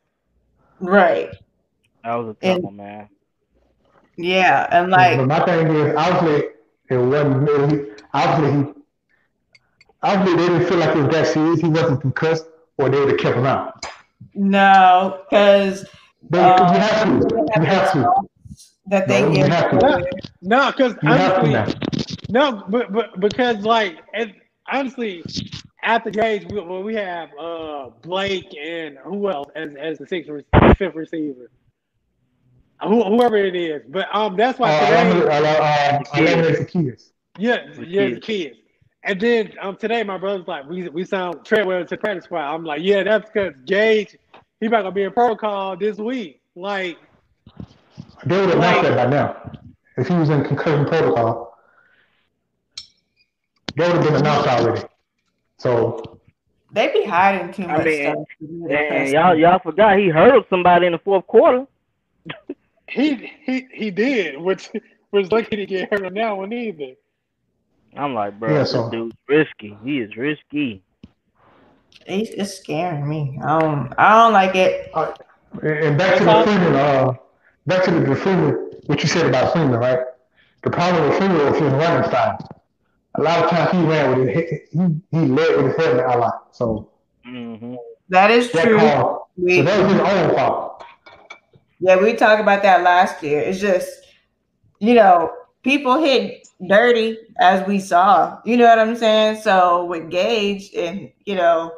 [0.81, 1.31] Right.
[2.05, 3.09] That was a tough And- one, man.
[4.17, 4.67] Yeah.
[4.71, 6.49] And like but like, my thing is obviously
[6.91, 8.75] it wasn't really obviously he
[10.03, 11.61] obviously they didn't feel like it was that serious.
[11.61, 12.47] He wasn't concussed
[12.79, 13.85] or they would have kept him out.
[14.35, 15.85] no, because
[16.31, 17.47] They, Um, you have to.
[17.57, 18.13] You have to.
[18.87, 20.05] that they No, you have to.
[20.43, 21.75] No, because You have to honestly,
[22.29, 24.35] no, but but because like it,
[24.71, 25.23] honestly,
[25.83, 30.31] after Gage, we, well, we have uh Blake and who else as as the sixth,
[30.31, 30.45] re-
[30.77, 31.51] fifth receiver.
[32.83, 37.13] Who, whoever it is, but um, that's why Uh, today, eliminate- uh, uh, eliminate kids.
[37.39, 38.27] yeah, yeah, kids.
[38.27, 38.57] kids.
[39.05, 42.53] And then um, today, my brother's like, we we sound Treadwell to practice squad.
[42.55, 44.17] I'm like, yeah, that's because Gage,
[44.61, 46.41] he about to be in protocol this week.
[46.55, 46.99] Like,
[48.27, 49.53] They would have Like- announced that by now.
[49.97, 51.57] If he was in concussion protocol,
[53.77, 54.83] they would have been announced already.
[55.59, 56.19] So
[56.73, 58.71] They be hiding too I much mean, stuff.
[58.71, 61.67] And y'all y'all forgot he hurdled somebody in the fourth quarter.
[62.89, 64.71] he he he did, which
[65.13, 66.95] was lucky to get hurt on that one either.
[67.97, 69.77] I'm like, bro, Yeah, this so- dude's risky.
[69.83, 70.83] He is risky.
[72.07, 73.39] It's, it's scaring me.
[73.43, 73.93] I don't.
[73.99, 74.91] I don't like it.
[74.95, 75.13] uh,
[75.63, 77.15] and and back to the Freeman, uh,
[77.67, 78.53] back to the, the Freeman,
[78.87, 80.01] what you said about Freeman, right?
[80.63, 82.39] The problem with Freeman was his running style.
[83.17, 84.79] A lot of times he ran with his he
[85.19, 86.55] he led with his helmet a lot.
[86.55, 86.91] So
[87.25, 87.75] hmm
[88.11, 88.79] That is that true.
[88.79, 90.66] call, so that was his own fault.
[91.81, 93.41] Yeah, we talked about that last year.
[93.41, 93.89] It's just,
[94.79, 95.33] you know,
[95.63, 98.39] people hit dirty as we saw.
[98.45, 99.43] You know what I'm saying?
[99.43, 101.73] So with Gage, and you know,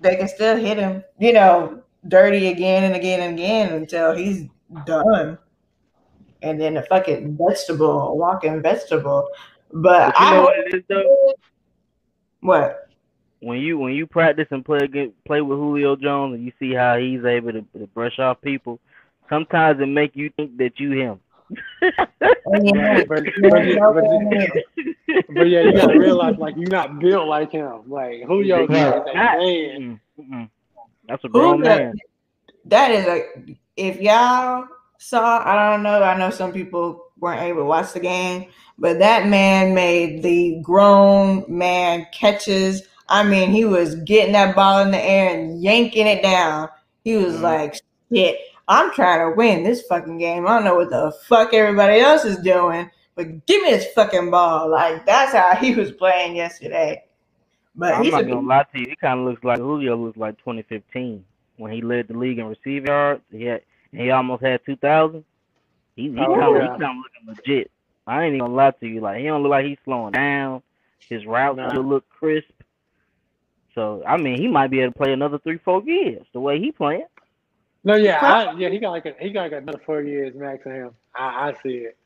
[0.00, 1.02] they can still hit him.
[1.18, 4.46] You know, dirty again and again and again until he's
[4.86, 5.38] done.
[6.42, 9.28] And then a fucking vegetable, a walking vegetable.
[9.72, 11.34] But But you I know hope- what it is though?
[12.40, 12.84] what?
[13.40, 16.74] When you when you practice and play against, play with Julio Jones and you see
[16.74, 18.80] how he's able to, to brush off people,
[19.28, 21.20] sometimes it make you think that you him.
[21.80, 23.04] Yeah.
[23.08, 27.82] But, but, but, but yeah, you gotta realize like you're not built like him.
[27.86, 28.68] Like who is Right.
[28.68, 30.00] a man.
[31.08, 31.94] That's a grown Julio- man.
[32.66, 34.66] that is a if y'all
[34.98, 38.98] saw i don't know i know some people weren't able to watch the game but
[38.98, 44.90] that man made the grown man catches i mean he was getting that ball in
[44.90, 46.68] the air and yanking it down
[47.04, 47.42] he was Mhm.
[47.42, 47.80] like
[48.12, 48.38] shit
[48.68, 52.24] i'm trying to win this fucking game i don't know what the fuck everybody else
[52.24, 57.04] is doing but give me this fucking ball like that's how he was playing yesterday
[57.76, 58.86] but I'm he's not gonna lie to you.
[58.90, 61.24] He kind of looks like Julio looks like 2015
[61.58, 63.22] when he led the league in receiving yards.
[63.32, 63.62] He had,
[63.92, 65.24] he almost had 2,000.
[65.96, 66.78] He, he Oh, kind of yeah.
[66.92, 67.70] of looking legit.
[68.06, 69.00] I ain't even gonna lie to you.
[69.00, 70.62] Like he don't look like he's slowing down.
[71.10, 71.68] His routes Nah.
[71.68, 72.50] still look crisp.
[73.74, 76.60] So I mean, he might be able to play another three, four years the way
[76.60, 77.06] he playing.
[77.84, 80.66] No, yeah, I, yeah, he got like a, he got like another four years max
[80.66, 80.90] on him.
[81.14, 81.96] I, I see it.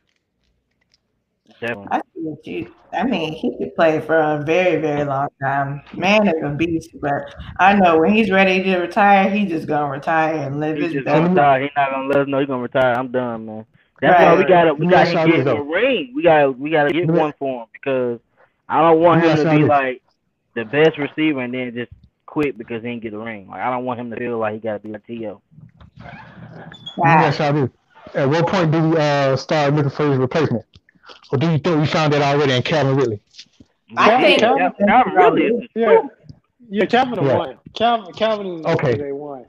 [1.61, 1.89] Definitely.
[1.91, 2.73] I see what you.
[2.93, 5.83] I mean, he could play for a very, very long time.
[5.95, 9.91] Man is a beast, but I know when he's ready to retire, he's just gonna
[9.91, 11.17] retire and live He his just best.
[11.17, 11.63] gonna retire.
[11.63, 12.95] He not gonna let us know he gonna retire.
[12.95, 13.67] I'm done, man.
[14.01, 16.13] That's why we gotta we gotta ask get a ring.
[16.15, 18.21] We gotta we gotta get one for him because
[18.69, 20.03] I don't want him to be like
[20.55, 21.93] the best receiver and then just
[22.27, 23.49] quit because he didn't get a ring.
[23.49, 25.41] Like I don't want him to feel like he got to be a to.
[26.97, 27.71] Let me ask y'all.
[28.15, 30.65] At what point do we uh, start looking for his replacement?
[31.33, 33.21] Or do you think we found that already in Calvin Ridley?
[33.97, 35.69] I think- Calvin, Calvin really is.
[35.75, 35.99] Yeah,
[36.69, 36.85] yeah.
[36.87, 37.37] Calvin Yeah.
[37.37, 37.59] won.
[37.75, 38.97] Calvin, Calvin is Okay.
[38.97, 39.47] they won.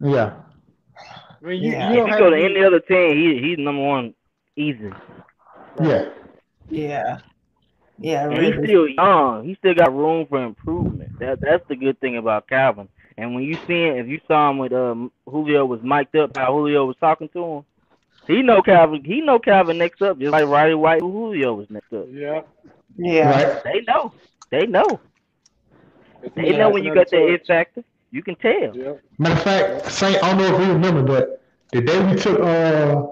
[0.00, 0.34] Yeah.
[1.42, 1.90] I mean, you, Yeah.
[1.90, 4.14] you don't you go to to any other team, he he's number one
[4.56, 4.90] easy.
[5.82, 6.08] Yeah.
[6.68, 7.18] Yeah.
[7.98, 9.44] Yeah, And he's still young.
[9.44, 11.18] He still got room for improvement.
[11.18, 12.88] That that's the good thing about Calvin.
[13.18, 16.36] And when you see him, if you saw him with um Julio was mic'd up,
[16.36, 17.64] how Julio was talking to him,
[18.26, 19.04] he know Calvin.
[19.04, 22.06] He know Calvin next up, just like Roddy White, who Julio was next up.
[22.10, 22.42] Yeah.
[22.96, 23.30] Yeah.
[23.30, 23.64] Right.
[23.64, 24.12] They know.
[24.50, 25.00] They know.
[26.34, 27.84] They know when you got the another it factor.
[28.10, 28.76] You can tell.
[28.76, 28.94] Yeah.
[29.18, 32.40] Matter of fact, Saint, I don't know if you remember, but the day we took
[32.40, 33.06] uh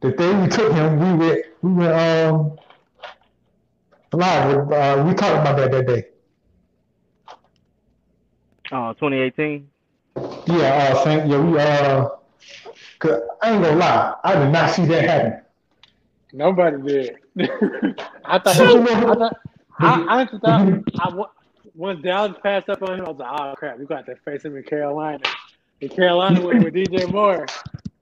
[0.00, 2.56] the day we took him, we went we went um
[4.12, 4.72] live.
[4.72, 6.04] Uh, we talked about that that day.
[8.72, 9.68] Uh, 2018.
[10.16, 11.28] Yeah, uh, Saint.
[11.28, 12.08] Yeah, we uh.
[12.98, 15.42] Cause I ain't gonna lie, I did not see that happen.
[16.32, 17.16] Nobody did.
[18.24, 18.46] I thought.
[18.46, 19.36] I thought.
[19.78, 20.82] I, I honestly thought.
[21.00, 21.24] I,
[21.74, 24.44] once Dallas passed up on him, I was like, "Oh crap, we got to face
[24.44, 25.20] him in Carolina."
[25.82, 27.46] In Carolina with, with DJ Moore.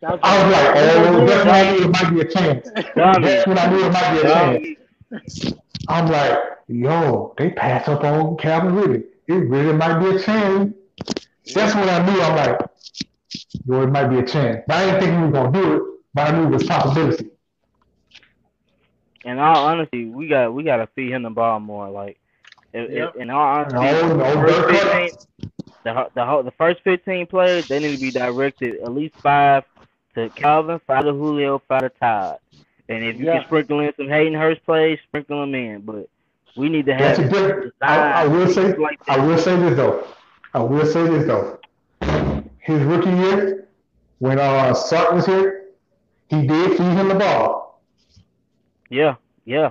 [0.00, 2.70] That was I was like, oh, that's when I knew it might be a chance.
[2.94, 4.76] That's when I knew it might be a
[5.16, 5.54] chance.
[5.88, 6.38] I'm like,
[6.68, 9.04] yo, they passed up on Calvin Ridley.
[9.30, 10.74] It really might be a chance.
[11.54, 12.58] That's when I knew I'm like,
[13.64, 14.64] yo, it might be a chance.
[14.66, 15.82] But I didn't think we were gonna do it,
[16.14, 17.30] but I knew it was a possibility.
[19.24, 21.90] In all honesty, we got we got to feed him the ball more.
[21.90, 22.18] Like,
[22.72, 23.12] if, Yep.
[23.14, 25.10] if, in all honesty, No, no, the, first 15,
[25.84, 29.64] the the the first fifteen players they need to be directed at least five
[30.14, 32.38] to Calvin, five to Julio, five to Todd.
[32.88, 33.38] And if you Yeah.
[33.38, 35.82] can sprinkle in some Hayden Hurst plays, sprinkle them in.
[35.82, 36.08] But
[36.56, 37.74] we need to have That's a it different.
[37.80, 40.06] I, I will say, like I will say this though.
[40.54, 41.58] I will say this though.
[42.58, 43.68] His rookie year,
[44.18, 45.66] when uh Sark was here,
[46.28, 47.82] he did feed him the ball.
[48.90, 49.70] Yeah, yeah.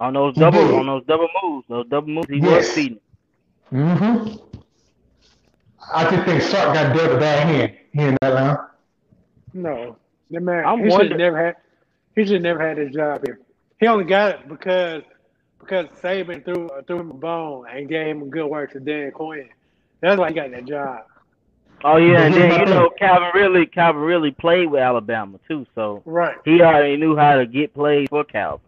[0.00, 0.74] On those He double did.
[0.78, 2.72] on those double moves, those double moves, he was Yes.
[2.74, 3.00] feeding.
[3.72, 4.36] Mm-hmm.
[5.94, 8.70] I just think Sark got dealt a bad hand here in Atlanta.
[9.54, 9.96] No,
[10.30, 10.64] the man.
[10.66, 11.56] I'm he should wondering- never had.
[12.14, 13.40] He should never had his job here.
[13.78, 15.02] He only got it because
[15.66, 19.10] because Saban threw uh, threw him a bone and gave him good work to Dan
[19.10, 19.48] Quinn.
[20.00, 21.04] That's why he got that job.
[21.84, 22.90] Oh yeah, and then you know.
[22.98, 27.46] Calvin Ridley Calvin Ridley played with Alabama too, so Right, he already knew how to
[27.46, 28.60] get plays for Calvin.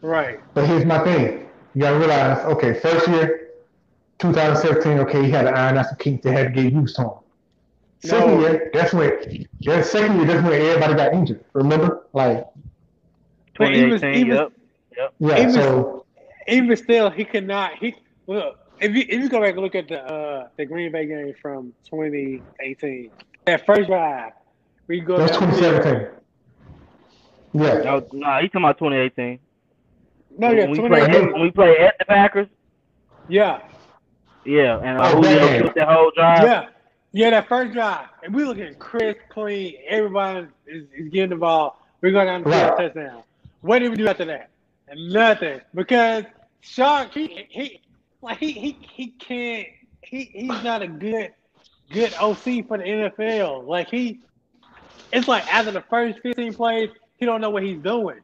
[0.00, 0.40] right.
[0.54, 1.48] But here's my thing.
[1.74, 3.50] You gotta realize, okay, first year,
[4.18, 7.02] 2017, okay, he had to iron out some kinks that had to get used to
[7.02, 7.10] him.
[8.00, 8.40] Second No.
[8.40, 11.44] year, that's when, yeah, second year, that's when everybody got injured.
[11.52, 12.06] Remember?
[12.14, 12.46] Like,
[13.58, 14.50] But he was- 2018, he was-
[14.96, 15.12] yep.
[15.18, 16.05] yeah, Even- so,
[16.48, 17.72] Even still, he could not.
[17.78, 17.94] He
[18.26, 21.06] look if you if you go back and look at the uh the Green Bay
[21.06, 23.10] game from 2018,
[23.46, 24.32] that first drive,
[24.86, 26.08] we go that's down the 2017.
[27.54, 27.78] Yeah.
[27.82, 29.38] No, no, he's talking about 2018.
[30.38, 31.32] No, yeah, when we play 2018.
[31.32, 32.48] when we play at the Packers,
[33.28, 33.62] Yeah,
[34.44, 35.62] yeah, and uh, Oh, Julio game.
[35.62, 36.42] took that whole drive.
[36.44, 36.66] yeah,
[37.12, 37.30] yeah.
[37.30, 39.74] That first drive, and we looking crisp, clean.
[39.88, 41.82] Everybody is, is getting the ball.
[42.02, 42.94] We go down to the field, Right.
[42.94, 43.22] touchdown.
[43.62, 44.50] What did we do after that?
[44.94, 46.24] Nothing, because
[46.66, 47.80] Sark, he he
[48.22, 49.68] like he he he can't.
[50.02, 51.32] He he's not a good
[51.90, 53.66] good OC for the NFL.
[53.66, 54.20] Like he,
[55.12, 58.20] it's like after the first 15 plays, he don't know what he's doing.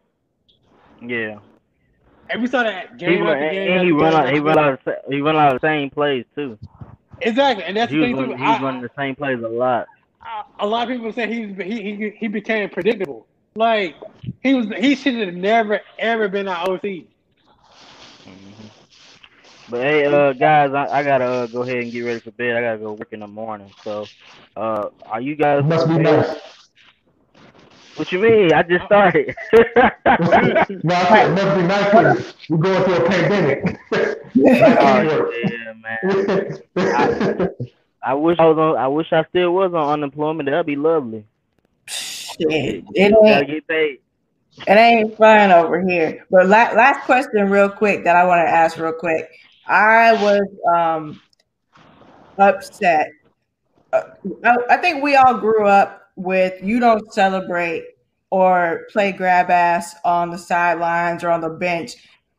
[1.01, 1.39] Yeah.
[2.31, 3.73] And we saw that game run, after game.
[3.73, 4.33] and he run out.
[4.33, 4.73] He run out.
[4.75, 6.59] Of, the he run out of the same plays too.
[7.21, 8.21] Exactly, and that's He the was thing too.
[8.23, 9.87] running, he was I- running the same plays a lot.
[10.61, 13.27] a lot of people say he he he, he became predictable.
[13.55, 13.97] Like
[14.43, 17.05] he was he should have never ever been an OC.
[19.69, 22.57] But hey, uh, guys, I, I gotta uh, go ahead and get ready for bed.
[22.57, 23.73] I gotta go work in the morning.
[23.85, 24.07] So,
[24.57, 25.65] uh, are you guys?
[25.65, 26.37] Must be nice.
[27.97, 28.53] What you mean?
[28.53, 29.35] I just started.
[29.53, 33.81] no, I said, must be nice we're going through a pandemic.
[33.93, 37.49] oh yeah, man.
[38.03, 38.77] I wish I was on.
[38.79, 40.49] I wish I still was on unemployment.
[40.49, 41.25] That'd be lovely.
[41.87, 43.99] Shit, it ain't get paid.
[44.67, 46.27] it ain't fun over here.
[46.31, 49.29] But la- last question, real quick, that I want to ask real quick.
[49.67, 51.21] I was um
[52.39, 53.09] upset.
[53.93, 54.03] Uh,
[54.45, 57.85] I, I think we all grew up with you don't celebrate
[58.31, 61.93] or play grab ass on the sidelines or on the bench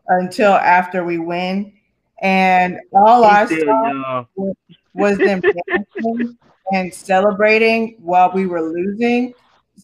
[0.07, 1.73] until after we win,
[2.21, 4.27] and all I He's still saw young.
[4.93, 6.37] was them dancing
[6.71, 9.33] and celebrating while we were losing.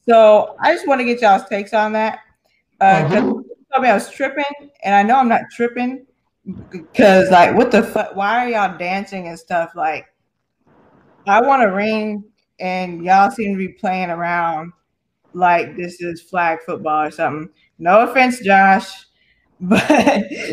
[0.07, 2.19] So I just want to get y'all's takes on that.
[2.81, 3.43] Uh, 'cause Mhm.
[3.43, 6.05] you told me I was tripping, and I know I'm not tripping
[6.95, 8.15] Cause like, what the fuck?
[8.15, 9.71] Why are y'all dancing and stuff?
[9.75, 10.05] Like,
[11.27, 12.23] I want a ring,
[12.59, 14.73] and y'all seem to be playing around
[15.33, 17.49] like this is flag football or something.
[17.77, 18.89] No offense, Josh,
[19.61, 19.89] but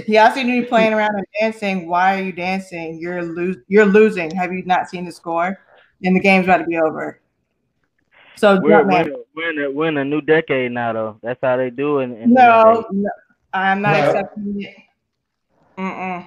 [0.08, 1.88] y'all seem to be playing around and dancing.
[1.88, 2.98] Why are you dancing?
[3.00, 3.56] You're lose.
[3.68, 4.30] You're losing.
[4.32, 5.58] Have you not seen the score?
[6.04, 7.20] And the game's about to be over.
[8.36, 11.18] So, We're, Jumpman, we're, we're, in a, we're in a new decade now, though.
[11.22, 12.04] That's how they do it.
[12.04, 13.10] in- in no, no,
[13.54, 14.08] I'm not No.
[14.10, 14.76] accepting it.
[15.78, 16.26] Mm-mm.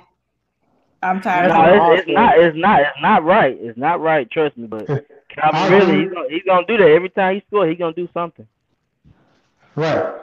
[1.02, 2.00] I'm tired No, of it.
[2.00, 2.38] it's, it's not.
[2.38, 2.82] It's not.
[2.82, 3.58] It's not right.
[3.60, 4.30] It's not right.
[4.30, 4.68] Trust me.
[4.68, 4.88] But
[5.30, 7.70] Calvin Ridley, he's gonna, he's gonna do that every time he scores.
[7.70, 8.48] He's gonna do something.
[9.76, 10.14] Right.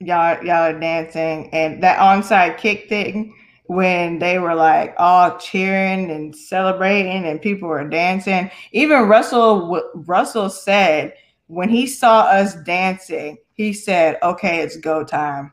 [0.00, 3.34] y'all y'all are dancing and that onside kick thing
[3.66, 10.50] when they were like all cheering and celebrating and people were dancing even russell russell
[10.50, 11.14] said
[11.46, 15.52] when he saw us dancing he said okay it's go time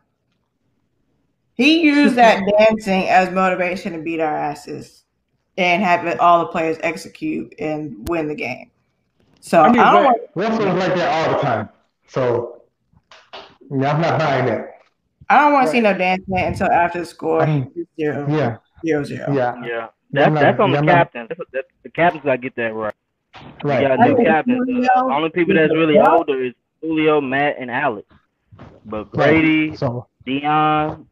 [1.59, 5.03] he used that dancing as motivation to beat our asses
[5.57, 8.71] and have it, all the players execute and win the game
[9.41, 11.69] so I i, mean, don't but- want Russell's like that all the time.
[12.07, 12.61] So
[13.71, 14.79] yeah, I'm not buying that.
[15.29, 19.03] i don't want to see no dancing until after the score Um, zero Yeah, zero
[19.03, 21.25] zero yeah, Yeah, Yeah, that's I'm not- that's on yeah, the I'm not- captain.
[21.29, 22.93] That's, that's, the captain's gotta get that right.
[23.63, 23.81] Right.
[23.87, 24.27] gotta I do think.
[24.27, 26.09] The only people that's really Yeah.
[26.11, 28.07] older is Julio, Matt, and Alex.
[28.85, 31.05] But Grady, So Deion,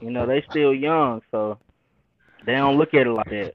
[0.00, 1.58] you know, they still young, so
[2.46, 3.54] they don't look at it like that.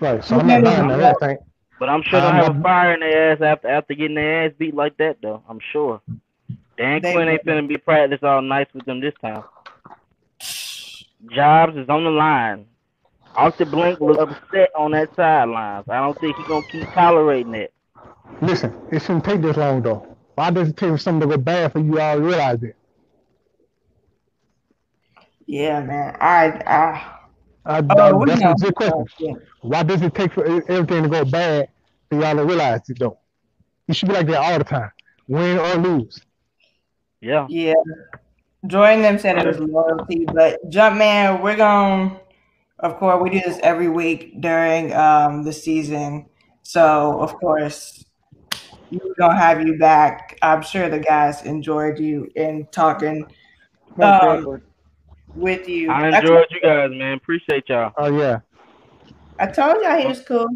[0.00, 0.24] right.
[0.24, 1.16] So I'm not buying that.
[1.22, 1.40] I think.
[1.78, 4.46] But I'm sure they'll I'm have a fire in their ass after after getting their
[4.46, 5.42] ass beat like that, though.
[5.48, 6.00] I'm sure.
[6.78, 7.54] Dan They Quinn ain't will.
[7.54, 9.44] finna be practice all nice with them this time.
[11.30, 12.66] Jobs is on the line.
[13.34, 15.86] Arthur Blank was upset on that sidelines.
[15.88, 17.72] I don't think he's gonna keep tolerating it.
[18.40, 20.16] Listen, it shouldn't take this long though.
[20.34, 22.62] Why does it take for something to go bad for you all to all realize
[22.62, 22.76] it?
[25.46, 26.16] Yeah, man.
[26.20, 27.14] I, I
[27.66, 29.06] I, oh, we that's a good question.
[29.18, 29.32] Yeah.
[29.62, 31.68] Why does it take for everything to go bad
[32.10, 33.18] for y'all to realize it though?
[33.88, 34.90] You should be like that all the time,
[35.28, 36.20] win or lose.
[37.20, 37.46] Yeah.
[37.48, 37.74] Yeah.
[38.66, 42.18] Jordan them said it was loyalty, but Jumpman, we're going
[42.80, 46.26] of course we do this every week during um the season.
[46.62, 48.04] So of course
[48.90, 50.38] we're gonna have you back.
[50.42, 53.26] I'm sure the guys enjoyed you in talking
[54.02, 54.62] um,
[55.34, 55.90] with you.
[55.90, 57.16] I I, enjoyed you guys, man.
[57.16, 57.92] Appreciate y'all.
[57.96, 58.40] Oh yeah,
[59.38, 60.48] I told y'all he was cool.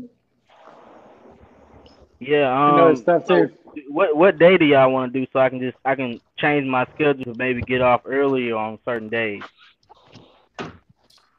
[2.20, 2.52] Yeah.
[2.52, 2.76] You Um.
[2.76, 3.50] know, it's tough too.
[3.88, 6.66] what what day do y'all want to do so I can just I can change
[6.66, 9.42] my schedule to maybe get off earlier on certain days.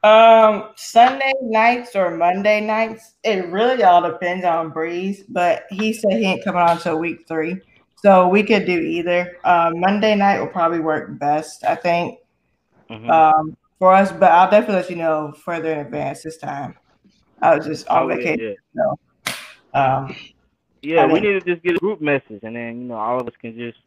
[0.02, 5.24] Um, Sunday nights or Monday nights, it really all depends on Breeze.
[5.28, 7.57] But he said he ain't coming on until week three,
[7.98, 9.38] so we could do either.
[9.44, 12.20] Um, Monday night will probably work best, I think,
[12.90, 13.10] Mhm.
[13.10, 14.11] um, for us.
[14.11, 16.76] But I'll definitely let you know further in advance this time.
[17.41, 18.56] I was just on Oh, yeah, vacation.
[18.76, 19.34] yeah.
[19.74, 20.16] Um,
[20.82, 23.28] Yeah, we need to just get a group message, and then you know all of
[23.28, 23.78] us can just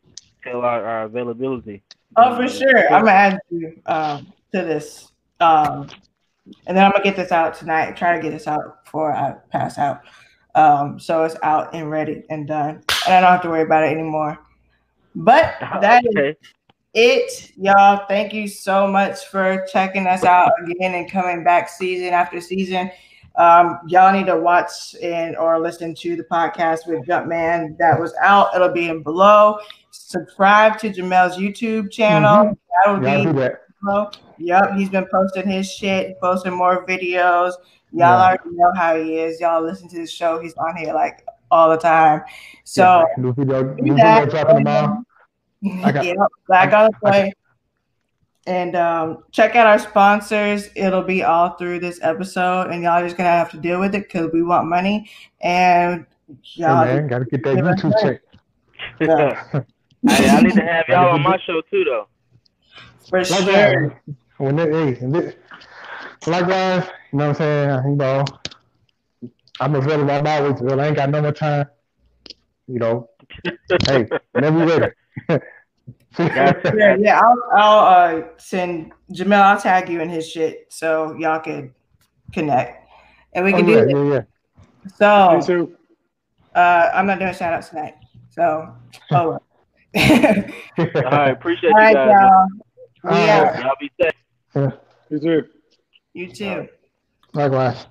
[0.44, 1.82] tell our, our availability.
[2.16, 5.10] oh, for sure, I'm gonna add you um, to this,
[5.40, 5.88] um,
[6.66, 7.96] and then I'm gonna get this out tonight.
[7.96, 10.02] Try to get this out before I pass out,
[10.54, 13.84] um, so it's out and ready and done, and I don't have to worry about
[13.84, 14.38] it anymore.
[15.14, 16.36] But that is okay.
[16.94, 18.04] It, y'all.
[18.08, 22.90] Thank you so much for checking us out again and coming back season after season.
[23.36, 28.12] Um, y'all need to watch and or listen to the podcast with Jumpman that was
[28.20, 28.54] out.
[28.54, 29.58] It'll be in below.
[29.90, 32.56] Subscribe to Jamel's YouTube channel.
[32.84, 33.62] That'll y'all be that.
[33.82, 34.10] below.
[34.38, 37.52] Yep, he's been posting his shit, posting more videos.
[37.92, 38.24] Y'all Yeah.
[38.24, 39.40] already know how he is.
[39.40, 40.38] Y'all listen to the show.
[40.40, 42.22] He's on here like all the time.
[42.64, 45.06] So Yeah, do that.
[45.62, 45.84] Video.
[45.86, 46.16] I got- yep,
[46.46, 47.32] flag on the I got- play.
[48.44, 50.68] And um, check out our sponsors.
[50.74, 54.02] It'll be all through this episode, and y'all just gonna have to deal with it
[54.08, 55.08] because we want money.
[55.40, 58.20] And Hey y'all, man, gotta get that YouTube check.
[59.00, 59.44] Yeah.
[60.08, 62.08] Hey, I need to have y'all on my show too, though.
[63.08, 63.52] for Like uh, sure.
[63.52, 64.14] that.
[64.38, 65.34] When they, hey, and this-
[66.26, 67.70] likewise, uh, you know what I'm saying?
[67.70, 68.24] Uh, you know,
[69.60, 70.10] I'm available.
[70.10, 70.80] I'm always available.
[70.80, 71.66] I ain't got no more time.
[72.66, 73.08] You know,
[73.86, 74.94] hey, whenever you're ready.
[76.16, 76.72] Gotcha.
[76.76, 77.20] Yeah, yeah.
[77.20, 77.78] I'll, I'll
[78.18, 79.40] uh, send Jamel.
[79.42, 81.74] I'll tag you in his shit so y'all can
[82.32, 82.88] connect,
[83.34, 83.96] and we Oh, can yeah, do it.
[83.96, 84.22] yeah, yeah.
[84.96, 85.68] So
[86.54, 87.94] uh, I'm not doing shout outs tonight.
[88.30, 88.74] So
[89.10, 89.40] over.
[89.96, 90.02] All
[90.76, 92.06] right, appreciate All you right, guys.
[92.06, 92.20] man.
[92.20, 92.46] y'all.
[93.04, 93.60] We All right.
[93.60, 94.72] Y'all be safe.
[95.10, 95.44] Me too.
[96.14, 96.68] You too.
[97.34, 97.86] Likewise.